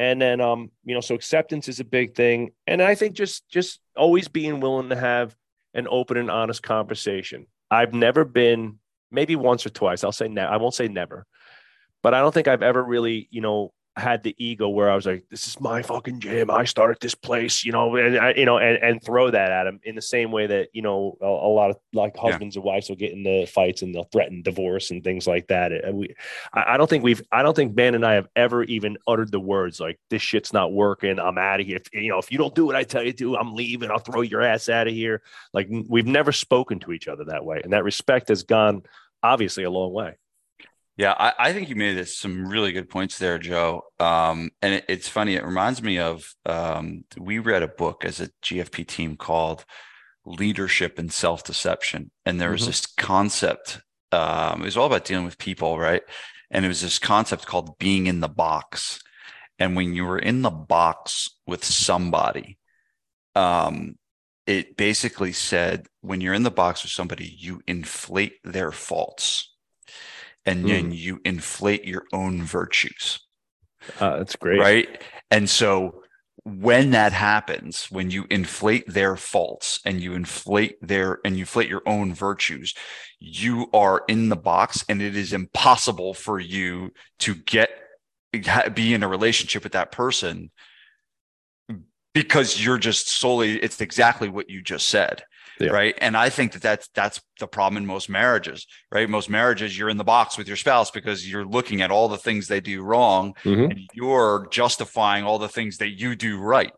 And 0.00 0.18
then, 0.18 0.40
um, 0.40 0.70
you 0.82 0.94
know, 0.94 1.02
so 1.02 1.14
acceptance 1.14 1.68
is 1.68 1.78
a 1.78 1.84
big 1.84 2.14
thing. 2.14 2.52
And 2.66 2.80
I 2.80 2.94
think 2.94 3.14
just, 3.14 3.46
just 3.50 3.80
always 3.94 4.28
being 4.28 4.60
willing 4.60 4.88
to 4.88 4.96
have 4.96 5.36
an 5.74 5.86
open 5.90 6.16
and 6.16 6.30
honest 6.30 6.62
conversation. 6.62 7.46
I've 7.70 7.92
never 7.92 8.24
been, 8.24 8.78
maybe 9.10 9.36
once 9.36 9.66
or 9.66 9.68
twice, 9.68 10.02
I'll 10.02 10.10
say, 10.10 10.26
ne- 10.26 10.40
I 10.40 10.56
won't 10.56 10.72
say 10.72 10.88
never, 10.88 11.26
but 12.02 12.14
I 12.14 12.20
don't 12.20 12.32
think 12.32 12.48
I've 12.48 12.62
ever 12.62 12.82
really, 12.82 13.28
you 13.30 13.42
know, 13.42 13.74
had 14.00 14.22
the 14.22 14.34
ego 14.38 14.68
where 14.68 14.90
I 14.90 14.94
was 14.94 15.06
like, 15.06 15.24
"This 15.30 15.46
is 15.46 15.60
my 15.60 15.82
fucking 15.82 16.20
gym. 16.20 16.50
I 16.50 16.64
started 16.64 16.98
this 17.00 17.14
place," 17.14 17.64
you 17.64 17.72
know, 17.72 17.94
and 17.96 18.18
I, 18.18 18.32
you 18.32 18.44
know, 18.44 18.58
and, 18.58 18.76
and 18.82 19.02
throw 19.02 19.30
that 19.30 19.52
at 19.52 19.66
him 19.66 19.80
in 19.84 19.94
the 19.94 20.02
same 20.02 20.32
way 20.32 20.46
that 20.46 20.68
you 20.72 20.82
know 20.82 21.16
a, 21.20 21.26
a 21.26 21.52
lot 21.52 21.70
of 21.70 21.76
like 21.92 22.16
husbands 22.16 22.56
yeah. 22.56 22.60
and 22.60 22.66
wives 22.66 22.88
will 22.88 22.96
get 22.96 23.12
into 23.12 23.46
fights 23.46 23.82
and 23.82 23.94
they'll 23.94 24.04
threaten 24.04 24.42
divorce 24.42 24.90
and 24.90 25.04
things 25.04 25.26
like 25.26 25.46
that. 25.48 25.72
And 25.72 25.98
we, 25.98 26.14
I, 26.52 26.74
I 26.74 26.76
don't 26.76 26.90
think 26.90 27.04
we've, 27.04 27.22
I 27.30 27.42
don't 27.42 27.54
think 27.54 27.74
Ben 27.74 27.94
and 27.94 28.04
I 28.04 28.14
have 28.14 28.28
ever 28.34 28.64
even 28.64 28.96
uttered 29.06 29.30
the 29.30 29.40
words 29.40 29.78
like, 29.78 29.98
"This 30.10 30.22
shit's 30.22 30.52
not 30.52 30.72
working. 30.72 31.18
I'm 31.18 31.38
out 31.38 31.60
of 31.60 31.66
here." 31.66 31.76
If, 31.76 31.92
you 31.92 32.10
know, 32.10 32.18
if 32.18 32.32
you 32.32 32.38
don't 32.38 32.54
do 32.54 32.66
what 32.66 32.76
I 32.76 32.82
tell 32.82 33.02
you 33.02 33.12
to, 33.12 33.36
I'm 33.36 33.54
leaving. 33.54 33.90
I'll 33.90 33.98
throw 33.98 34.22
your 34.22 34.42
ass 34.42 34.68
out 34.68 34.88
of 34.88 34.94
here. 34.94 35.22
Like 35.52 35.68
we've 35.88 36.06
never 36.06 36.32
spoken 36.32 36.80
to 36.80 36.92
each 36.92 37.08
other 37.08 37.24
that 37.26 37.44
way, 37.44 37.60
and 37.62 37.72
that 37.72 37.84
respect 37.84 38.28
has 38.28 38.42
gone 38.42 38.82
obviously 39.22 39.64
a 39.64 39.70
long 39.70 39.92
way. 39.92 40.16
Yeah, 41.00 41.14
I, 41.18 41.32
I, 41.38 41.52
think 41.54 41.70
you 41.70 41.76
made 41.76 42.06
some 42.08 42.46
really 42.46 42.72
good 42.72 42.90
points 42.90 43.16
there, 43.16 43.38
Joe. 43.38 43.84
Um, 43.98 44.50
and 44.60 44.74
it, 44.74 44.84
it's 44.86 45.08
funny. 45.08 45.34
It 45.34 45.46
reminds 45.46 45.82
me 45.82 45.98
of 45.98 46.34
um, 46.44 47.04
we 47.16 47.38
read 47.38 47.62
a 47.62 47.68
book 47.68 48.04
as 48.04 48.20
a 48.20 48.28
GFP 48.42 48.86
team 48.86 49.16
called 49.16 49.64
Leadership 50.26 50.98
and 50.98 51.10
Self 51.10 51.42
Deception, 51.42 52.10
and 52.26 52.38
there 52.38 52.50
was 52.50 52.60
mm-hmm. 52.60 52.68
this 52.68 52.84
concept. 52.84 53.80
Um, 54.12 54.60
it 54.60 54.66
was 54.66 54.76
all 54.76 54.88
about 54.88 55.06
dealing 55.06 55.24
with 55.24 55.38
people, 55.38 55.78
right? 55.78 56.02
And 56.50 56.66
it 56.66 56.68
was 56.68 56.82
this 56.82 56.98
concept 56.98 57.46
called 57.46 57.78
being 57.78 58.06
in 58.06 58.20
the 58.20 58.28
box. 58.28 59.00
And 59.58 59.74
when 59.76 59.94
you 59.94 60.04
were 60.04 60.18
in 60.18 60.42
the 60.42 60.50
box 60.50 61.30
with 61.46 61.64
somebody, 61.64 62.58
um, 63.34 63.96
it 64.46 64.76
basically 64.76 65.32
said 65.32 65.86
when 66.02 66.20
you're 66.20 66.34
in 66.34 66.42
the 66.42 66.50
box 66.50 66.82
with 66.82 66.92
somebody, 66.92 67.34
you 67.38 67.62
inflate 67.66 68.34
their 68.44 68.70
faults 68.70 69.49
and 70.46 70.64
mm. 70.64 70.68
then 70.68 70.92
you 70.92 71.20
inflate 71.24 71.84
your 71.84 72.04
own 72.12 72.42
virtues. 72.42 73.20
Uh, 73.98 74.18
that's 74.18 74.36
great. 74.36 74.60
Right. 74.60 75.02
And 75.30 75.48
so 75.48 76.02
when 76.44 76.90
that 76.90 77.12
happens, 77.12 77.86
when 77.90 78.10
you 78.10 78.26
inflate 78.30 78.86
their 78.86 79.16
faults 79.16 79.80
and 79.84 80.00
you 80.00 80.14
inflate 80.14 80.76
their 80.80 81.18
and 81.24 81.36
you 81.36 81.42
inflate 81.42 81.68
your 81.68 81.82
own 81.86 82.14
virtues, 82.14 82.74
you 83.18 83.68
are 83.72 84.02
in 84.08 84.28
the 84.28 84.36
box 84.36 84.84
and 84.88 85.02
it 85.02 85.16
is 85.16 85.32
impossible 85.32 86.14
for 86.14 86.40
you 86.40 86.92
to 87.20 87.34
get 87.34 87.70
be 88.74 88.94
in 88.94 89.02
a 89.02 89.08
relationship 89.08 89.64
with 89.64 89.72
that 89.72 89.90
person 89.90 90.50
because 92.14 92.64
you're 92.64 92.78
just 92.78 93.08
solely 93.08 93.56
it's 93.58 93.80
exactly 93.80 94.28
what 94.28 94.48
you 94.48 94.62
just 94.62 94.88
said 94.88 95.24
yeah. 95.60 95.70
right? 95.70 95.94
And 95.98 96.16
i 96.16 96.28
think 96.28 96.52
that 96.52 96.62
that's 96.62 96.88
that's 96.94 97.20
the 97.38 97.46
problem 97.46 97.82
in 97.82 97.86
most 97.86 98.08
marriages 98.08 98.66
right? 98.92 99.08
Most 99.08 99.30
marriages 99.30 99.78
you're 99.78 99.88
in 99.88 99.96
the 99.96 100.04
box 100.04 100.36
with 100.36 100.48
your 100.48 100.56
spouse 100.56 100.90
because 100.90 101.30
you're 101.30 101.44
looking 101.44 101.82
at 101.82 101.90
all 101.90 102.08
the 102.08 102.18
things 102.18 102.48
they 102.48 102.60
do 102.60 102.82
wrong 102.82 103.34
mm-hmm. 103.44 103.70
and 103.70 103.80
you're 103.92 104.48
justifying 104.50 105.24
all 105.24 105.38
the 105.38 105.48
things 105.48 105.78
that 105.78 105.90
you 105.90 106.16
do 106.16 106.38
right 106.38 106.72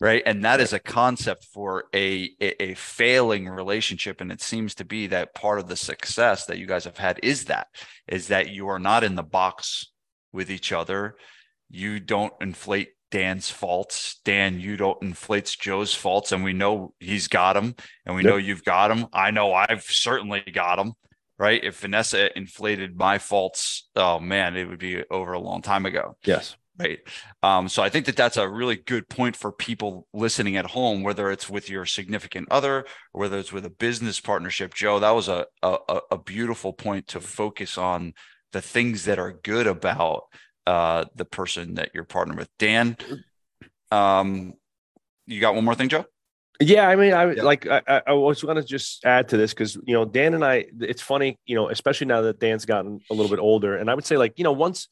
right? 0.00 0.22
And 0.26 0.44
that 0.44 0.60
is 0.60 0.72
a 0.72 0.78
concept 0.78 1.44
for 1.44 1.84
a, 1.94 2.30
a, 2.40 2.62
a 2.62 2.74
failing 2.74 3.48
relationship. 3.48 4.20
And 4.20 4.30
it 4.30 4.42
seems 4.42 4.74
to 4.76 4.84
be 4.84 5.06
that 5.08 5.34
part 5.34 5.58
of 5.58 5.68
the 5.68 5.76
success 5.76 6.46
that 6.46 6.58
you 6.58 6.66
guys 6.66 6.84
have 6.84 6.98
had 6.98 7.20
is 7.22 7.46
that 7.46 7.68
is 8.08 8.28
that 8.28 8.50
you 8.50 8.68
are 8.68 8.78
not 8.78 9.04
in 9.04 9.14
the 9.14 9.22
box 9.22 9.90
with 10.32 10.50
each 10.50 10.72
other. 10.72 11.16
You 11.68 11.98
don't 11.98 12.32
inflate 12.40 12.90
Dan's 13.16 13.48
faults. 13.48 14.20
Dan 14.26 14.60
you 14.60 14.76
don't 14.76 15.02
inflates 15.02 15.56
Joe's 15.56 15.94
faults, 15.94 16.32
and 16.32 16.44
we 16.44 16.52
know 16.52 16.92
he's 17.00 17.28
got 17.28 17.54
them, 17.54 17.74
and 18.04 18.14
we 18.14 18.22
yep. 18.22 18.30
know 18.30 18.36
you've 18.36 18.62
got 18.62 18.88
them. 18.88 19.06
I 19.10 19.30
know 19.30 19.54
I've 19.54 19.84
certainly 19.84 20.42
got 20.52 20.76
them. 20.76 20.92
Right? 21.38 21.64
If 21.64 21.80
Vanessa 21.80 22.36
inflated 22.36 22.94
my 22.98 23.16
faults, 23.16 23.88
oh 23.96 24.20
man, 24.20 24.54
it 24.54 24.68
would 24.68 24.78
be 24.78 25.02
over 25.10 25.32
a 25.32 25.38
long 25.38 25.62
time 25.62 25.86
ago. 25.86 26.18
Yes. 26.24 26.58
Right. 26.78 26.98
Um, 27.42 27.70
so 27.70 27.82
I 27.82 27.88
think 27.88 28.04
that 28.04 28.16
that's 28.16 28.36
a 28.36 28.46
really 28.46 28.76
good 28.76 29.08
point 29.08 29.34
for 29.34 29.50
people 29.50 30.06
listening 30.12 30.58
at 30.58 30.66
home, 30.66 31.02
whether 31.02 31.30
it's 31.30 31.48
with 31.48 31.70
your 31.70 31.86
significant 31.86 32.48
other 32.50 32.84
or 33.14 33.20
whether 33.22 33.38
it's 33.38 33.52
with 33.52 33.64
a 33.64 33.70
business 33.70 34.20
partnership. 34.20 34.74
Joe, 34.74 34.98
that 34.98 35.12
was 35.12 35.28
a 35.28 35.46
a, 35.62 35.78
a 36.10 36.18
beautiful 36.18 36.74
point 36.74 37.06
to 37.08 37.20
focus 37.20 37.78
on 37.78 38.12
the 38.52 38.60
things 38.60 39.06
that 39.06 39.18
are 39.18 39.32
good 39.32 39.66
about 39.66 40.24
uh, 40.66 41.04
the 41.14 41.24
person 41.24 41.74
that 41.74 41.90
you're 41.94 42.04
partnered 42.04 42.38
with. 42.38 42.48
Dan, 42.58 42.96
um, 43.90 44.54
you 45.26 45.40
got 45.40 45.54
one 45.54 45.64
more 45.64 45.74
thing, 45.74 45.88
Joe? 45.88 46.06
Yeah, 46.60 46.88
I 46.88 46.96
mean, 46.96 47.12
I 47.12 47.32
yeah. 47.32 47.42
like 47.42 47.66
I, 47.66 48.02
I 48.06 48.12
was 48.12 48.42
going 48.42 48.56
to 48.56 48.62
just 48.62 49.04
add 49.04 49.28
to 49.28 49.36
this 49.36 49.52
because 49.52 49.76
you 49.84 49.94
know 49.94 50.04
Dan 50.04 50.34
and 50.34 50.44
I. 50.44 50.66
It's 50.80 51.02
funny, 51.02 51.38
you 51.44 51.54
know, 51.54 51.68
especially 51.68 52.06
now 52.06 52.22
that 52.22 52.40
Dan's 52.40 52.64
gotten 52.64 53.00
a 53.10 53.14
little 53.14 53.30
bit 53.30 53.40
older, 53.40 53.76
and 53.76 53.90
I 53.90 53.94
would 53.94 54.06
say 54.06 54.16
like 54.16 54.38
you 54.38 54.44
know 54.44 54.52
once, 54.52 54.88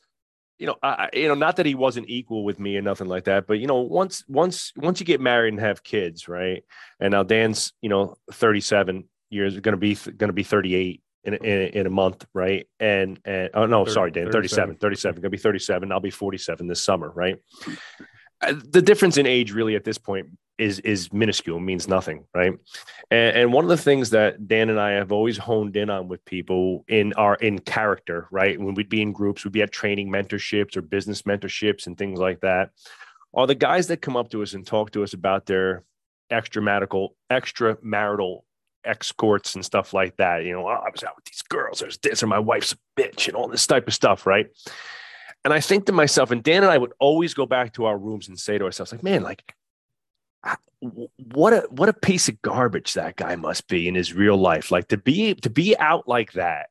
you 0.59 0.67
know, 0.67 0.77
I 0.83 1.09
you 1.15 1.29
know 1.29 1.35
not 1.35 1.57
that 1.57 1.65
he 1.65 1.75
wasn't 1.75 2.11
equal 2.11 2.45
with 2.45 2.61
me 2.61 2.77
and 2.77 2.85
nothing 2.85 3.09
like 3.09 3.25
that, 3.25 3.47
but 3.47 3.61
you 3.61 3.67
know 3.67 3.81
once 3.81 4.25
once 4.29 4.73
once 4.77 5.01
you 5.01 5.07
get 5.07 5.23
married 5.23 5.55
and 5.55 5.61
have 5.61 5.83
kids, 5.83 6.29
right? 6.29 6.63
And 7.01 7.13
now 7.13 7.23
Dan's 7.23 7.73
you 7.81 7.89
know 7.89 8.17
37 8.31 9.09
years, 9.31 9.59
going 9.61 9.73
to 9.73 9.79
be 9.79 9.95
going 9.95 10.29
to 10.29 10.35
be 10.35 10.43
38 10.43 11.03
in, 11.25 11.35
in, 11.35 11.61
in 11.69 11.87
a 11.87 11.91
month, 11.91 12.27
right? 12.35 12.67
And 12.79 13.19
and 13.25 13.51
oh 13.55 13.67
no, 13.67 13.85
30, 13.85 13.93
sorry, 13.93 14.11
Dan, 14.11 14.31
37, 14.31 14.77
37, 14.77 15.23
gonna 15.23 15.31
be 15.31 15.39
37. 15.39 15.93
I'll 15.93 16.01
be 16.01 16.11
47 16.11 16.67
this 16.67 16.83
summer, 16.83 17.11
right? 17.11 17.37
Uh, 18.43 18.53
the 18.73 18.83
difference 18.83 19.17
in 19.17 19.27
age 19.27 19.53
really 19.53 19.77
at 19.77 19.85
this 19.85 19.97
point 19.97 20.27
is 20.59 20.81
is 20.81 21.13
minuscule, 21.13 21.61
means 21.61 21.89
nothing, 21.89 22.25
right? 22.35 22.53
And, 23.11 23.37
and 23.37 23.53
one 23.53 23.65
of 23.65 23.71
the 23.71 23.77
things 23.77 24.11
that 24.11 24.49
Dan 24.49 24.71
and 24.71 24.79
I 24.79 24.91
have 24.93 25.13
always 25.13 25.39
honed 25.39 25.77
in 25.77 25.89
on 25.89 26.09
with 26.09 26.25
people 26.25 26.85
in 26.89 27.13
our 27.15 27.37
in 27.37 27.61
character, 27.61 28.27
right? 28.31 28.61
When 28.61 28.75
we'd 28.75 28.89
be 28.89 29.03
in 29.03 29.13
groups, 29.13 29.45
we'd 29.45 29.53
be 29.53 29.63
at 29.63 29.73
training 29.73 30.11
mentorships 30.11 30.77
or 30.77 30.83
business 30.83 31.23
mentorships 31.23 31.87
and 31.87 31.97
things 31.97 32.19
like 32.19 32.41
that, 32.41 32.71
are 33.33 33.47
the 33.47 33.55
guys 33.55 33.87
that 33.87 34.03
come 34.03 34.17
up 34.17 34.31
to 34.31 34.43
us 34.43 34.55
and 34.55 34.67
talk 34.67 34.91
to 34.93 35.03
us 35.03 35.15
about 35.15 35.47
their 35.47 35.85
extramarital 36.31 37.11
extramarital 37.31 38.43
escorts 38.85 39.55
and 39.55 39.65
stuff 39.65 39.93
like 39.93 40.17
that. 40.17 40.45
You 40.45 40.53
know, 40.53 40.67
oh, 40.67 40.83
I 40.85 40.91
was 40.91 41.03
out 41.05 41.17
with 41.17 41.25
these 41.25 41.43
girls, 41.43 41.81
there's 41.81 41.99
this, 41.99 42.23
or 42.23 42.27
my 42.27 42.39
wife's 42.39 42.73
a 42.73 43.01
bitch, 43.01 43.29
and 43.29 43.37
all 43.37 43.49
this 43.49 43.67
type 43.67 43.87
of 43.87 43.95
stuff, 43.95 44.27
right? 44.27 44.49
And 45.45 45.53
I 45.53 45.61
think 45.61 45.87
to 45.87 45.93
myself, 45.93 46.31
and 46.31 46.43
Dan 46.43 46.63
and 46.63 46.73
I 46.73 46.79
would 46.79 46.93
always 46.99 47.35
go 47.35 47.47
back 47.47 47.75
to 47.75 47.85
our 47.85 47.99
rooms 47.99 48.29
and 48.29 48.39
say 48.39 48.57
to 48.57 48.65
ourselves, 48.65 48.93
like, 48.93 49.03
man, 49.03 49.23
like, 49.23 49.55
what 51.33 51.53
a 51.55 51.67
what 51.71 51.89
a 51.89 51.95
piece 51.95 52.29
of 52.29 52.43
garbage 52.43 52.93
that 52.93 53.17
guy 53.17 53.37
must 53.37 53.69
be 53.69 53.89
in 53.89 53.95
his 53.95 54.13
real 54.13 54.37
life. 54.37 54.71
Like 54.71 54.89
to 54.89 54.99
be 54.99 55.35
to 55.37 55.49
be 55.49 55.77
out 55.79 56.07
like 56.07 56.33
that, 56.33 56.69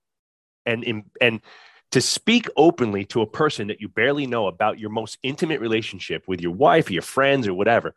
and 0.65 1.03
and 1.19 1.41
to 1.91 2.01
speak 2.01 2.47
openly 2.55 3.05
to 3.05 3.21
a 3.21 3.27
person 3.27 3.67
that 3.67 3.81
you 3.81 3.87
barely 3.87 4.27
know 4.27 4.47
about 4.47 4.79
your 4.79 4.89
most 4.89 5.17
intimate 5.23 5.61
relationship 5.61 6.27
with 6.27 6.41
your 6.41 6.51
wife 6.51 6.89
or 6.89 6.93
your 6.93 7.01
friends 7.01 7.47
or 7.47 7.53
whatever 7.53 7.95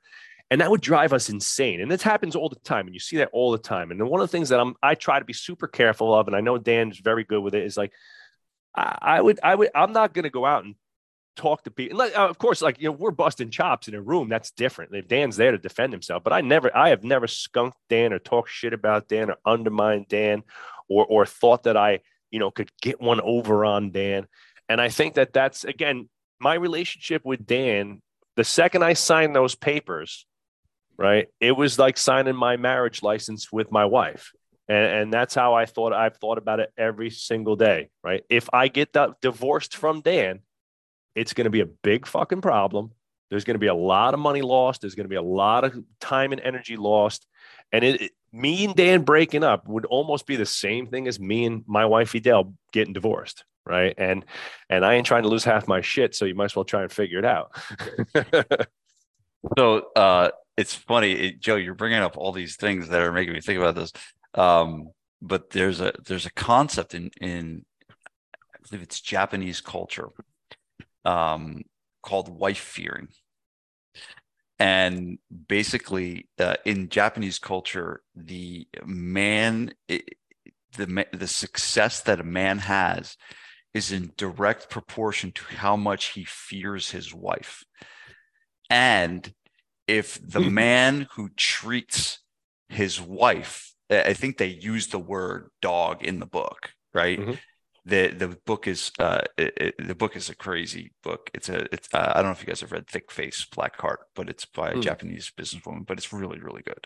and 0.51 0.61
that 0.61 0.71
would 0.71 0.81
drive 0.81 1.13
us 1.13 1.29
insane. 1.29 1.81
And 1.81 1.91
this 1.91 2.03
happens 2.03 2.37
all 2.37 2.49
the 2.49 2.57
time, 2.57 2.87
and 2.87 2.95
you 2.95 3.01
see 3.01 3.17
that 3.19 3.31
all 3.33 3.51
the 3.51 3.59
time. 3.59 3.91
And 3.91 4.03
one 4.09 4.21
of 4.21 4.29
the 4.29 4.33
things 4.33 4.51
that 4.51 4.61
I'm 4.61 4.75
I 4.83 4.95
try 4.95 5.19
to 5.19 5.25
be 5.25 5.33
super 5.33 5.67
careful 5.67 6.15
of, 6.15 6.27
and 6.27 6.37
I 6.37 6.41
know 6.41 6.59
Dan's 6.59 6.99
very 6.99 7.25
good 7.25 7.41
with 7.41 7.55
it, 7.55 7.65
is 7.65 7.77
like 7.77 7.93
I, 8.75 8.99
I 9.01 9.21
would 9.21 9.41
I 9.43 9.55
would 9.55 9.71
I'm 9.75 9.93
not 9.93 10.15
going 10.15 10.25
to 10.25 10.31
go 10.31 10.47
out 10.47 10.65
and 10.65 10.77
talk 11.37 11.65
to 11.65 11.71
people. 11.71 12.01
And 12.01 12.13
of 12.13 12.39
course, 12.39 12.63
like 12.63 12.81
you 12.81 12.89
know, 12.89 12.93
we're 12.93 13.11
busting 13.11 13.51
chops 13.51 13.89
in 13.89 13.95
a 13.95 14.01
room. 14.01 14.29
That's 14.29 14.51
different. 14.51 14.95
If 14.95 15.09
Dan's 15.09 15.37
there 15.37 15.53
to 15.53 15.59
defend 15.59 15.93
himself, 15.93 16.23
but 16.25 16.33
I 16.33 16.41
never, 16.41 16.75
I 16.77 16.91
have 16.91 17.05
never 17.05 17.27
skunked 17.27 17.79
Dan 17.89 18.13
or 18.13 18.19
talked 18.19 18.51
shit 18.51 18.73
about 18.73 19.09
Dan 19.09 19.31
or 19.31 19.37
undermined 19.45 20.07
Dan, 20.09 20.43
or 20.89 21.07
or 21.07 21.27
thought 21.27 21.65
that 21.65 21.77
I, 21.77 22.01
you 22.31 22.39
know, 22.39 22.51
could 22.51 22.71
get 22.81 23.01
one 23.01 23.21
over 23.21 23.65
on 23.65 23.91
Dan. 23.91 24.27
And 24.69 24.81
I 24.81 24.89
think 24.89 25.15
that 25.15 25.33
that's 25.33 25.65
again 25.65 26.09
my 26.41 26.55
relationship 26.55 27.25
with 27.25 27.47
Dan. 27.47 28.03
The 28.37 28.45
second 28.45 28.85
I 28.85 28.93
signed 28.93 29.35
those 29.35 29.55
papers, 29.55 30.27
right? 30.99 31.29
It 31.41 31.53
was 31.53 31.79
like 31.79 31.97
signing 31.97 32.37
my 32.37 32.57
marriage 32.57 33.03
license 33.03 33.53
with 33.53 33.71
my 33.71 33.85
wife. 33.85 34.33
And, 34.69 34.87
and 34.87 35.13
that's 35.13 35.35
how 35.35 35.55
I 35.55 35.67
thought 35.67 35.93
I've 35.93 36.17
thought 36.17 36.39
about 36.39 36.61
it 36.61 36.73
every 36.77 37.11
single 37.11 37.57
day, 37.57 37.91
right? 38.03 38.25
If 38.29 38.49
I 38.53 38.69
get 38.69 38.95
that 38.95 39.21
divorced 39.21 39.77
from 39.77 40.01
Dan, 40.01 40.41
it's 41.15 41.33
going 41.33 41.45
to 41.45 41.51
be 41.51 41.61
a 41.61 41.67
big 41.67 42.07
fucking 42.07 42.41
problem. 42.41 42.91
There's 43.31 43.45
going 43.45 43.55
to 43.55 43.61
be 43.61 43.67
a 43.67 43.75
lot 43.75 44.15
of 44.15 44.21
money 44.21 44.43
lost. 44.43 44.81
There's 44.81 44.95
going 44.95 45.05
to 45.05 45.11
be 45.11 45.17
a 45.17 45.23
lot 45.23 45.65
of 45.65 45.77
time 46.01 46.33
and 46.33 46.41
energy 46.41 46.77
lost. 46.77 47.27
And 47.73 47.85
it, 47.85 48.01
it, 48.03 48.13
me 48.33 48.65
and 48.65 48.75
Dan 48.75 49.03
breaking 49.03 49.43
up 49.43 49.67
would 49.67 49.87
almost 49.87 50.27
be 50.27 50.37
the 50.37 50.47
same 50.47 50.87
thing 50.87 51.09
as 51.09 51.19
me 51.19 51.45
and 51.47 51.65
my 51.67 51.87
wife 51.87 52.13
Dale 52.13 52.55
getting 52.73 52.93
divorced, 52.93 53.45
right? 53.65 53.95
And 53.99 54.25
and 54.69 54.85
I 54.85 54.95
ain't 54.95 55.07
trying 55.07 55.23
to 55.23 55.29
lose 55.29 55.45
half 55.45 55.67
my 55.67 55.81
shit, 55.81 56.15
so 56.15 56.25
you 56.25 56.35
might 56.35 56.47
as 56.47 56.57
well 56.57 56.65
try 56.65 56.83
and 56.83 56.93
figure 56.93 57.19
it 57.19 57.25
out. 57.25 57.57
so 59.59 59.89
uh, 59.97 60.31
it's 60.57 60.75
funny, 60.75 61.13
it, 61.13 61.41
Joe. 61.41 61.57
You're 61.57 61.75
bringing 61.75 61.99
up 61.99 62.17
all 62.17 62.33
these 62.33 62.57
things 62.57 62.89
that 62.89 63.03
are 63.03 63.13
making 63.13 63.35
me 63.35 63.41
think 63.41 63.59
about 63.59 63.75
this. 63.75 63.93
Um, 64.35 64.91
but 65.21 65.51
there's 65.51 65.81
a 65.81 65.93
there's 66.07 66.27
a 66.27 66.33
concept 66.33 66.95
in 66.95 67.11
in 67.21 67.65
I 68.33 68.59
believe 68.69 68.83
it's 68.83 69.01
Japanese 69.01 69.61
culture 69.61 70.09
um, 71.05 71.63
called 72.03 72.29
wife 72.29 72.59
fearing, 72.59 73.09
and 74.59 75.19
basically 75.49 76.29
uh, 76.39 76.57
in 76.65 76.89
Japanese 76.89 77.39
culture, 77.39 78.03
the 78.15 78.67
man 78.85 79.73
it, 79.89 80.05
the 80.77 81.07
the 81.13 81.29
success 81.29 82.01
that 82.03 82.21
a 82.21 82.25
man 82.25 82.59
has 82.59 83.17
is 83.75 83.93
in 83.93 84.13
direct 84.17 84.71
proportion 84.71 85.33
to 85.33 85.45
how 85.57 85.77
much 85.77 86.13
he 86.13 86.25
fears 86.25 86.91
his 86.91 87.13
wife. 87.13 87.63
And 88.71 89.33
if 89.87 90.19
the 90.23 90.43
hmm. 90.43 90.55
man 90.55 91.09
who 91.15 91.31
treats 91.37 92.21
his 92.69 93.01
wife, 93.01 93.73
I 93.91 94.15
think 94.15 94.39
they 94.39 94.49
use 94.49 94.89
the 94.89 94.99
word 94.99 95.51
dog 95.63 96.03
in 96.03 96.19
the 96.19 96.27
book, 96.27 96.71
right? 96.93 97.19
Mm-hmm. 97.21 97.33
The 97.85 98.09
the 98.09 98.37
book 98.47 98.67
is 98.67 98.91
uh 98.99 99.21
it, 99.39 99.55
it, 99.57 99.75
the 99.79 99.95
book 99.95 100.17
is 100.17 100.29
a 100.29 100.35
crazy 100.35 100.93
book. 101.05 101.31
It's 101.33 101.49
a 101.49 101.73
it's 101.73 101.89
uh, 101.95 102.13
I 102.15 102.15
don't 102.15 102.27
know 102.27 102.33
if 102.33 102.41
you 102.41 102.49
guys 102.49 102.61
have 102.63 102.73
read 102.73 102.89
Thick 102.89 103.13
Face 103.13 103.47
Black 103.55 103.81
Heart, 103.81 104.01
but 104.17 104.29
it's 104.29 104.45
by 104.45 104.71
a 104.71 104.75
mm. 104.75 104.83
Japanese 104.83 105.31
businesswoman, 105.39 105.87
but 105.87 105.97
it's 105.97 106.13
really 106.13 106.41
really 106.41 106.63
good. 106.63 106.85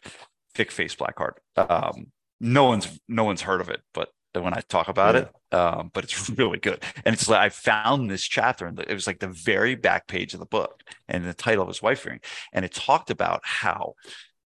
Thick 0.54 0.70
Face 0.70 0.94
Black 0.94 1.16
Heart. 1.16 1.40
Um, 1.56 2.12
no 2.38 2.64
one's 2.64 3.00
no 3.08 3.24
one's 3.24 3.40
heard 3.42 3.62
of 3.62 3.70
it, 3.70 3.80
but 3.94 4.10
when 4.34 4.54
I 4.54 4.60
talk 4.60 4.88
about 4.88 5.14
yeah. 5.14 5.20
it. 5.20 5.54
Um, 5.54 5.90
but 5.92 6.04
it's 6.04 6.30
really 6.38 6.58
good. 6.58 6.82
And 7.04 7.14
it's 7.14 7.28
like 7.28 7.40
I 7.40 7.48
found 7.48 8.10
this 8.10 8.22
chapter, 8.22 8.66
and 8.66 8.78
it 8.78 8.94
was 8.94 9.06
like 9.06 9.20
the 9.20 9.28
very 9.28 9.74
back 9.74 10.06
page 10.06 10.34
of 10.34 10.40
the 10.40 10.46
book, 10.46 10.82
and 11.08 11.24
the 11.24 11.34
title 11.34 11.66
was 11.66 11.82
wife 11.82 12.00
fearing, 12.00 12.20
and 12.52 12.64
it 12.64 12.72
talked 12.72 13.10
about 13.10 13.40
how 13.44 13.94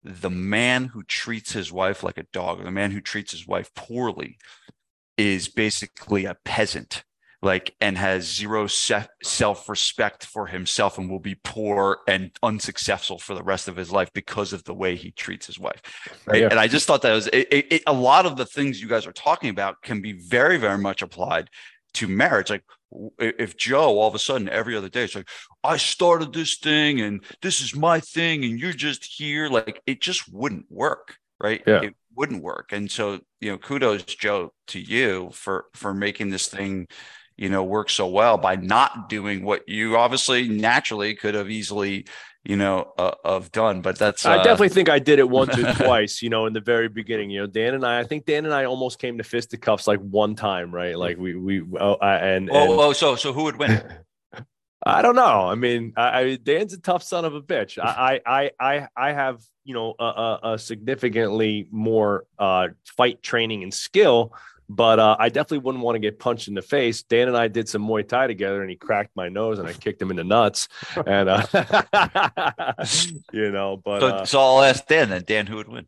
the 0.03 0.31
man 0.31 0.87
who 0.87 1.03
treats 1.03 1.53
his 1.53 1.73
wife 1.73 2.03
like 2.03 2.19
a 2.19 2.27
dog, 2.33 2.61
or 2.61 2.65
the 2.65 2.71
man 2.71 2.91
who 2.91 3.01
treats 3.01 3.33
his 3.33 3.47
wife 3.47 3.75
poorly, 3.75 4.39
is 5.17 5.49
basically 5.49 6.25
a 6.25 6.37
peasant 6.45 7.05
like 7.45 7.75
and 7.81 7.97
has 7.99 8.25
zero 8.25 8.67
se- 8.67 9.07
self-respect 9.23 10.25
for 10.27 10.47
himself 10.47 10.99
and 10.99 11.11
will 11.11 11.21
be 11.21 11.37
poor 11.45 11.99
and 12.09 12.31
unsuccessful 12.43 13.19
for 13.19 13.35
the 13.35 13.43
rest 13.43 13.69
of 13.69 13.77
his 13.77 13.93
life 13.93 14.11
because 14.15 14.53
of 14.53 14.65
the 14.65 14.75
way 14.75 14.97
he 14.97 15.11
treats 15.11 15.47
his 15.47 15.59
wife 15.59 15.81
right? 16.27 16.41
yeah. 16.41 16.49
and 16.49 16.59
i 16.59 16.67
just 16.67 16.87
thought 16.87 17.03
that 17.03 17.13
was 17.13 17.27
it, 17.29 17.47
it, 17.51 17.83
a 17.87 17.93
lot 17.93 18.27
of 18.27 18.37
the 18.37 18.47
things 18.47 18.81
you 18.81 18.89
guys 18.89 19.07
are 19.07 19.13
talking 19.13 19.51
about 19.51 19.81
can 19.83 20.01
be 20.01 20.13
very 20.13 20.57
very 20.57 20.79
much 20.79 21.03
applied 21.03 21.51
to 21.93 22.09
marriage 22.09 22.51
like 22.51 22.65
if 23.19 23.57
joe 23.57 23.99
all 23.99 24.09
of 24.09 24.15
a 24.15 24.19
sudden 24.19 24.49
every 24.49 24.77
other 24.77 24.89
day 24.89 25.05
it's 25.05 25.15
like 25.15 25.29
i 25.63 25.77
started 25.77 26.33
this 26.33 26.57
thing 26.57 27.01
and 27.01 27.23
this 27.43 27.61
is 27.61 27.77
my 27.77 28.01
thing 28.01 28.45
and 28.45 28.59
you're 28.59 28.73
just 28.73 29.05
here 29.05 29.49
like 29.49 29.81
it 29.87 30.01
just 30.01 30.33
wouldn't 30.33 30.65
work 30.71 31.17
right 31.41 31.63
yeah. 31.67 31.83
it 31.83 31.95
wouldn't 32.17 32.43
work 32.43 32.71
and 32.73 32.91
so 32.91 33.21
you 33.41 33.51
know 33.51 33.59
kudos 33.59 34.05
joe 34.05 34.53
to 34.69 34.81
you 34.81 35.29
for 35.33 35.67
for 35.75 35.93
making 35.93 36.31
this 36.31 36.47
thing 36.47 36.87
you 37.37 37.49
know, 37.49 37.65
work 37.65 37.91
so 37.91 38.07
well 38.07 38.39
by 38.39 38.57
not 38.57 39.09
doing 39.09 39.45
what 39.45 39.69
you 39.69 39.97
obviously 39.97 40.49
naturally 40.49 41.15
could 41.15 41.35
have 41.35 41.51
easily, 41.51 42.07
you 42.45 42.57
know, 42.57 42.93
uh, 42.97 43.15
have 43.25 43.51
done. 43.51 43.81
But 43.81 43.99
that's, 43.99 44.25
uh, 44.25 44.31
I 44.31 44.37
definitely 44.39 44.69
think 44.69 44.89
I 44.89 45.01
did 45.01 45.19
it 45.19 45.29
once 45.29 45.59
or 45.59 45.73
twice, 45.85 46.23
you 46.23 46.31
know, 46.31 46.47
in 46.47 46.53
the 46.53 46.61
very 46.61 46.89
beginning, 46.89 47.31
you 47.31 47.41
know, 47.41 47.47
Dan 47.47 47.75
and 47.75 47.85
I, 47.85 48.01
I 48.01 48.05
think 48.05 48.25
Dan 48.27 48.45
and 48.45 48.55
I 48.55 48.65
almost 48.65 48.99
came 48.99 49.19
to 49.19 49.25
fisticuffs 49.25 49.87
like 49.87 50.01
one 50.01 50.37
time, 50.37 50.73
right? 50.73 50.97
Like 50.97 51.19
we, 51.19 51.35
we, 51.35 51.63
oh, 51.81 51.95
I, 51.95 52.17
and, 52.17 52.51
oh, 52.51 52.55
and, 52.55 52.73
oh, 52.73 52.93
so, 52.93 53.17
so 53.17 53.33
who 53.33 53.45
would 53.45 53.57
win? 53.57 53.83
I 54.87 55.01
don't 55.01 55.17
know. 55.17 55.49
I 55.49 55.55
mean, 55.55 55.95
I, 55.97 56.21
I, 56.21 56.37
Dan's 56.37 56.75
a 56.75 56.81
tough 56.81 57.03
son 57.03 57.25
of 57.25 57.35
a 57.35 57.41
bitch. 57.41 57.83
I, 57.83 58.21
I, 58.27 58.51
I, 58.61 58.89
I 58.95 59.13
have, 59.13 59.41
you 59.65 59.73
know, 59.73 59.95
a, 59.99 60.05
a, 60.05 60.41
a 60.53 60.59
significantly 60.59 61.67
more 61.71 62.27
uh, 62.39 62.69
fight 62.85 63.23
training 63.23 63.63
and 63.63 63.73
skill 63.73 64.35
but 64.69 64.99
uh, 64.99 65.17
I 65.19 65.29
definitely 65.29 65.59
wouldn't 65.59 65.85
want 65.85 65.97
to 65.97 66.01
get 66.01 66.19
punched 66.19 66.49
in 66.49 66.55
the 66.55 66.63
face. 66.63 67.03
Dan 67.03 67.29
and 67.29 67.37
I 67.37 67.49
did 67.49 67.69
some 67.69 67.87
Muay 67.87 68.07
Thai 68.07 68.27
together, 68.27 68.61
and 68.63 68.71
he 68.71 68.77
cracked 68.77 69.15
my 69.15 69.29
nose, 69.29 69.59
and 69.59 69.69
I 69.69 69.73
kicked 69.73 70.01
him 70.01 70.11
in 70.11 70.17
the 70.17 70.25
nuts. 70.25 70.69
And 71.07 71.29
uh, 71.29 71.45
you 73.33 73.51
know, 73.51 73.77
but 73.77 74.01
so, 74.01 74.07
uh, 74.07 74.25
so 74.25 74.41
I'll 74.41 74.63
ask 74.63 74.87
Dan 74.87 75.11
then. 75.11 75.25
Dan, 75.27 75.47
who 75.47 75.57
would 75.57 75.69
win? 75.69 75.87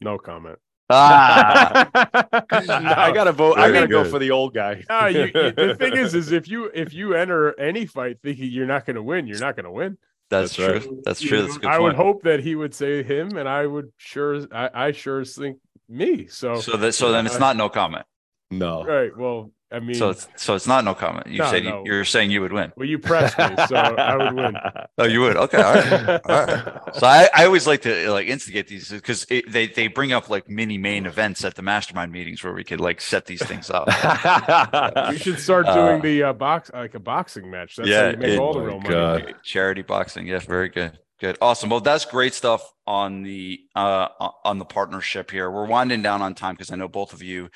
no 0.00 0.18
comment. 0.18 0.58
Ah, 0.90 1.88
I 1.94 3.12
gotta 3.12 3.32
vote. 3.32 3.58
I 3.58 3.70
gotta 3.70 3.86
good. 3.86 4.04
go 4.04 4.10
for 4.10 4.18
the 4.18 4.30
old 4.30 4.54
guy. 4.54 4.84
no, 4.88 5.06
you, 5.06 5.24
you, 5.26 5.52
the 5.52 5.76
thing 5.78 5.96
is, 5.96 6.14
is 6.14 6.32
if 6.32 6.48
you 6.48 6.70
if 6.74 6.92
you 6.92 7.14
enter 7.14 7.58
any 7.58 7.86
fight 7.86 8.18
thinking 8.22 8.50
you're 8.50 8.66
not 8.66 8.84
going 8.84 8.96
to 8.96 9.02
win, 9.02 9.26
you're 9.26 9.38
not 9.38 9.56
going 9.56 9.64
to 9.64 9.70
win. 9.70 9.98
That's, 10.30 10.56
That's 10.56 10.84
true. 10.84 10.90
Right. 10.90 11.04
That's 11.04 11.20
true. 11.20 11.42
That's 11.42 11.56
I 11.58 11.78
point. 11.78 11.82
would 11.82 11.94
hope 11.94 12.22
that 12.22 12.40
he 12.40 12.54
would 12.54 12.74
say 12.74 13.02
him, 13.02 13.36
and 13.36 13.48
I 13.48 13.66
would 13.66 13.92
sure. 13.98 14.46
I, 14.52 14.70
I 14.74 14.92
sure 14.92 15.24
think 15.24 15.58
me. 15.92 16.26
So 16.26 16.56
so 16.60 16.76
that 16.76 16.92
so 16.92 17.12
then 17.12 17.26
it's 17.26 17.38
not 17.38 17.56
no 17.56 17.68
comment. 17.68 18.06
No. 18.50 18.84
Right. 18.84 19.16
Well, 19.16 19.50
I 19.72 19.80
mean, 19.80 19.94
so 19.94 20.10
it's 20.10 20.28
so 20.36 20.54
it's 20.54 20.66
not 20.66 20.84
no 20.84 20.94
comment. 20.94 21.26
You 21.28 21.38
no, 21.38 21.50
said 21.50 21.64
no. 21.64 21.82
You, 21.86 21.94
are 21.94 22.04
saying 22.04 22.30
you 22.30 22.42
would 22.42 22.52
win. 22.52 22.72
Well, 22.76 22.86
you 22.86 22.98
pressed 22.98 23.38
me, 23.38 23.56
so 23.66 23.76
I 23.76 24.16
would 24.16 24.34
win. 24.34 24.56
Oh, 24.98 25.04
you 25.04 25.20
would. 25.22 25.38
Okay. 25.38 25.56
All 25.56 25.74
right. 25.74 26.20
All 26.26 26.46
right. 26.46 26.94
So 26.94 27.06
I, 27.06 27.30
I 27.34 27.46
always 27.46 27.66
like 27.66 27.80
to 27.82 28.10
like 28.10 28.26
instigate 28.26 28.68
these 28.68 28.90
because 28.90 29.24
they 29.24 29.66
they 29.68 29.86
bring 29.86 30.12
up 30.12 30.28
like 30.28 30.50
mini 30.50 30.76
main 30.76 31.06
events 31.06 31.44
at 31.46 31.54
the 31.54 31.62
mastermind 31.62 32.12
meetings 32.12 32.44
where 32.44 32.52
we 32.52 32.62
could 32.62 32.80
like 32.80 33.00
set 33.00 33.24
these 33.24 33.42
things 33.42 33.70
up. 33.70 33.88
you 35.12 35.18
should 35.18 35.38
start 35.38 35.64
doing 35.64 35.98
uh, 35.98 36.02
the 36.02 36.22
uh, 36.24 36.32
box 36.34 36.70
like 36.74 36.94
a 36.94 37.00
boxing 37.00 37.50
match. 37.50 37.76
That's 37.76 37.88
yeah, 37.88 38.02
how 38.02 38.10
you 38.10 38.16
make 38.18 38.28
it, 38.32 38.38
all 38.38 38.52
the 38.52 38.60
real 38.60 38.80
money. 38.80 39.34
Charity 39.42 39.82
boxing. 39.82 40.26
Yeah, 40.26 40.40
very 40.40 40.68
good. 40.68 40.98
Good. 41.22 41.38
Awesome. 41.40 41.70
Well, 41.70 41.78
that's 41.78 42.04
great 42.04 42.34
stuff 42.34 42.68
on 42.84 43.22
the 43.22 43.60
uh 43.76 44.08
on 44.44 44.58
the 44.58 44.64
partnership 44.64 45.30
here. 45.30 45.48
We're 45.48 45.66
winding 45.66 46.02
down 46.02 46.20
on 46.20 46.34
time 46.34 46.54
because 46.56 46.72
I 46.72 46.74
know 46.74 46.88
both 46.88 47.12
of 47.12 47.22
you 47.22 47.48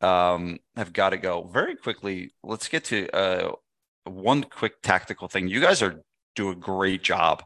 um 0.00 0.58
have 0.74 0.92
got 0.92 1.10
to 1.10 1.16
go. 1.16 1.44
Very 1.44 1.76
quickly, 1.76 2.32
let's 2.42 2.66
get 2.66 2.82
to 2.86 3.08
uh 3.16 3.52
one 4.02 4.42
quick 4.42 4.82
tactical 4.82 5.28
thing. 5.28 5.46
You 5.46 5.60
guys 5.60 5.80
are 5.80 6.02
do 6.34 6.50
a 6.50 6.56
great 6.56 7.04
job, 7.04 7.44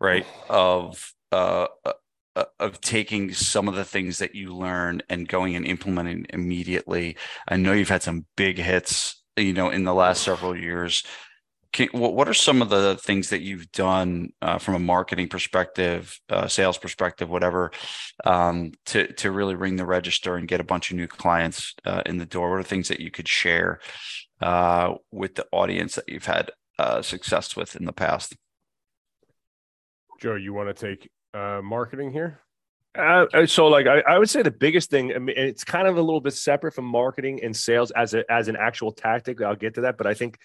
right? 0.00 0.24
Of 0.48 1.12
uh, 1.32 1.66
uh 2.36 2.44
of 2.60 2.80
taking 2.80 3.34
some 3.34 3.66
of 3.66 3.74
the 3.74 3.84
things 3.84 4.18
that 4.18 4.36
you 4.36 4.54
learn 4.54 5.02
and 5.10 5.26
going 5.26 5.56
and 5.56 5.66
implementing 5.66 6.26
immediately. 6.30 7.16
I 7.48 7.56
know 7.56 7.72
you've 7.72 7.88
had 7.88 8.04
some 8.04 8.26
big 8.36 8.58
hits, 8.58 9.20
you 9.36 9.54
know, 9.54 9.70
in 9.70 9.82
the 9.82 9.92
last 9.92 10.22
several 10.22 10.56
years. 10.56 11.02
Can, 11.72 11.88
what 11.92 12.28
are 12.28 12.34
some 12.34 12.62
of 12.62 12.68
the 12.68 12.96
things 12.96 13.30
that 13.30 13.42
you've 13.42 13.70
done 13.70 14.30
uh, 14.42 14.58
from 14.58 14.74
a 14.74 14.80
marketing 14.80 15.28
perspective, 15.28 16.18
uh, 16.28 16.48
sales 16.48 16.76
perspective, 16.78 17.30
whatever, 17.30 17.70
um, 18.24 18.72
to 18.86 19.12
to 19.14 19.30
really 19.30 19.54
ring 19.54 19.76
the 19.76 19.86
register 19.86 20.36
and 20.36 20.48
get 20.48 20.60
a 20.60 20.64
bunch 20.64 20.90
of 20.90 20.96
new 20.96 21.06
clients 21.06 21.74
uh, 21.84 22.02
in 22.06 22.18
the 22.18 22.26
door? 22.26 22.50
What 22.50 22.58
are 22.58 22.64
things 22.64 22.88
that 22.88 22.98
you 22.98 23.12
could 23.12 23.28
share 23.28 23.78
uh, 24.40 24.94
with 25.12 25.36
the 25.36 25.46
audience 25.52 25.94
that 25.94 26.08
you've 26.08 26.26
had 26.26 26.50
uh, 26.78 27.02
success 27.02 27.54
with 27.54 27.76
in 27.76 27.84
the 27.84 27.92
past? 27.92 28.34
Joe, 30.20 30.34
you 30.34 30.52
want 30.52 30.76
to 30.76 30.86
take 30.86 31.08
uh, 31.34 31.60
marketing 31.62 32.10
here? 32.10 32.40
Uh, 32.98 33.46
so 33.46 33.68
like 33.68 33.86
I, 33.86 34.00
I, 34.00 34.18
would 34.18 34.28
say 34.28 34.42
the 34.42 34.50
biggest 34.50 34.90
thing 34.90 35.14
I 35.14 35.18
mean, 35.18 35.36
it's 35.38 35.62
kind 35.62 35.86
of 35.86 35.96
a 35.96 36.02
little 36.02 36.20
bit 36.20 36.34
separate 36.34 36.74
from 36.74 36.86
marketing 36.86 37.38
and 37.44 37.56
sales 37.56 37.92
as 37.92 38.14
a 38.14 38.24
as 38.28 38.48
an 38.48 38.56
actual 38.56 38.90
tactic 38.90 39.40
i'll 39.40 39.54
get 39.54 39.74
to 39.74 39.82
that 39.82 39.96
but 39.96 40.08
i 40.08 40.14
think 40.14 40.38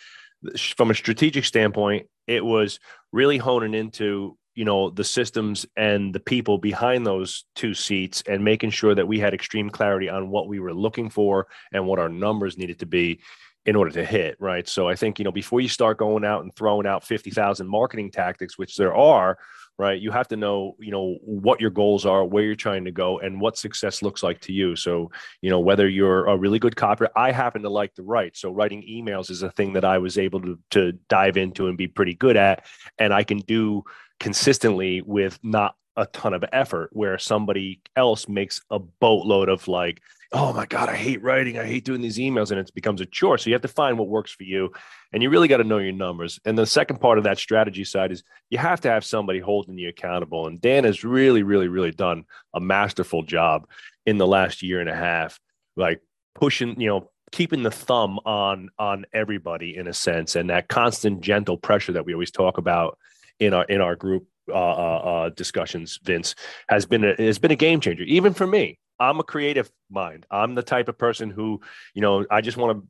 from 0.75 0.91
a 0.91 0.95
strategic 0.95 1.45
standpoint, 1.45 2.07
it 2.27 2.43
was 2.43 2.79
really 3.11 3.38
honing 3.38 3.73
into 3.73 4.38
you 4.55 4.63
know 4.65 4.89
the 4.89 5.03
systems 5.03 5.65
and 5.75 6.15
the 6.15 6.19
people 6.19 6.57
behind 6.57 7.05
those 7.05 7.45
two 7.55 7.73
seats 7.73 8.23
and 8.27 8.43
making 8.43 8.69
sure 8.69 8.95
that 8.95 9.07
we 9.07 9.19
had 9.19 9.33
extreme 9.33 9.69
clarity 9.69 10.09
on 10.09 10.29
what 10.29 10.47
we 10.47 10.59
were 10.59 10.73
looking 10.73 11.09
for 11.09 11.47
and 11.73 11.86
what 11.86 11.99
our 11.99 12.09
numbers 12.09 12.57
needed 12.57 12.79
to 12.79 12.86
be 12.86 13.19
in 13.65 13.75
order 13.75 13.91
to 13.91 14.05
hit 14.05 14.38
right? 14.39 14.67
So 14.67 14.88
i 14.88 14.95
think 14.95 15.19
you 15.19 15.25
know 15.25 15.31
before 15.31 15.59
you 15.59 15.67
start 15.67 15.97
going 15.97 16.23
out 16.23 16.43
and 16.43 16.55
throwing 16.55 16.88
out 16.88 17.03
50,000 17.03 17.67
marketing 17.67 18.11
tactics 18.11 18.57
which 18.57 18.77
there 18.77 18.95
are 18.95 19.38
right? 19.78 19.99
You 19.99 20.11
have 20.11 20.28
to 20.30 20.38
know 20.38 20.76
you 20.80 20.91
know 20.91 21.17
what 21.21 21.61
your 21.61 21.69
goals 21.69 22.05
are 22.05 22.23
where 22.26 22.43
you're 22.43 22.55
trying 22.55 22.86
to 22.86 22.91
go 22.91 23.19
and 23.19 23.39
what 23.41 23.57
success 23.57 24.01
looks 24.01 24.23
like 24.23 24.39
to 24.41 24.53
you. 24.53 24.76
So 24.76 25.11
you 25.41 25.49
know 25.49 25.59
whether 25.59 25.88
you're 25.88 26.28
a 26.28 26.38
really 26.38 26.59
good 26.59 26.76
copy 26.76 27.05
i 27.15 27.32
happen 27.32 27.61
to 27.63 27.69
like 27.69 27.93
to 27.95 28.03
write. 28.03 28.38
So 28.38 28.51
writing 28.51 28.84
emails 28.84 29.30
is 29.30 29.43
a 29.43 29.51
thing 29.51 29.73
that 29.73 29.86
i 29.86 29.97
was 29.97 30.17
able 30.17 30.41
to, 30.41 30.59
to 30.71 30.93
dive 31.09 31.38
into 31.38 31.67
and 31.67 31.78
be 31.78 31.88
pretty 31.88 32.13
good 32.13 32.38
at 32.38 32.65
and 32.99 33.13
i 33.13 33.23
can 33.23 33.39
do 33.39 33.84
consistently 34.19 35.01
with 35.01 35.39
not 35.43 35.76
a 35.97 36.05
ton 36.07 36.34
of 36.34 36.43
effort 36.51 36.89
where 36.93 37.17
somebody 37.17 37.82
else 37.95 38.28
makes 38.28 38.61
a 38.69 38.80
boatload 38.80 39.49
of 39.49 39.67
like 39.67 40.01
oh 40.32 40.53
my 40.53 40.65
god 40.65 40.89
i 40.89 40.95
hate 40.95 41.21
writing 41.21 41.57
i 41.57 41.65
hate 41.65 41.86
doing 41.86 42.01
these 42.01 42.17
emails 42.17 42.51
and 42.51 42.59
it 42.59 42.71
becomes 42.73 43.01
a 43.01 43.05
chore 43.05 43.38
so 43.38 43.49
you 43.49 43.53
have 43.53 43.61
to 43.61 43.67
find 43.67 43.97
what 43.97 44.07
works 44.07 44.32
for 44.32 44.43
you 44.43 44.71
and 45.13 45.21
you 45.21 45.30
really 45.30 45.47
got 45.47 45.57
to 45.57 45.63
know 45.63 45.78
your 45.78 45.91
numbers 45.91 46.39
and 46.45 46.57
the 46.57 46.65
second 46.65 46.99
part 46.99 47.17
of 47.17 47.23
that 47.23 47.38
strategy 47.38 47.84
side 47.84 48.11
is 48.11 48.23
you 48.49 48.57
have 48.57 48.82
to 48.82 48.89
have 48.89 49.05
somebody 49.05 49.39
holding 49.39 49.78
you 49.78 49.89
accountable 49.89 50.47
and 50.47 50.61
dan 50.61 50.84
has 50.84 51.03
really 51.03 51.43
really 51.43 51.67
really 51.67 51.91
done 51.91 52.23
a 52.53 52.59
masterful 52.59 53.23
job 53.23 53.67
in 54.05 54.17
the 54.17 54.28
last 54.28 54.61
year 54.61 54.80
and 54.80 54.89
a 54.89 54.95
half 54.95 55.39
like 55.76 56.01
pushing 56.34 56.80
you 56.80 56.88
know 56.88 57.09
keeping 57.32 57.63
the 57.63 57.71
thumb 57.71 58.19
on 58.26 58.69
on 58.80 59.05
everybody 59.13 59.76
in 59.76 59.88
a 59.88 59.93
sense 59.93 60.36
and 60.36 60.49
that 60.49 60.67
constant 60.67 61.21
gentle 61.21 61.57
pressure 61.57 61.91
that 61.91 62.05
we 62.05 62.13
always 62.13 62.32
talk 62.32 62.57
about 62.57 62.97
in 63.39 63.53
our 63.53 63.65
in 63.65 63.82
our 63.82 63.95
group 63.95 64.28
uh, 64.47 64.53
uh, 64.53 64.97
uh, 64.97 65.30
discussions, 65.30 65.99
Vince, 66.03 66.36
has 66.69 66.86
been 66.86 67.03
a, 67.03 67.15
has 67.17 67.39
been 67.39 67.49
a 67.49 67.55
game 67.55 67.80
changer, 67.80 68.03
even 68.03 68.32
for 68.32 68.45
me. 68.45 68.78
I'm 68.99 69.19
a 69.19 69.23
creative 69.23 69.71
mind. 69.89 70.25
I'm 70.31 70.55
the 70.55 70.63
type 70.63 70.89
of 70.89 70.97
person 70.97 71.29
who, 71.29 71.61
you 71.93 72.01
know, 72.01 72.25
I 72.29 72.41
just 72.41 72.57
want 72.57 72.77
to 72.77 72.87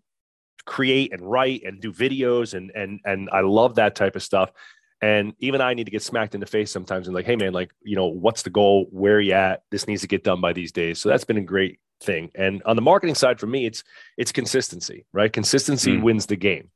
create 0.66 1.14
and 1.14 1.22
write 1.22 1.64
and 1.64 1.80
do 1.80 1.92
videos 1.92 2.54
and 2.54 2.72
and 2.72 3.00
and 3.06 3.30
I 3.32 3.42
love 3.42 3.76
that 3.76 3.96
type 3.96 4.16
of 4.16 4.24
stuff. 4.24 4.52
And 5.02 5.34
even 5.40 5.62
I 5.62 5.74
need 5.74 5.84
to 5.86 5.92
get 5.92 6.02
smacked 6.02 6.34
in 6.34 6.40
the 6.40 6.48
face 6.48 6.72
sometimes 6.72 7.08
and 7.08 7.16
like, 7.16 7.26
hey 7.26 7.36
man, 7.36 7.54
like, 7.54 7.72
you 7.84 7.96
know, 7.96 8.08
what's 8.08 8.44
the 8.44 8.50
goal? 8.50 8.88
Where 8.92 9.18
are 9.18 9.22
you 9.22 9.34
at? 9.34 9.64
This 9.70 9.88
needs 9.88 10.02
to 10.02 10.08
get 10.08 10.24
done 10.24 10.42
by 10.42 10.54
these 10.54 10.72
days. 10.72 11.00
So 11.00 11.10
that's 11.10 11.26
been 11.26 11.38
a 11.38 11.42
great 11.42 11.80
thing. 12.02 12.32
And 12.36 12.64
on 12.64 12.76
the 12.76 12.82
marketing 12.82 13.16
side 13.16 13.40
for 13.40 13.48
me, 13.48 13.66
it's 13.66 13.84
it's 14.18 14.32
consistency, 14.32 15.06
right? 15.14 15.32
Consistency 15.32 15.98
mm. 15.98 16.04
wins 16.04 16.26
the 16.26 16.36
game. 16.36 16.70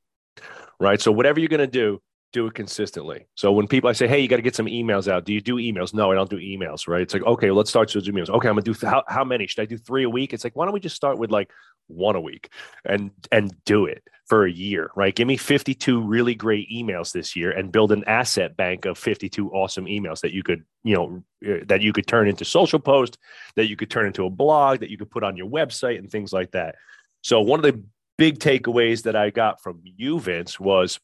Right. 0.79 1.01
So 1.01 1.11
whatever 1.11 1.39
you're 1.39 1.49
gonna 1.49 1.67
do, 1.67 2.01
do 2.31 2.45
it 2.47 2.53
consistently. 2.53 3.27
So 3.35 3.51
when 3.51 3.67
people 3.67 3.89
I 3.89 3.93
say, 3.93 4.07
"Hey, 4.07 4.19
you 4.19 4.27
got 4.27 4.35
to 4.35 4.41
get 4.41 4.55
some 4.55 4.67
emails 4.67 5.07
out." 5.07 5.25
Do 5.25 5.33
you 5.33 5.41
do 5.41 5.55
emails? 5.55 5.93
No, 5.93 6.11
I 6.11 6.15
don't 6.15 6.29
do 6.29 6.37
emails. 6.37 6.87
Right? 6.87 7.01
It's 7.01 7.13
like, 7.13 7.23
okay, 7.23 7.51
let's 7.51 7.69
start 7.69 7.89
do 7.89 7.99
emails. 7.99 8.29
Okay, 8.29 8.47
I'm 8.47 8.55
gonna 8.55 8.61
do 8.61 8.75
how, 8.85 9.03
how 9.07 9.23
many? 9.23 9.47
Should 9.47 9.61
I 9.61 9.65
do 9.65 9.77
three 9.77 10.03
a 10.03 10.09
week? 10.09 10.33
It's 10.33 10.43
like, 10.43 10.55
why 10.55 10.65
don't 10.65 10.73
we 10.73 10.79
just 10.79 10.95
start 10.95 11.17
with 11.17 11.31
like 11.31 11.51
one 11.87 12.15
a 12.15 12.21
week 12.21 12.51
and 12.85 13.11
and 13.31 13.51
do 13.65 13.85
it 13.85 14.03
for 14.27 14.45
a 14.45 14.51
year? 14.51 14.91
Right? 14.95 15.15
Give 15.15 15.27
me 15.27 15.37
52 15.37 16.01
really 16.01 16.35
great 16.35 16.69
emails 16.69 17.11
this 17.11 17.35
year 17.35 17.51
and 17.51 17.71
build 17.71 17.91
an 17.91 18.03
asset 18.05 18.55
bank 18.55 18.85
of 18.85 18.97
52 18.97 19.49
awesome 19.51 19.85
emails 19.85 20.21
that 20.21 20.33
you 20.33 20.43
could 20.43 20.63
you 20.83 20.95
know 20.95 21.23
eh, 21.43 21.63
that 21.65 21.81
you 21.81 21.93
could 21.93 22.07
turn 22.07 22.27
into 22.27 22.45
social 22.45 22.79
post, 22.79 23.17
that 23.55 23.69
you 23.69 23.75
could 23.75 23.89
turn 23.89 24.05
into 24.05 24.25
a 24.25 24.29
blog, 24.29 24.81
that 24.81 24.91
you 24.91 24.97
could 24.97 25.11
put 25.11 25.23
on 25.23 25.35
your 25.35 25.49
website 25.49 25.97
and 25.97 26.11
things 26.11 26.31
like 26.31 26.51
that. 26.51 26.75
So 27.21 27.41
one 27.41 27.59
of 27.59 27.63
the 27.63 27.83
big 28.17 28.37
takeaways 28.37 29.03
that 29.03 29.15
I 29.15 29.29
got 29.29 29.63
from 29.63 29.81
you, 29.83 30.19
Vince, 30.19 30.59
was 30.59 30.99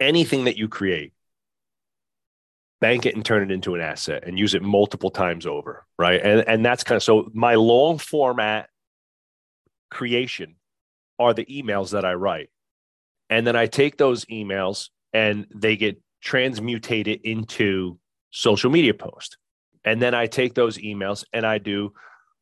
anything 0.00 0.44
that 0.44 0.56
you 0.56 0.68
create, 0.68 1.12
bank 2.80 3.06
it 3.06 3.14
and 3.14 3.24
turn 3.24 3.42
it 3.42 3.50
into 3.50 3.74
an 3.74 3.80
asset 3.80 4.24
and 4.26 4.38
use 4.38 4.54
it 4.54 4.62
multiple 4.62 5.10
times 5.10 5.46
over. 5.46 5.86
Right. 5.98 6.20
And, 6.22 6.46
and 6.46 6.64
that's 6.64 6.84
kind 6.84 6.96
of 6.96 7.02
so 7.02 7.30
my 7.32 7.54
long 7.54 7.98
format 7.98 8.68
creation 9.90 10.56
are 11.18 11.32
the 11.32 11.46
emails 11.46 11.92
that 11.92 12.04
I 12.04 12.14
write. 12.14 12.50
And 13.30 13.46
then 13.46 13.56
I 13.56 13.66
take 13.66 13.96
those 13.96 14.24
emails 14.26 14.90
and 15.12 15.46
they 15.54 15.76
get 15.76 16.00
transmutated 16.20 17.20
into 17.24 17.98
social 18.30 18.70
media 18.70 18.94
posts. 18.94 19.36
And 19.84 20.02
then 20.02 20.14
I 20.14 20.26
take 20.26 20.54
those 20.54 20.78
emails 20.78 21.24
and 21.32 21.46
I 21.46 21.58
do 21.58 21.92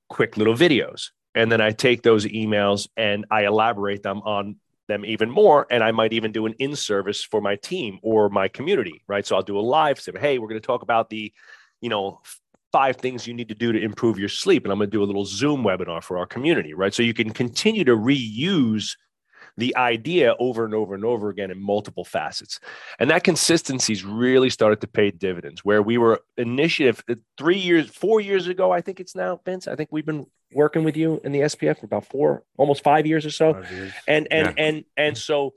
quick 0.08 0.36
little 0.36 0.54
videos. 0.54 1.10
And 1.34 1.50
then 1.50 1.60
I 1.60 1.70
take 1.70 2.02
those 2.02 2.26
emails 2.26 2.88
and 2.96 3.26
I 3.30 3.44
elaborate 3.46 4.02
them 4.02 4.20
on 4.20 4.56
them 4.88 5.04
even 5.04 5.30
more 5.30 5.66
and 5.70 5.82
i 5.82 5.90
might 5.90 6.12
even 6.12 6.32
do 6.32 6.46
an 6.46 6.54
in-service 6.58 7.22
for 7.24 7.40
my 7.40 7.56
team 7.56 7.98
or 8.02 8.28
my 8.28 8.48
community 8.48 9.02
right? 9.08 9.26
So 9.26 9.36
i'll 9.36 9.42
do 9.42 9.58
a 9.58 9.60
live 9.60 10.00
say 10.00 10.12
hey 10.18 10.38
we're 10.38 10.48
going 10.48 10.60
to 10.60 10.66
talk 10.66 10.82
about 10.82 11.10
the 11.10 11.32
you 11.80 11.88
know 11.88 12.20
five 12.72 12.96
things 12.96 13.26
you 13.26 13.34
need 13.34 13.48
to 13.48 13.54
do 13.54 13.72
to 13.72 13.80
improve 13.80 14.18
your 14.18 14.28
sleep 14.28 14.64
and 14.64 14.72
i'm 14.72 14.78
going 14.78 14.90
to 14.90 14.96
do 14.96 15.02
a 15.02 15.04
little 15.04 15.24
zoom 15.24 15.62
webinar 15.62 16.02
for 16.02 16.18
our 16.18 16.26
community 16.26 16.74
right? 16.74 16.94
So 16.94 17.02
you 17.02 17.14
can 17.14 17.30
continue 17.30 17.84
to 17.84 17.96
reuse 17.96 18.96
the 19.56 19.76
idea 19.76 20.34
over 20.38 20.64
and 20.64 20.74
over 20.74 20.94
and 20.94 21.04
over 21.04 21.28
again 21.28 21.50
in 21.50 21.60
multiple 21.60 22.04
facets. 22.04 22.58
And 22.98 23.10
that 23.10 23.24
consistency's 23.24 24.04
really 24.04 24.50
started 24.50 24.80
to 24.80 24.86
pay 24.86 25.10
dividends 25.10 25.64
where 25.64 25.82
we 25.82 25.98
were 25.98 26.20
initiative 26.36 27.02
uh, 27.08 27.14
three 27.38 27.58
years, 27.58 27.88
four 27.90 28.20
years 28.20 28.48
ago, 28.48 28.72
I 28.72 28.80
think 28.80 29.00
it's 29.00 29.14
now, 29.14 29.40
Vince. 29.44 29.68
I 29.68 29.76
think 29.76 29.90
we've 29.92 30.06
been 30.06 30.26
working 30.52 30.84
with 30.84 30.96
you 30.96 31.20
in 31.24 31.32
the 31.32 31.40
SPF 31.40 31.78
for 31.78 31.86
about 31.86 32.06
four, 32.06 32.42
almost 32.56 32.82
five 32.82 33.06
years 33.06 33.24
or 33.24 33.30
so. 33.30 33.62
Years. 33.70 33.92
And 34.08 34.28
and 34.30 34.54
yeah. 34.56 34.64
and 34.64 34.84
and 34.96 35.18
so 35.18 35.54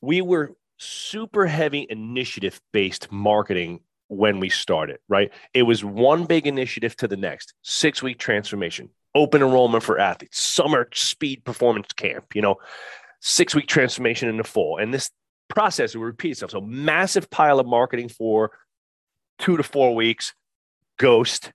we 0.00 0.22
were 0.22 0.54
super 0.78 1.46
heavy 1.46 1.86
initiative 1.88 2.60
based 2.72 3.10
marketing 3.12 3.80
when 4.08 4.40
we 4.40 4.48
started, 4.50 4.98
right? 5.08 5.32
It 5.54 5.62
was 5.62 5.84
one 5.84 6.24
big 6.24 6.46
initiative 6.46 6.96
to 6.96 7.08
the 7.08 7.16
next, 7.16 7.54
six 7.62 8.02
week 8.02 8.18
transformation, 8.18 8.90
open 9.14 9.42
enrollment 9.42 9.82
for 9.82 9.98
athletes, 9.98 10.40
summer 10.40 10.88
speed 10.92 11.44
performance 11.44 11.88
camp, 11.96 12.34
you 12.34 12.42
know, 12.42 12.56
six 13.22 13.54
week 13.54 13.66
transformation 13.66 14.28
in 14.28 14.36
the 14.36 14.44
fall. 14.44 14.78
And 14.78 14.92
this 14.92 15.10
process 15.48 15.94
will 15.94 16.02
repeat 16.02 16.32
itself. 16.32 16.50
So 16.50 16.60
massive 16.60 17.30
pile 17.30 17.60
of 17.60 17.66
marketing 17.66 18.08
for 18.08 18.50
two 19.38 19.56
to 19.56 19.62
four 19.62 19.94
weeks, 19.94 20.34
ghost 20.98 21.52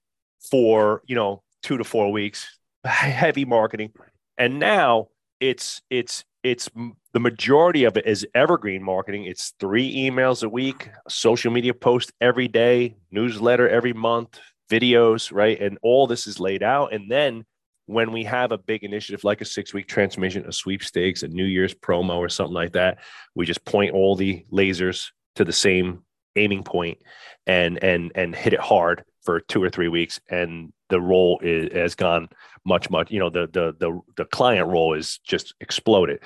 for, 0.50 1.02
you 1.06 1.16
know, 1.16 1.44
two 1.62 1.78
to 1.78 1.84
four 1.84 2.12
weeks, 2.12 2.58
heavy 2.84 3.46
marketing. 3.46 3.92
And 4.38 4.60
now 4.60 5.10
it's, 5.40 5.82
it's, 5.90 6.24
it's 6.42 6.70
the 7.14 7.20
majority 7.20 7.84
of 7.84 7.98
it 7.98 8.08
is 8.08 8.26
evergreen 8.34 8.82
marketing. 8.82 9.26
It's 9.26 9.54
three 9.60 9.94
emails 9.94 10.44
a 10.44 10.50
week, 10.50 10.90
social 11.10 11.52
media 11.52 11.74
post 11.74 12.14
every 12.22 12.48
day, 12.48 12.96
newsletter 13.12 13.68
every 13.68 13.94
month, 13.94 14.40
videos, 14.72 15.34
right? 15.34 15.60
And 15.60 15.78
all 15.82 16.08
this 16.08 16.28
is 16.28 16.40
laid 16.40 16.64
out. 16.64 16.94
And 16.94 17.12
then 17.12 17.46
when 17.88 18.12
we 18.12 18.24
have 18.26 18.52
a 18.52 18.58
big 18.58 18.84
initiative 18.84 19.24
like 19.24 19.42
a 19.42 19.46
six 19.46 19.74
week 19.74 19.88
transformation, 19.88 20.46
a 20.46 20.52
sweepstakes, 20.52 21.24
a 21.24 21.28
New 21.28 21.46
Year's 21.46 21.74
promo, 21.74 22.18
or 22.18 22.30
something 22.30 22.54
like 22.54 22.74
that, 22.74 23.00
we 23.34 23.46
just 23.46 23.66
point 23.66 23.94
all 23.94 24.16
the 24.16 24.46
lasers 24.52 25.10
to 25.36 25.44
the 25.44 25.54
same 25.54 26.04
aiming 26.36 26.64
point 26.64 27.00
and 27.48 27.82
and 27.84 28.12
and 28.14 28.36
hit 28.36 28.54
it 28.54 28.60
hard 28.60 29.04
for 29.24 29.40
two 29.40 29.64
or 29.64 29.70
three 29.70 29.88
weeks, 29.88 30.20
and 30.30 30.72
the 30.90 31.02
role 31.02 31.40
is, 31.42 31.74
has 31.74 31.96
gone 31.96 32.30
much 32.66 32.90
much. 32.90 33.10
You 33.10 33.20
know, 33.20 33.30
the 33.30 33.48
the 33.48 33.74
the 33.80 34.00
the 34.18 34.26
client 34.26 34.68
role 34.68 34.94
is 34.94 35.20
just 35.20 35.56
exploded. 35.62 36.20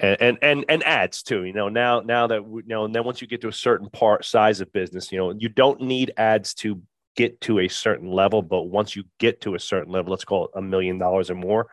And, 0.00 0.16
and 0.20 0.38
and 0.42 0.64
and 0.68 0.82
ads 0.82 1.22
too. 1.22 1.44
You 1.44 1.52
know 1.52 1.68
now 1.68 2.00
now 2.00 2.26
that 2.26 2.44
we, 2.44 2.62
you 2.62 2.68
know, 2.68 2.84
and 2.84 2.92
then 2.92 3.04
once 3.04 3.22
you 3.22 3.28
get 3.28 3.40
to 3.42 3.48
a 3.48 3.52
certain 3.52 3.88
part 3.88 4.24
size 4.24 4.60
of 4.60 4.72
business, 4.72 5.12
you 5.12 5.18
know 5.18 5.32
you 5.38 5.48
don't 5.48 5.80
need 5.80 6.12
ads 6.16 6.54
to 6.54 6.82
get 7.16 7.40
to 7.42 7.60
a 7.60 7.68
certain 7.68 8.10
level. 8.10 8.42
But 8.42 8.62
once 8.62 8.96
you 8.96 9.04
get 9.18 9.40
to 9.42 9.54
a 9.54 9.60
certain 9.60 9.92
level, 9.92 10.10
let's 10.10 10.24
call 10.24 10.46
it 10.46 10.50
a 10.54 10.62
million 10.62 10.98
dollars 10.98 11.30
or 11.30 11.34
more, 11.34 11.68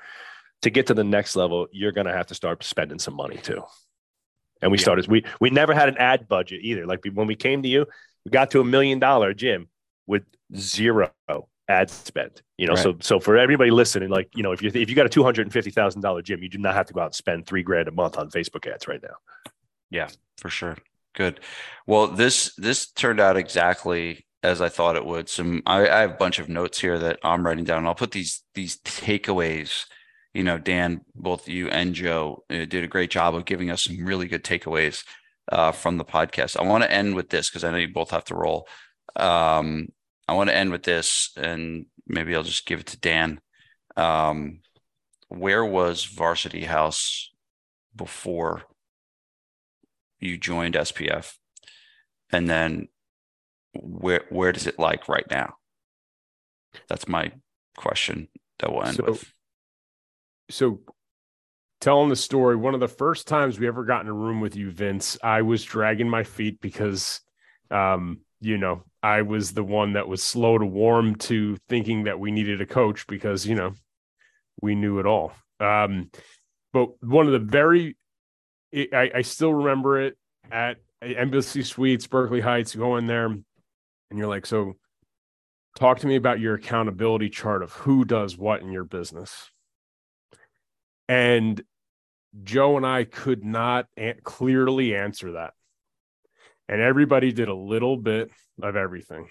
to 0.61 0.69
get 0.69 0.87
to 0.87 0.93
the 0.93 1.03
next 1.03 1.35
level, 1.35 1.67
you're 1.71 1.91
going 1.91 2.07
to 2.07 2.13
have 2.13 2.27
to 2.27 2.35
start 2.35 2.63
spending 2.63 2.99
some 2.99 3.15
money 3.15 3.37
too. 3.37 3.63
And 4.61 4.71
we 4.71 4.77
yeah. 4.77 4.83
started, 4.83 5.07
we, 5.07 5.25
we 5.39 5.49
never 5.49 5.73
had 5.73 5.89
an 5.89 5.97
ad 5.97 6.27
budget 6.27 6.61
either. 6.63 6.85
Like 6.85 6.99
when 7.13 7.27
we 7.27 7.35
came 7.35 7.63
to 7.63 7.69
you, 7.69 7.87
we 8.25 8.31
got 8.31 8.51
to 8.51 8.61
a 8.61 8.63
million 8.63 8.99
dollar 8.99 9.33
gym 9.33 9.69
with 10.05 10.23
zero 10.55 11.11
ad 11.67 11.89
spend. 11.89 12.41
You 12.57 12.67
know, 12.67 12.73
right. 12.73 12.83
so 12.83 12.95
so 12.99 13.19
for 13.19 13.37
everybody 13.37 13.71
listening, 13.71 14.09
like 14.09 14.29
you 14.35 14.43
know, 14.43 14.51
if 14.51 14.61
you 14.61 14.69
if 14.73 14.89
you 14.89 14.95
got 14.95 15.07
a 15.07 15.09
two 15.09 15.23
hundred 15.23 15.43
and 15.47 15.53
fifty 15.53 15.71
thousand 15.71 16.01
dollar 16.01 16.21
gym, 16.21 16.43
you 16.43 16.49
do 16.49 16.59
not 16.59 16.75
have 16.75 16.85
to 16.87 16.93
go 16.93 16.99
out 16.99 17.07
and 17.07 17.15
spend 17.15 17.47
three 17.47 17.63
grand 17.63 17.87
a 17.87 17.91
month 17.91 18.17
on 18.17 18.29
Facebook 18.29 18.71
ads 18.71 18.87
right 18.87 19.01
now. 19.01 19.15
Yeah, 19.89 20.09
for 20.37 20.49
sure. 20.49 20.77
Good. 21.15 21.39
Well, 21.87 22.07
this 22.07 22.53
this 22.55 22.91
turned 22.91 23.19
out 23.19 23.35
exactly 23.35 24.25
as 24.43 24.61
I 24.61 24.69
thought 24.69 24.95
it 24.95 25.05
would. 25.05 25.29
Some 25.29 25.61
I, 25.65 25.87
I, 25.87 25.99
have 26.01 26.11
a 26.11 26.15
bunch 26.15 26.39
of 26.39 26.49
notes 26.49 26.79
here 26.79 26.97
that 26.99 27.19
I'm 27.23 27.45
writing 27.45 27.63
down. 27.63 27.85
I'll 27.85 27.95
put 27.95 28.11
these 28.11 28.43
these 28.55 28.77
takeaways. 28.77 29.85
You 30.33 30.43
know, 30.43 30.57
Dan, 30.57 31.01
both 31.13 31.47
you 31.47 31.67
and 31.67 31.93
Joe 31.93 32.43
uh, 32.49 32.65
did 32.65 32.83
a 32.83 32.87
great 32.87 33.11
job 33.11 33.35
of 33.35 33.45
giving 33.45 33.69
us 33.69 33.83
some 33.83 34.03
really 34.03 34.27
good 34.27 34.43
takeaways 34.43 35.03
uh, 35.51 35.71
from 35.71 35.97
the 35.97 36.05
podcast. 36.05 36.57
I 36.57 36.63
want 36.63 36.83
to 36.83 36.91
end 36.91 37.15
with 37.15 37.29
this 37.29 37.49
because 37.49 37.63
I 37.63 37.71
know 37.71 37.77
you 37.77 37.93
both 37.93 38.11
have 38.11 38.25
to 38.25 38.35
roll. 38.35 38.67
Um, 39.15 39.89
I 40.27 40.33
want 40.33 40.49
to 40.49 40.55
end 40.55 40.71
with 40.71 40.83
this, 40.83 41.31
and 41.35 41.85
maybe 42.07 42.35
I'll 42.35 42.43
just 42.43 42.65
give 42.65 42.79
it 42.79 42.85
to 42.87 42.99
Dan. 42.99 43.41
Um, 43.97 44.61
where 45.27 45.65
was 45.65 46.05
Varsity 46.05 46.63
House 46.63 47.31
before 47.95 48.63
you 50.19 50.37
joined 50.37 50.75
SPF? 50.75 51.33
And 52.31 52.49
then 52.49 52.87
where 53.74 54.26
where 54.30 54.51
does 54.51 54.67
it 54.67 54.80
like 54.80 55.07
right 55.07 55.26
now? 55.30 55.55
That's 56.88 57.07
my 57.07 57.32
question 57.78 58.28
that 58.59 58.72
we'll 58.72 58.84
end 58.84 58.97
so, 58.97 59.03
with. 59.05 59.34
So 60.49 60.80
telling 61.80 62.09
the 62.09 62.15
story, 62.15 62.55
one 62.55 62.74
of 62.74 62.80
the 62.80 62.88
first 62.88 63.28
times 63.28 63.59
we 63.59 63.67
ever 63.67 63.84
got 63.84 64.01
in 64.01 64.07
a 64.07 64.13
room 64.13 64.41
with 64.41 64.55
you, 64.55 64.72
Vince, 64.72 65.17
I 65.24 65.41
was 65.41 65.63
dragging 65.63 66.09
my 66.09 66.24
feet 66.24 66.61
because 66.61 67.22
um, 67.69 68.19
you 68.41 68.57
know, 68.57 68.84
I 69.03 69.22
was 69.22 69.53
the 69.53 69.63
one 69.63 69.93
that 69.93 70.07
was 70.07 70.22
slow 70.22 70.57
to 70.57 70.65
warm 70.65 71.15
to 71.15 71.57
thinking 71.69 72.03
that 72.03 72.19
we 72.19 72.32
needed 72.32 72.59
a 72.59 72.65
coach 72.65 73.05
because, 73.07 73.45
you 73.45 73.55
know, 73.55 73.74
we 74.61 74.76
knew 74.76 74.99
it 74.99 75.05
all. 75.05 75.34
Um, 75.59 76.09
but 76.74 77.01
one 77.03 77.28
of 77.28 77.34
the 77.34 77.39
very 77.39 77.95
I, 78.74 79.11
I 79.15 79.22
still 79.22 79.53
remember 79.53 80.01
it 80.01 80.17
at 80.51 80.78
Embassy 81.01 81.61
Suites, 81.61 82.07
Berkeley 82.07 82.41
Heights, 82.41 82.74
going 82.74 83.05
there 83.05 83.38
and 84.12 84.20
you're 84.20 84.28
like, 84.28 84.45
so 84.45 84.74
talk 85.80 85.99
to 85.99 86.07
me 86.07 86.18
about 86.18 86.39
your 86.39 86.55
accountability 86.55 87.30
chart 87.30 87.64
of 87.64 87.72
who 87.72 88.05
does 88.05 88.38
what 88.38 88.62
in 88.62 88.72
your 88.72 88.84
business. 88.84 89.49
And 91.07 91.62
Joe 92.43 92.78
and 92.78 92.86
I 92.86 93.05
could 93.05 93.43
not 93.43 93.88
clearly 94.24 94.95
answer 94.95 95.34
that. 95.34 95.53
And 96.70 96.82
everybody 96.82 97.32
did 97.32 97.47
a 97.47 97.55
little 97.55 97.97
bit 97.97 98.32
of 98.62 98.76
everything. 98.76 99.30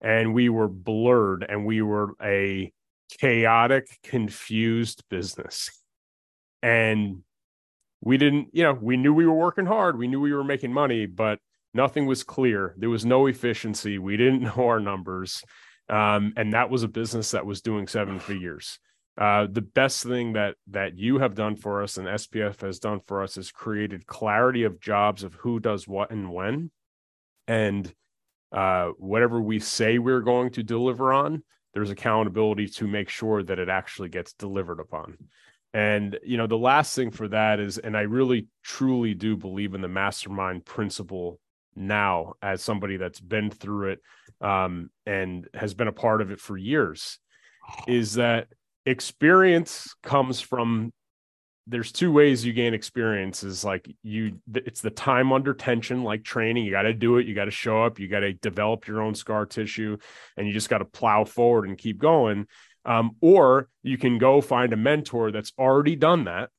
And 0.00 0.34
we 0.34 0.48
were 0.48 0.68
blurred 0.68 1.46
and 1.48 1.64
we 1.64 1.80
were 1.82 2.14
a 2.22 2.72
chaotic, 3.18 3.86
confused 4.02 5.04
business. 5.08 5.70
And 6.62 7.22
we 8.00 8.18
didn't, 8.18 8.48
you 8.52 8.64
know, 8.64 8.74
we 8.74 8.96
knew 8.96 9.14
we 9.14 9.26
were 9.26 9.34
working 9.34 9.66
hard. 9.66 9.98
We 9.98 10.08
knew 10.08 10.20
we 10.20 10.32
were 10.32 10.44
making 10.44 10.72
money, 10.72 11.06
but 11.06 11.38
nothing 11.74 12.06
was 12.06 12.22
clear. 12.22 12.74
There 12.78 12.90
was 12.90 13.04
no 13.04 13.26
efficiency. 13.26 13.98
We 13.98 14.16
didn't 14.16 14.42
know 14.56 14.68
our 14.68 14.80
numbers. 14.80 15.42
Um, 15.88 16.32
and 16.36 16.54
that 16.54 16.70
was 16.70 16.82
a 16.82 16.88
business 16.88 17.32
that 17.32 17.44
was 17.44 17.60
doing 17.60 17.86
seven 17.86 18.18
figures. 18.18 18.78
Uh, 19.16 19.46
the 19.50 19.62
best 19.62 20.02
thing 20.02 20.32
that 20.32 20.56
that 20.68 20.98
you 20.98 21.18
have 21.18 21.36
done 21.36 21.54
for 21.54 21.82
us 21.82 21.98
and 21.98 22.08
SPF 22.08 22.62
has 22.62 22.80
done 22.80 23.00
for 23.06 23.22
us 23.22 23.36
is 23.36 23.52
created 23.52 24.06
clarity 24.06 24.64
of 24.64 24.80
jobs 24.80 25.22
of 25.22 25.34
who 25.34 25.60
does 25.60 25.86
what 25.86 26.10
and 26.10 26.32
when, 26.32 26.70
and 27.46 27.94
uh, 28.50 28.88
whatever 28.98 29.40
we 29.40 29.60
say 29.60 29.98
we're 29.98 30.20
going 30.20 30.50
to 30.50 30.64
deliver 30.64 31.12
on, 31.12 31.44
there's 31.74 31.90
accountability 31.90 32.66
to 32.66 32.88
make 32.88 33.08
sure 33.08 33.42
that 33.42 33.60
it 33.60 33.68
actually 33.68 34.08
gets 34.08 34.32
delivered 34.32 34.80
upon. 34.80 35.16
And 35.72 36.18
you 36.24 36.36
know, 36.36 36.48
the 36.48 36.58
last 36.58 36.96
thing 36.96 37.12
for 37.12 37.28
that 37.28 37.60
is, 37.60 37.78
and 37.78 37.96
I 37.96 38.02
really 38.02 38.48
truly 38.64 39.14
do 39.14 39.36
believe 39.36 39.74
in 39.74 39.80
the 39.80 39.88
mastermind 39.88 40.64
principle 40.64 41.38
now 41.76 42.34
as 42.42 42.62
somebody 42.62 42.96
that's 42.96 43.20
been 43.20 43.50
through 43.50 43.92
it 43.92 44.00
um, 44.40 44.90
and 45.06 45.48
has 45.54 45.74
been 45.74 45.88
a 45.88 45.92
part 45.92 46.20
of 46.20 46.30
it 46.30 46.40
for 46.40 46.56
years, 46.56 47.18
is 47.86 48.14
that 48.14 48.48
experience 48.86 49.94
comes 50.02 50.40
from 50.40 50.92
there's 51.66 51.92
two 51.92 52.12
ways 52.12 52.44
you 52.44 52.52
gain 52.52 52.74
experience 52.74 53.42
is 53.42 53.64
like 53.64 53.90
you 54.02 54.38
it's 54.54 54.82
the 54.82 54.90
time 54.90 55.32
under 55.32 55.54
tension 55.54 56.04
like 56.04 56.22
training 56.22 56.62
you 56.62 56.70
got 56.70 56.82
to 56.82 56.92
do 56.92 57.16
it 57.16 57.26
you 57.26 57.34
got 57.34 57.46
to 57.46 57.50
show 57.50 57.82
up 57.82 57.98
you 57.98 58.06
got 58.06 58.20
to 58.20 58.34
develop 58.34 58.86
your 58.86 59.00
own 59.00 59.14
scar 59.14 59.46
tissue 59.46 59.96
and 60.36 60.46
you 60.46 60.52
just 60.52 60.68
got 60.68 60.78
to 60.78 60.84
plow 60.84 61.24
forward 61.24 61.66
and 61.66 61.78
keep 61.78 61.98
going. 61.98 62.46
Um, 62.86 63.16
or 63.22 63.68
you 63.82 63.96
can 63.96 64.18
go 64.18 64.42
find 64.42 64.72
a 64.72 64.76
mentor 64.76 65.30
that's 65.30 65.52
already 65.58 65.96
done 65.96 66.24
that 66.24 66.50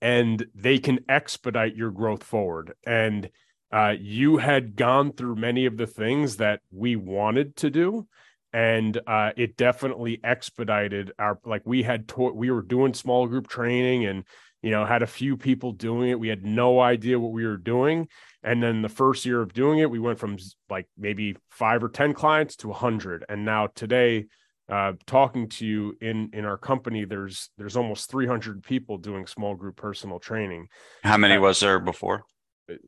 and 0.00 0.46
they 0.54 0.78
can 0.78 1.00
expedite 1.08 1.76
your 1.76 1.90
growth 1.90 2.22
forward. 2.22 2.72
And 2.86 3.28
uh, 3.72 3.94
you 3.98 4.36
had 4.36 4.76
gone 4.76 5.12
through 5.12 5.36
many 5.36 5.66
of 5.66 5.76
the 5.76 5.86
things 5.86 6.36
that 6.36 6.60
we 6.70 6.96
wanted 6.96 7.56
to 7.56 7.70
do 7.70 8.06
and 8.54 9.00
uh, 9.08 9.32
it 9.36 9.56
definitely 9.56 10.20
expedited 10.22 11.10
our 11.18 11.38
like 11.44 11.62
we 11.64 11.82
had 11.82 12.06
to- 12.06 12.32
we 12.32 12.52
were 12.52 12.62
doing 12.62 12.94
small 12.94 13.26
group 13.26 13.48
training 13.48 14.06
and 14.06 14.24
you 14.62 14.70
know 14.70 14.84
had 14.86 15.02
a 15.02 15.08
few 15.08 15.36
people 15.36 15.72
doing 15.72 16.08
it. 16.08 16.20
We 16.20 16.28
had 16.28 16.44
no 16.44 16.80
idea 16.80 17.18
what 17.18 17.32
we 17.32 17.44
were 17.44 17.56
doing. 17.56 18.08
And 18.44 18.62
then 18.62 18.82
the 18.82 18.88
first 18.88 19.26
year 19.26 19.42
of 19.42 19.52
doing 19.52 19.80
it 19.80 19.90
we 19.90 19.98
went 19.98 20.20
from 20.20 20.38
like 20.70 20.86
maybe 20.96 21.36
five 21.50 21.82
or 21.82 21.88
ten 21.88 22.14
clients 22.14 22.54
to 22.56 22.68
a 22.68 22.70
100 22.70 23.24
and 23.28 23.44
now 23.44 23.66
today 23.74 24.26
uh, 24.68 24.92
talking 25.04 25.48
to 25.48 25.66
you 25.66 25.96
in 26.00 26.30
in 26.32 26.44
our 26.44 26.56
company 26.56 27.04
there's 27.04 27.50
there's 27.58 27.76
almost 27.76 28.08
300 28.08 28.62
people 28.62 28.98
doing 28.98 29.26
small 29.26 29.56
group 29.56 29.76
personal 29.76 30.20
training. 30.20 30.68
How 31.02 31.18
many 31.18 31.34
uh, 31.34 31.40
was 31.40 31.58
there 31.58 31.80
before 31.80 32.22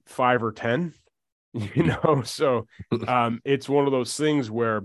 five 0.07 0.43
or 0.43 0.53
ten 0.53 0.93
you 1.75 1.85
know? 1.85 2.23
So 2.25 2.67
um 3.09 3.41
it's 3.45 3.69
one 3.69 3.87
of 3.87 3.93
those 3.93 4.17
things 4.17 4.51
where 4.51 4.83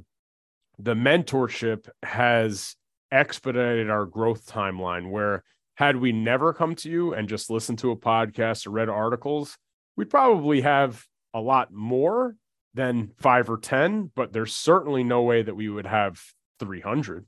the 0.80 0.94
mentorship 0.94 1.90
has 2.04 2.76
expedited 3.12 3.90
our 3.90 4.06
growth 4.06 4.46
timeline 4.46 5.12
where 5.12 5.44
had 5.76 5.98
we 5.98 6.12
never 6.12 6.54
come 6.54 6.76
to 6.76 6.90
you 6.90 7.14
and 7.14 7.28
just 7.28 7.50
listened 7.50 7.80
to 7.80 7.92
a 7.92 7.98
podcast 7.98 8.66
or 8.66 8.72
read 8.72 8.88
articles 8.88 9.58
we'd 9.98 10.10
probably 10.10 10.62
have 10.62 11.04
a 11.34 11.42
lot 11.42 11.74
more 11.74 12.36
than 12.74 13.12
five 13.18 13.50
or 13.50 13.58
ten 13.58 14.10
but 14.16 14.32
there's 14.32 14.56
certainly 14.56 15.04
no 15.04 15.24
way 15.24 15.44
that 15.44 15.56
we 15.56 15.68
would 15.68 15.86
have 15.86 16.22
300 16.60 17.26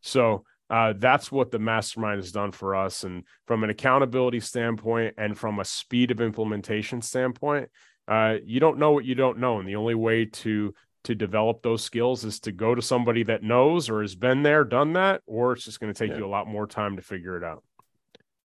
so 0.00 0.44
uh, 0.70 0.94
that's 0.96 1.30
what 1.30 1.50
the 1.50 1.58
mastermind 1.58 2.20
has 2.20 2.32
done 2.32 2.52
for 2.52 2.74
us 2.74 3.04
and 3.04 3.24
from 3.46 3.64
an 3.64 3.70
accountability 3.70 4.40
standpoint 4.40 5.14
and 5.18 5.36
from 5.36 5.58
a 5.58 5.64
speed 5.64 6.10
of 6.10 6.20
implementation 6.20 7.02
standpoint 7.02 7.68
uh, 8.08 8.36
you 8.44 8.60
don't 8.60 8.78
know 8.78 8.92
what 8.92 9.04
you 9.04 9.14
don't 9.14 9.38
know 9.38 9.58
and 9.58 9.68
the 9.68 9.76
only 9.76 9.94
way 9.94 10.24
to 10.24 10.72
to 11.04 11.14
develop 11.14 11.62
those 11.62 11.82
skills 11.82 12.24
is 12.24 12.40
to 12.40 12.52
go 12.52 12.74
to 12.74 12.82
somebody 12.82 13.22
that 13.24 13.42
knows 13.42 13.88
or 13.88 14.02
has 14.02 14.14
been 14.14 14.42
there, 14.42 14.64
done 14.64 14.94
that, 14.94 15.22
or 15.26 15.52
it's 15.52 15.64
just 15.64 15.80
going 15.80 15.92
to 15.92 15.98
take 15.98 16.10
yeah. 16.10 16.18
you 16.18 16.26
a 16.26 16.28
lot 16.28 16.46
more 16.46 16.66
time 16.66 16.96
to 16.96 17.02
figure 17.02 17.36
it 17.36 17.44
out. 17.44 17.62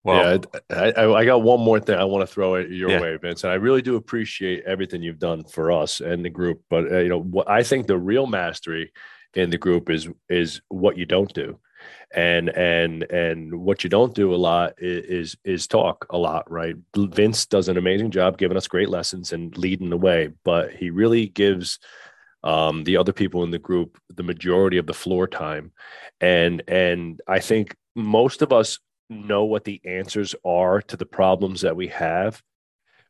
Well, 0.04 0.40
yeah, 0.50 0.60
I, 0.70 0.92
I, 0.92 1.12
I, 1.14 1.24
got 1.24 1.42
one 1.42 1.58
more 1.58 1.80
thing 1.80 1.98
I 1.98 2.04
want 2.04 2.22
to 2.22 2.32
throw 2.32 2.54
it 2.54 2.70
your 2.70 2.90
yeah. 2.90 3.00
way, 3.00 3.16
Vince, 3.16 3.42
and 3.42 3.52
I 3.52 3.56
really 3.56 3.82
do 3.82 3.96
appreciate 3.96 4.62
everything 4.64 5.02
you've 5.02 5.18
done 5.18 5.42
for 5.42 5.72
us 5.72 6.00
and 6.00 6.24
the 6.24 6.30
group. 6.30 6.62
But 6.70 6.92
uh, 6.92 6.98
you 6.98 7.08
know, 7.08 7.20
what 7.20 7.50
I 7.50 7.64
think 7.64 7.88
the 7.88 7.98
real 7.98 8.28
mastery 8.28 8.92
in 9.34 9.50
the 9.50 9.58
group 9.58 9.90
is 9.90 10.08
is 10.28 10.60
what 10.68 10.96
you 10.96 11.06
don't 11.06 11.32
do, 11.34 11.58
and 12.14 12.48
and 12.50 13.02
and 13.04 13.54
what 13.54 13.84
you 13.84 13.90
don't 13.90 14.14
do 14.14 14.34
a 14.34 14.36
lot 14.36 14.74
is 14.78 15.36
is, 15.44 15.66
talk 15.66 16.06
a 16.10 16.18
lot, 16.18 16.50
right? 16.50 16.76
Vince 16.96 17.46
does 17.46 17.68
an 17.68 17.76
amazing 17.76 18.10
job 18.10 18.38
giving 18.38 18.56
us 18.56 18.68
great 18.68 18.88
lessons 18.88 19.32
and 19.32 19.56
leading 19.58 19.90
the 19.90 19.96
way, 19.96 20.30
but 20.44 20.72
he 20.72 20.90
really 20.90 21.26
gives 21.26 21.78
um, 22.46 22.84
the 22.84 22.96
other 22.96 23.12
people 23.12 23.42
in 23.42 23.50
the 23.50 23.58
group 23.58 23.98
the 24.14 24.22
majority 24.22 24.78
of 24.78 24.86
the 24.86 24.94
floor 24.94 25.26
time 25.26 25.72
and 26.20 26.62
and 26.68 27.20
i 27.26 27.40
think 27.40 27.74
most 27.94 28.40
of 28.40 28.52
us 28.52 28.78
know 29.10 29.44
what 29.44 29.64
the 29.64 29.80
answers 29.84 30.34
are 30.44 30.80
to 30.82 30.96
the 30.96 31.06
problems 31.06 31.62
that 31.62 31.76
we 31.76 31.88
have 31.88 32.42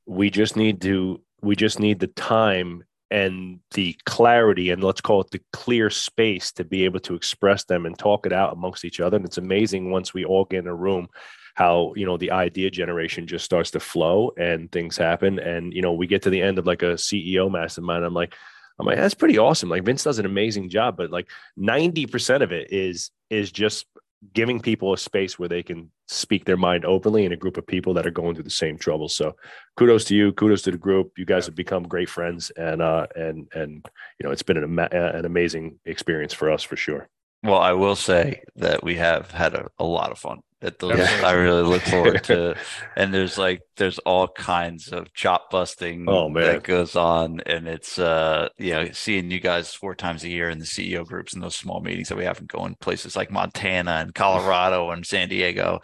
we 0.06 0.30
just 0.30 0.56
need 0.56 0.80
to 0.80 1.20
we 1.42 1.54
just 1.54 1.78
need 1.78 1.98
the 1.98 2.06
time 2.06 2.82
and 3.10 3.60
the 3.72 3.96
clarity 4.04 4.70
and 4.70 4.82
let's 4.82 5.00
call 5.00 5.20
it 5.20 5.30
the 5.30 5.40
clear 5.52 5.90
space 5.90 6.52
to 6.52 6.64
be 6.64 6.84
able 6.84 7.00
to 7.00 7.14
express 7.14 7.64
them 7.64 7.86
and 7.86 7.98
talk 7.98 8.26
it 8.26 8.32
out 8.32 8.52
amongst 8.52 8.84
each 8.84 9.00
other. 9.00 9.16
And 9.16 9.24
it's 9.24 9.38
amazing 9.38 9.90
once 9.90 10.12
we 10.12 10.24
all 10.24 10.44
get 10.44 10.60
in 10.60 10.66
a 10.66 10.74
room 10.74 11.08
how 11.54 11.94
you 11.96 12.04
know 12.04 12.18
the 12.18 12.32
idea 12.32 12.70
generation 12.70 13.26
just 13.26 13.44
starts 13.44 13.70
to 13.70 13.80
flow 13.80 14.30
and 14.36 14.70
things 14.70 14.96
happen. 14.96 15.38
And 15.38 15.72
you 15.72 15.82
know 15.82 15.92
we 15.92 16.06
get 16.06 16.22
to 16.22 16.30
the 16.30 16.42
end 16.42 16.58
of 16.58 16.66
like 16.66 16.82
a 16.82 16.94
ceo 16.94 17.50
mastermind. 17.50 18.04
I'm 18.04 18.14
like 18.14 18.34
I'm 18.78 18.86
like, 18.86 18.98
that's 18.98 19.14
pretty 19.14 19.38
awesome. 19.38 19.70
Like 19.70 19.84
Vince 19.84 20.04
does 20.04 20.18
an 20.18 20.26
amazing 20.26 20.68
job, 20.68 20.96
but 20.96 21.10
like 21.10 21.28
90% 21.58 22.42
of 22.42 22.52
it 22.52 22.72
is 22.72 23.10
is 23.30 23.50
just 23.50 23.86
giving 24.32 24.60
people 24.60 24.92
a 24.92 24.98
space 24.98 25.38
where 25.38 25.48
they 25.48 25.62
can 25.62 25.90
speak 26.08 26.44
their 26.44 26.56
mind 26.56 26.84
openly 26.84 27.24
in 27.24 27.32
a 27.32 27.36
group 27.36 27.56
of 27.56 27.66
people 27.66 27.94
that 27.94 28.06
are 28.06 28.10
going 28.12 28.34
through 28.34 28.44
the 28.44 28.50
same 28.50 28.78
trouble. 28.78 29.08
So 29.08 29.34
kudos 29.76 30.04
to 30.06 30.14
you, 30.14 30.32
kudos 30.32 30.62
to 30.62 30.70
the 30.70 30.78
group. 30.78 31.12
You 31.18 31.24
guys 31.24 31.46
have 31.46 31.54
become 31.54 31.82
great 31.82 32.08
friends 32.08 32.50
and 32.50 32.80
uh 32.80 33.06
and 33.16 33.48
and 33.54 33.84
you 34.18 34.26
know, 34.26 34.30
it's 34.30 34.42
been 34.42 34.56
an 34.56 34.78
an 34.78 35.24
amazing 35.24 35.78
experience 35.84 36.32
for 36.32 36.50
us 36.50 36.62
for 36.62 36.76
sure. 36.76 37.08
Well, 37.42 37.58
I 37.58 37.72
will 37.72 37.96
say 37.96 38.42
that 38.56 38.82
we 38.82 38.96
have 38.96 39.30
had 39.30 39.54
a, 39.54 39.68
a 39.78 39.84
lot 39.84 40.10
of 40.10 40.18
fun 40.18 40.40
at 40.62 40.78
those. 40.78 40.98
Yeah. 40.98 41.22
I 41.24 41.32
really 41.32 41.62
look 41.62 41.82
forward 41.82 42.24
to, 42.24 42.56
and 42.96 43.12
there's 43.12 43.38
like 43.38 43.60
there's 43.76 43.98
all 44.00 44.28
kinds 44.28 44.88
of 44.88 45.12
chop 45.12 45.50
busting 45.50 46.06
oh, 46.08 46.28
man. 46.28 46.44
that 46.44 46.64
goes 46.64 46.96
on, 46.96 47.40
and 47.46 47.68
it's 47.68 47.98
uh 47.98 48.48
you 48.58 48.72
know 48.72 48.88
seeing 48.92 49.30
you 49.30 49.40
guys 49.40 49.74
four 49.74 49.94
times 49.94 50.24
a 50.24 50.28
year 50.28 50.48
in 50.48 50.58
the 50.58 50.64
CEO 50.64 51.04
groups 51.04 51.34
and 51.34 51.42
those 51.42 51.56
small 51.56 51.80
meetings 51.80 52.08
that 52.08 52.18
we 52.18 52.24
have 52.24 52.38
and 52.38 52.48
going 52.48 52.76
places 52.80 53.16
like 53.16 53.30
Montana 53.30 53.92
and 53.92 54.14
Colorado 54.14 54.90
and 54.90 55.06
San 55.06 55.28
Diego. 55.28 55.80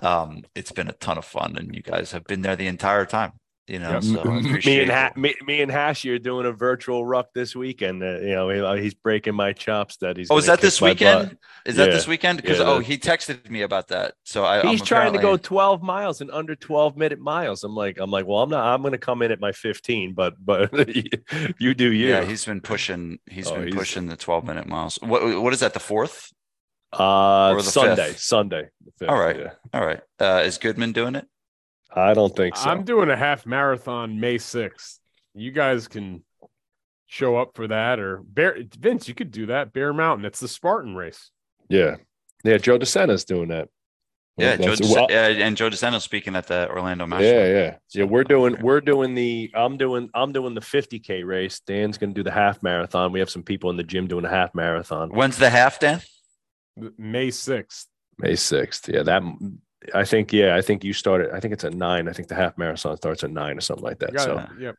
Um, 0.00 0.42
it's 0.54 0.70
been 0.70 0.88
a 0.88 0.92
ton 0.92 1.18
of 1.18 1.24
fun, 1.24 1.56
and 1.56 1.74
you 1.74 1.82
guys 1.82 2.12
have 2.12 2.24
been 2.24 2.42
there 2.42 2.56
the 2.56 2.68
entire 2.68 3.04
time 3.04 3.32
you 3.68 3.78
know. 3.78 4.00
So 4.00 4.24
me 4.24 4.80
and 4.80 4.90
ha- 4.90 5.12
me, 5.16 5.34
me, 5.46 5.60
and 5.60 5.70
Hashi 5.70 6.10
are 6.10 6.18
doing 6.18 6.46
a 6.46 6.52
virtual 6.52 7.04
ruck 7.04 7.32
this 7.34 7.54
weekend. 7.54 8.02
Uh, 8.02 8.18
you 8.20 8.34
know, 8.34 8.50
uh, 8.50 8.74
he's 8.74 8.94
breaking 8.94 9.34
my 9.34 9.52
chops 9.52 9.96
that 9.98 10.16
he's. 10.16 10.30
Oh, 10.30 10.38
is 10.38 10.46
that 10.46 10.60
this 10.60 10.80
weekend? 10.80 11.36
Is 11.66 11.76
that 11.76 11.88
yeah. 11.88 11.94
this 11.94 12.06
weekend? 12.06 12.40
Because 12.40 12.58
yeah, 12.58 12.64
oh, 12.64 12.78
he 12.80 12.98
texted 12.98 13.48
me 13.50 13.62
about 13.62 13.88
that. 13.88 14.14
So 14.24 14.44
I. 14.44 14.62
He's 14.62 14.80
I'm 14.80 14.86
trying 14.86 15.08
apparently... 15.08 15.18
to 15.18 15.22
go 15.22 15.36
12 15.36 15.82
miles 15.82 16.20
in 16.20 16.30
under 16.30 16.54
12 16.54 16.96
minute 16.96 17.20
miles. 17.20 17.64
I'm 17.64 17.74
like, 17.74 17.98
I'm 18.00 18.10
like, 18.10 18.26
well, 18.26 18.42
I'm 18.42 18.50
not. 18.50 18.64
I'm 18.64 18.82
going 18.82 18.92
to 18.92 18.98
come 18.98 19.22
in 19.22 19.30
at 19.30 19.40
my 19.40 19.52
15, 19.52 20.14
but 20.14 20.34
but 20.44 20.72
you 21.58 21.74
do 21.74 21.92
you. 21.92 22.08
Yeah, 22.08 22.24
he's 22.24 22.44
been 22.44 22.60
pushing. 22.60 23.18
He's 23.26 23.48
oh, 23.48 23.56
been 23.56 23.66
he's... 23.66 23.74
pushing 23.74 24.06
the 24.06 24.16
12 24.16 24.44
minute 24.44 24.66
miles. 24.66 24.98
What 25.02 25.40
what 25.42 25.52
is 25.52 25.60
that? 25.60 25.74
The 25.74 25.80
fourth? 25.80 26.32
Uh, 26.92 27.60
Sunday. 27.60 28.08
Fifth? 28.08 28.20
Sunday. 28.20 28.68
All 29.06 29.18
right. 29.18 29.38
Yeah. 29.38 29.52
All 29.74 29.84
right. 29.84 30.00
Uh, 30.18 30.42
is 30.44 30.58
Goodman 30.58 30.92
doing 30.92 31.14
it? 31.14 31.26
I 31.94 32.14
don't 32.14 32.34
think 32.34 32.56
so. 32.56 32.68
I'm 32.68 32.84
doing 32.84 33.10
a 33.10 33.16
half 33.16 33.46
marathon 33.46 34.20
May 34.20 34.36
6th. 34.36 34.98
You 35.34 35.50
guys 35.50 35.88
can 35.88 36.24
show 37.06 37.36
up 37.36 37.52
for 37.54 37.66
that 37.68 37.98
or 37.98 38.22
Bear 38.22 38.58
Vince, 38.78 39.08
you 39.08 39.14
could 39.14 39.30
do 39.30 39.46
that. 39.46 39.72
Bear 39.72 39.92
Mountain. 39.92 40.26
It's 40.26 40.40
the 40.40 40.48
Spartan 40.48 40.94
race. 40.94 41.30
Yeah. 41.68 41.96
Yeah, 42.44 42.58
Joe 42.58 42.78
DeSena's 42.78 43.24
doing 43.24 43.48
that. 43.48 43.68
Yeah, 44.38 44.56
Joe 44.56 44.76
well, 44.82 45.10
and 45.10 45.56
Joe 45.56 45.68
DeSena 45.68 46.00
speaking 46.00 46.36
at 46.36 46.46
the 46.46 46.70
Orlando 46.70 47.06
Marathon. 47.06 47.34
Yeah, 47.34 47.46
yeah, 47.46 47.76
yeah. 47.92 48.04
We're 48.04 48.22
doing 48.22 48.56
we're 48.60 48.80
doing 48.80 49.14
the 49.14 49.50
I'm 49.52 49.76
doing 49.76 50.10
I'm 50.14 50.32
doing 50.32 50.54
the 50.54 50.60
50k 50.60 51.26
race. 51.26 51.58
Dan's 51.58 51.98
gonna 51.98 52.12
do 52.12 52.22
the 52.22 52.30
half 52.30 52.62
marathon. 52.62 53.10
We 53.10 53.18
have 53.18 53.30
some 53.30 53.42
people 53.42 53.68
in 53.70 53.76
the 53.76 53.82
gym 53.82 54.06
doing 54.06 54.24
a 54.24 54.30
half 54.30 54.54
marathon. 54.54 55.10
When's 55.10 55.38
the 55.38 55.50
half, 55.50 55.80
Dan? 55.80 56.00
May 56.96 57.28
6th. 57.28 57.86
May 58.16 58.34
6th. 58.34 58.94
Yeah, 58.94 59.02
that 59.02 59.22
I 59.94 60.04
think 60.04 60.32
yeah, 60.32 60.56
I 60.56 60.62
think 60.62 60.84
you 60.84 60.92
started. 60.92 61.30
I 61.32 61.40
think 61.40 61.54
it's 61.54 61.64
at 61.64 61.72
nine. 61.72 62.08
I 62.08 62.12
think 62.12 62.28
the 62.28 62.34
half 62.34 62.58
marathon 62.58 62.96
starts 62.96 63.24
at 63.24 63.30
nine 63.30 63.56
or 63.56 63.60
something 63.60 63.84
like 63.84 64.00
that. 64.00 64.18
So 64.20 64.44
yep. 64.58 64.74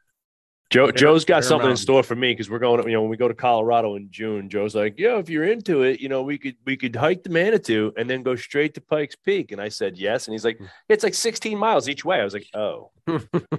Joe 0.70 0.92
Joe's 0.92 1.26
got 1.26 1.44
something 1.44 1.70
in 1.70 1.78
store 1.78 2.04
for 2.04 2.16
me 2.16 2.32
because 2.32 2.48
we're 2.50 2.60
going. 2.60 2.86
You 2.86 2.94
know, 2.94 3.02
when 3.02 3.10
we 3.10 3.18
go 3.18 3.28
to 3.28 3.34
Colorado 3.34 3.96
in 3.96 4.12
June, 4.12 4.50
Joe's 4.50 4.76
like, 4.76 5.00
"Yeah, 5.00 5.18
if 5.18 5.28
you're 5.28 5.46
into 5.46 5.82
it, 5.82 6.00
you 6.00 6.10
know, 6.10 6.22
we 6.22 6.38
could 6.38 6.58
we 6.64 6.78
could 6.78 6.96
hike 6.96 7.24
the 7.24 7.32
Manitou 7.32 7.92
and 7.98 8.08
then 8.08 8.22
go 8.22 8.36
straight 8.36 8.76
to 8.76 8.82
Pikes 8.82 9.16
Peak." 9.16 9.52
And 9.52 9.60
I 9.60 9.70
said 9.70 9.98
yes, 9.98 10.28
and 10.28 10.34
he's 10.34 10.46
like, 10.46 10.60
"It's 10.88 11.04
like 11.04 11.16
16 11.16 11.58
miles 11.58 11.90
each 11.90 12.06
way." 12.06 12.22
I 12.22 12.24
was 12.24 12.34
like, 12.34 12.48
"Oh, 12.54 12.92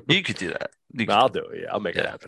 you 0.08 0.22
could 0.22 0.36
do 0.36 0.50
that. 0.50 0.70
Could 0.96 1.10
I'll 1.10 1.28
do 1.28 1.40
it. 1.40 1.62
Yeah, 1.62 1.72
I'll 1.72 1.80
make 1.80 1.96
yeah. 1.96 2.14
it 2.14 2.22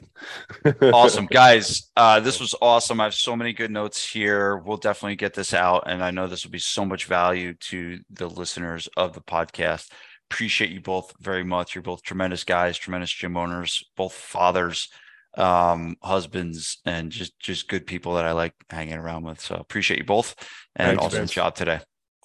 happen." 0.65 0.93
awesome, 0.93 1.27
guys. 1.27 1.89
Uh, 1.97 2.19
this 2.19 2.41
was 2.41 2.57
awesome. 2.61 3.01
I 3.01 3.05
have 3.05 3.15
so 3.15 3.37
many 3.37 3.53
good 3.53 3.71
notes 3.71 4.05
here. 4.05 4.57
We'll 4.57 4.79
definitely 4.79 5.17
get 5.17 5.35
this 5.35 5.55
out, 5.55 5.85
and 5.87 6.03
I 6.03 6.11
know 6.11 6.27
this 6.27 6.45
will 6.45 6.51
be 6.51 6.59
so 6.59 6.85
much 6.85 7.05
value 7.05 7.55
to 7.55 8.01
the 8.11 8.29
listeners 8.29 8.89
of 8.97 9.13
the 9.13 9.21
podcast 9.21 9.91
appreciate 10.33 10.71
you 10.71 10.81
both 10.81 11.13
very 11.21 11.45
much. 11.45 11.75
You're 11.75 11.83
both 11.83 12.03
tremendous 12.03 12.43
guys, 12.43 12.79
tremendous 12.79 13.11
gym 13.11 13.37
owners, 13.37 13.85
both 13.97 14.15
fathers, 14.15 14.89
um, 15.37 15.97
husbands, 16.03 16.79
and 16.87 17.13
just 17.13 17.39
just 17.39 17.69
good 17.69 17.87
people 17.87 18.15
that 18.15 18.25
I 18.25 18.33
like 18.33 18.55
hanging 18.71 18.95
around 18.95 19.25
with. 19.25 19.41
So 19.41 19.57
appreciate 19.57 19.99
you 19.99 20.05
both, 20.05 20.35
and 20.75 20.89
Thanks, 20.89 21.05
awesome 21.05 21.19
Vince. 21.21 21.33
job 21.33 21.55
today. 21.55 21.81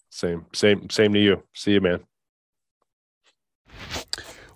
Same, 0.10 0.46
same, 0.54 0.90
same 0.90 1.14
to 1.14 1.20
you. 1.20 1.44
See 1.54 1.74
you, 1.74 1.82
man. 1.82 2.00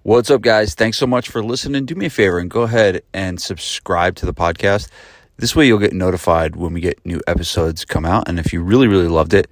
What's 0.03 0.31
up, 0.31 0.41
guys? 0.41 0.73
Thanks 0.73 0.97
so 0.97 1.05
much 1.05 1.29
for 1.29 1.43
listening. 1.43 1.85
Do 1.85 1.93
me 1.93 2.07
a 2.07 2.09
favor 2.09 2.39
and 2.39 2.49
go 2.49 2.61
ahead 2.63 3.03
and 3.13 3.39
subscribe 3.39 4.15
to 4.15 4.25
the 4.25 4.33
podcast. 4.33 4.89
This 5.37 5.55
way, 5.55 5.67
you'll 5.67 5.77
get 5.77 5.93
notified 5.93 6.55
when 6.55 6.73
we 6.73 6.79
get 6.79 7.05
new 7.05 7.21
episodes 7.27 7.85
come 7.85 8.05
out. 8.05 8.27
And 8.27 8.39
if 8.39 8.51
you 8.53 8.63
really, 8.63 8.87
really 8.87 9.07
loved 9.07 9.33
it, 9.33 9.47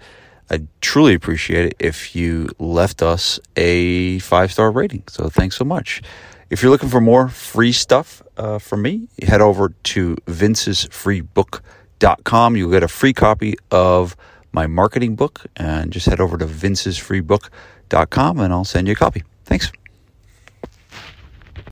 I'd 0.49 0.67
truly 0.81 1.13
appreciate 1.13 1.65
it 1.65 1.75
if 1.79 2.15
you 2.15 2.49
left 2.57 3.03
us 3.03 3.39
a 3.55 4.17
five 4.19 4.51
star 4.51 4.71
rating. 4.71 5.03
So 5.07 5.29
thanks 5.29 5.55
so 5.55 5.65
much. 5.65 6.01
If 6.49 6.63
you're 6.63 6.71
looking 6.71 6.89
for 6.89 7.01
more 7.01 7.29
free 7.29 7.71
stuff 7.71 8.23
uh, 8.35 8.57
from 8.57 8.81
me, 8.81 9.09
head 9.21 9.41
over 9.41 9.69
to 9.69 10.15
vincesfreebook.com. 10.25 12.57
You'll 12.57 12.71
get 12.71 12.81
a 12.81 12.87
free 12.87 13.13
copy 13.13 13.53
of 13.69 14.15
my 14.51 14.65
marketing 14.65 15.15
book 15.15 15.45
and 15.55 15.91
just 15.91 16.07
head 16.07 16.19
over 16.19 16.35
to 16.37 16.47
vincesfreebook.com 16.47 18.39
and 18.39 18.51
I'll 18.51 18.65
send 18.65 18.87
you 18.87 18.93
a 18.93 18.95
copy. 18.95 19.21
Thanks. 19.45 19.71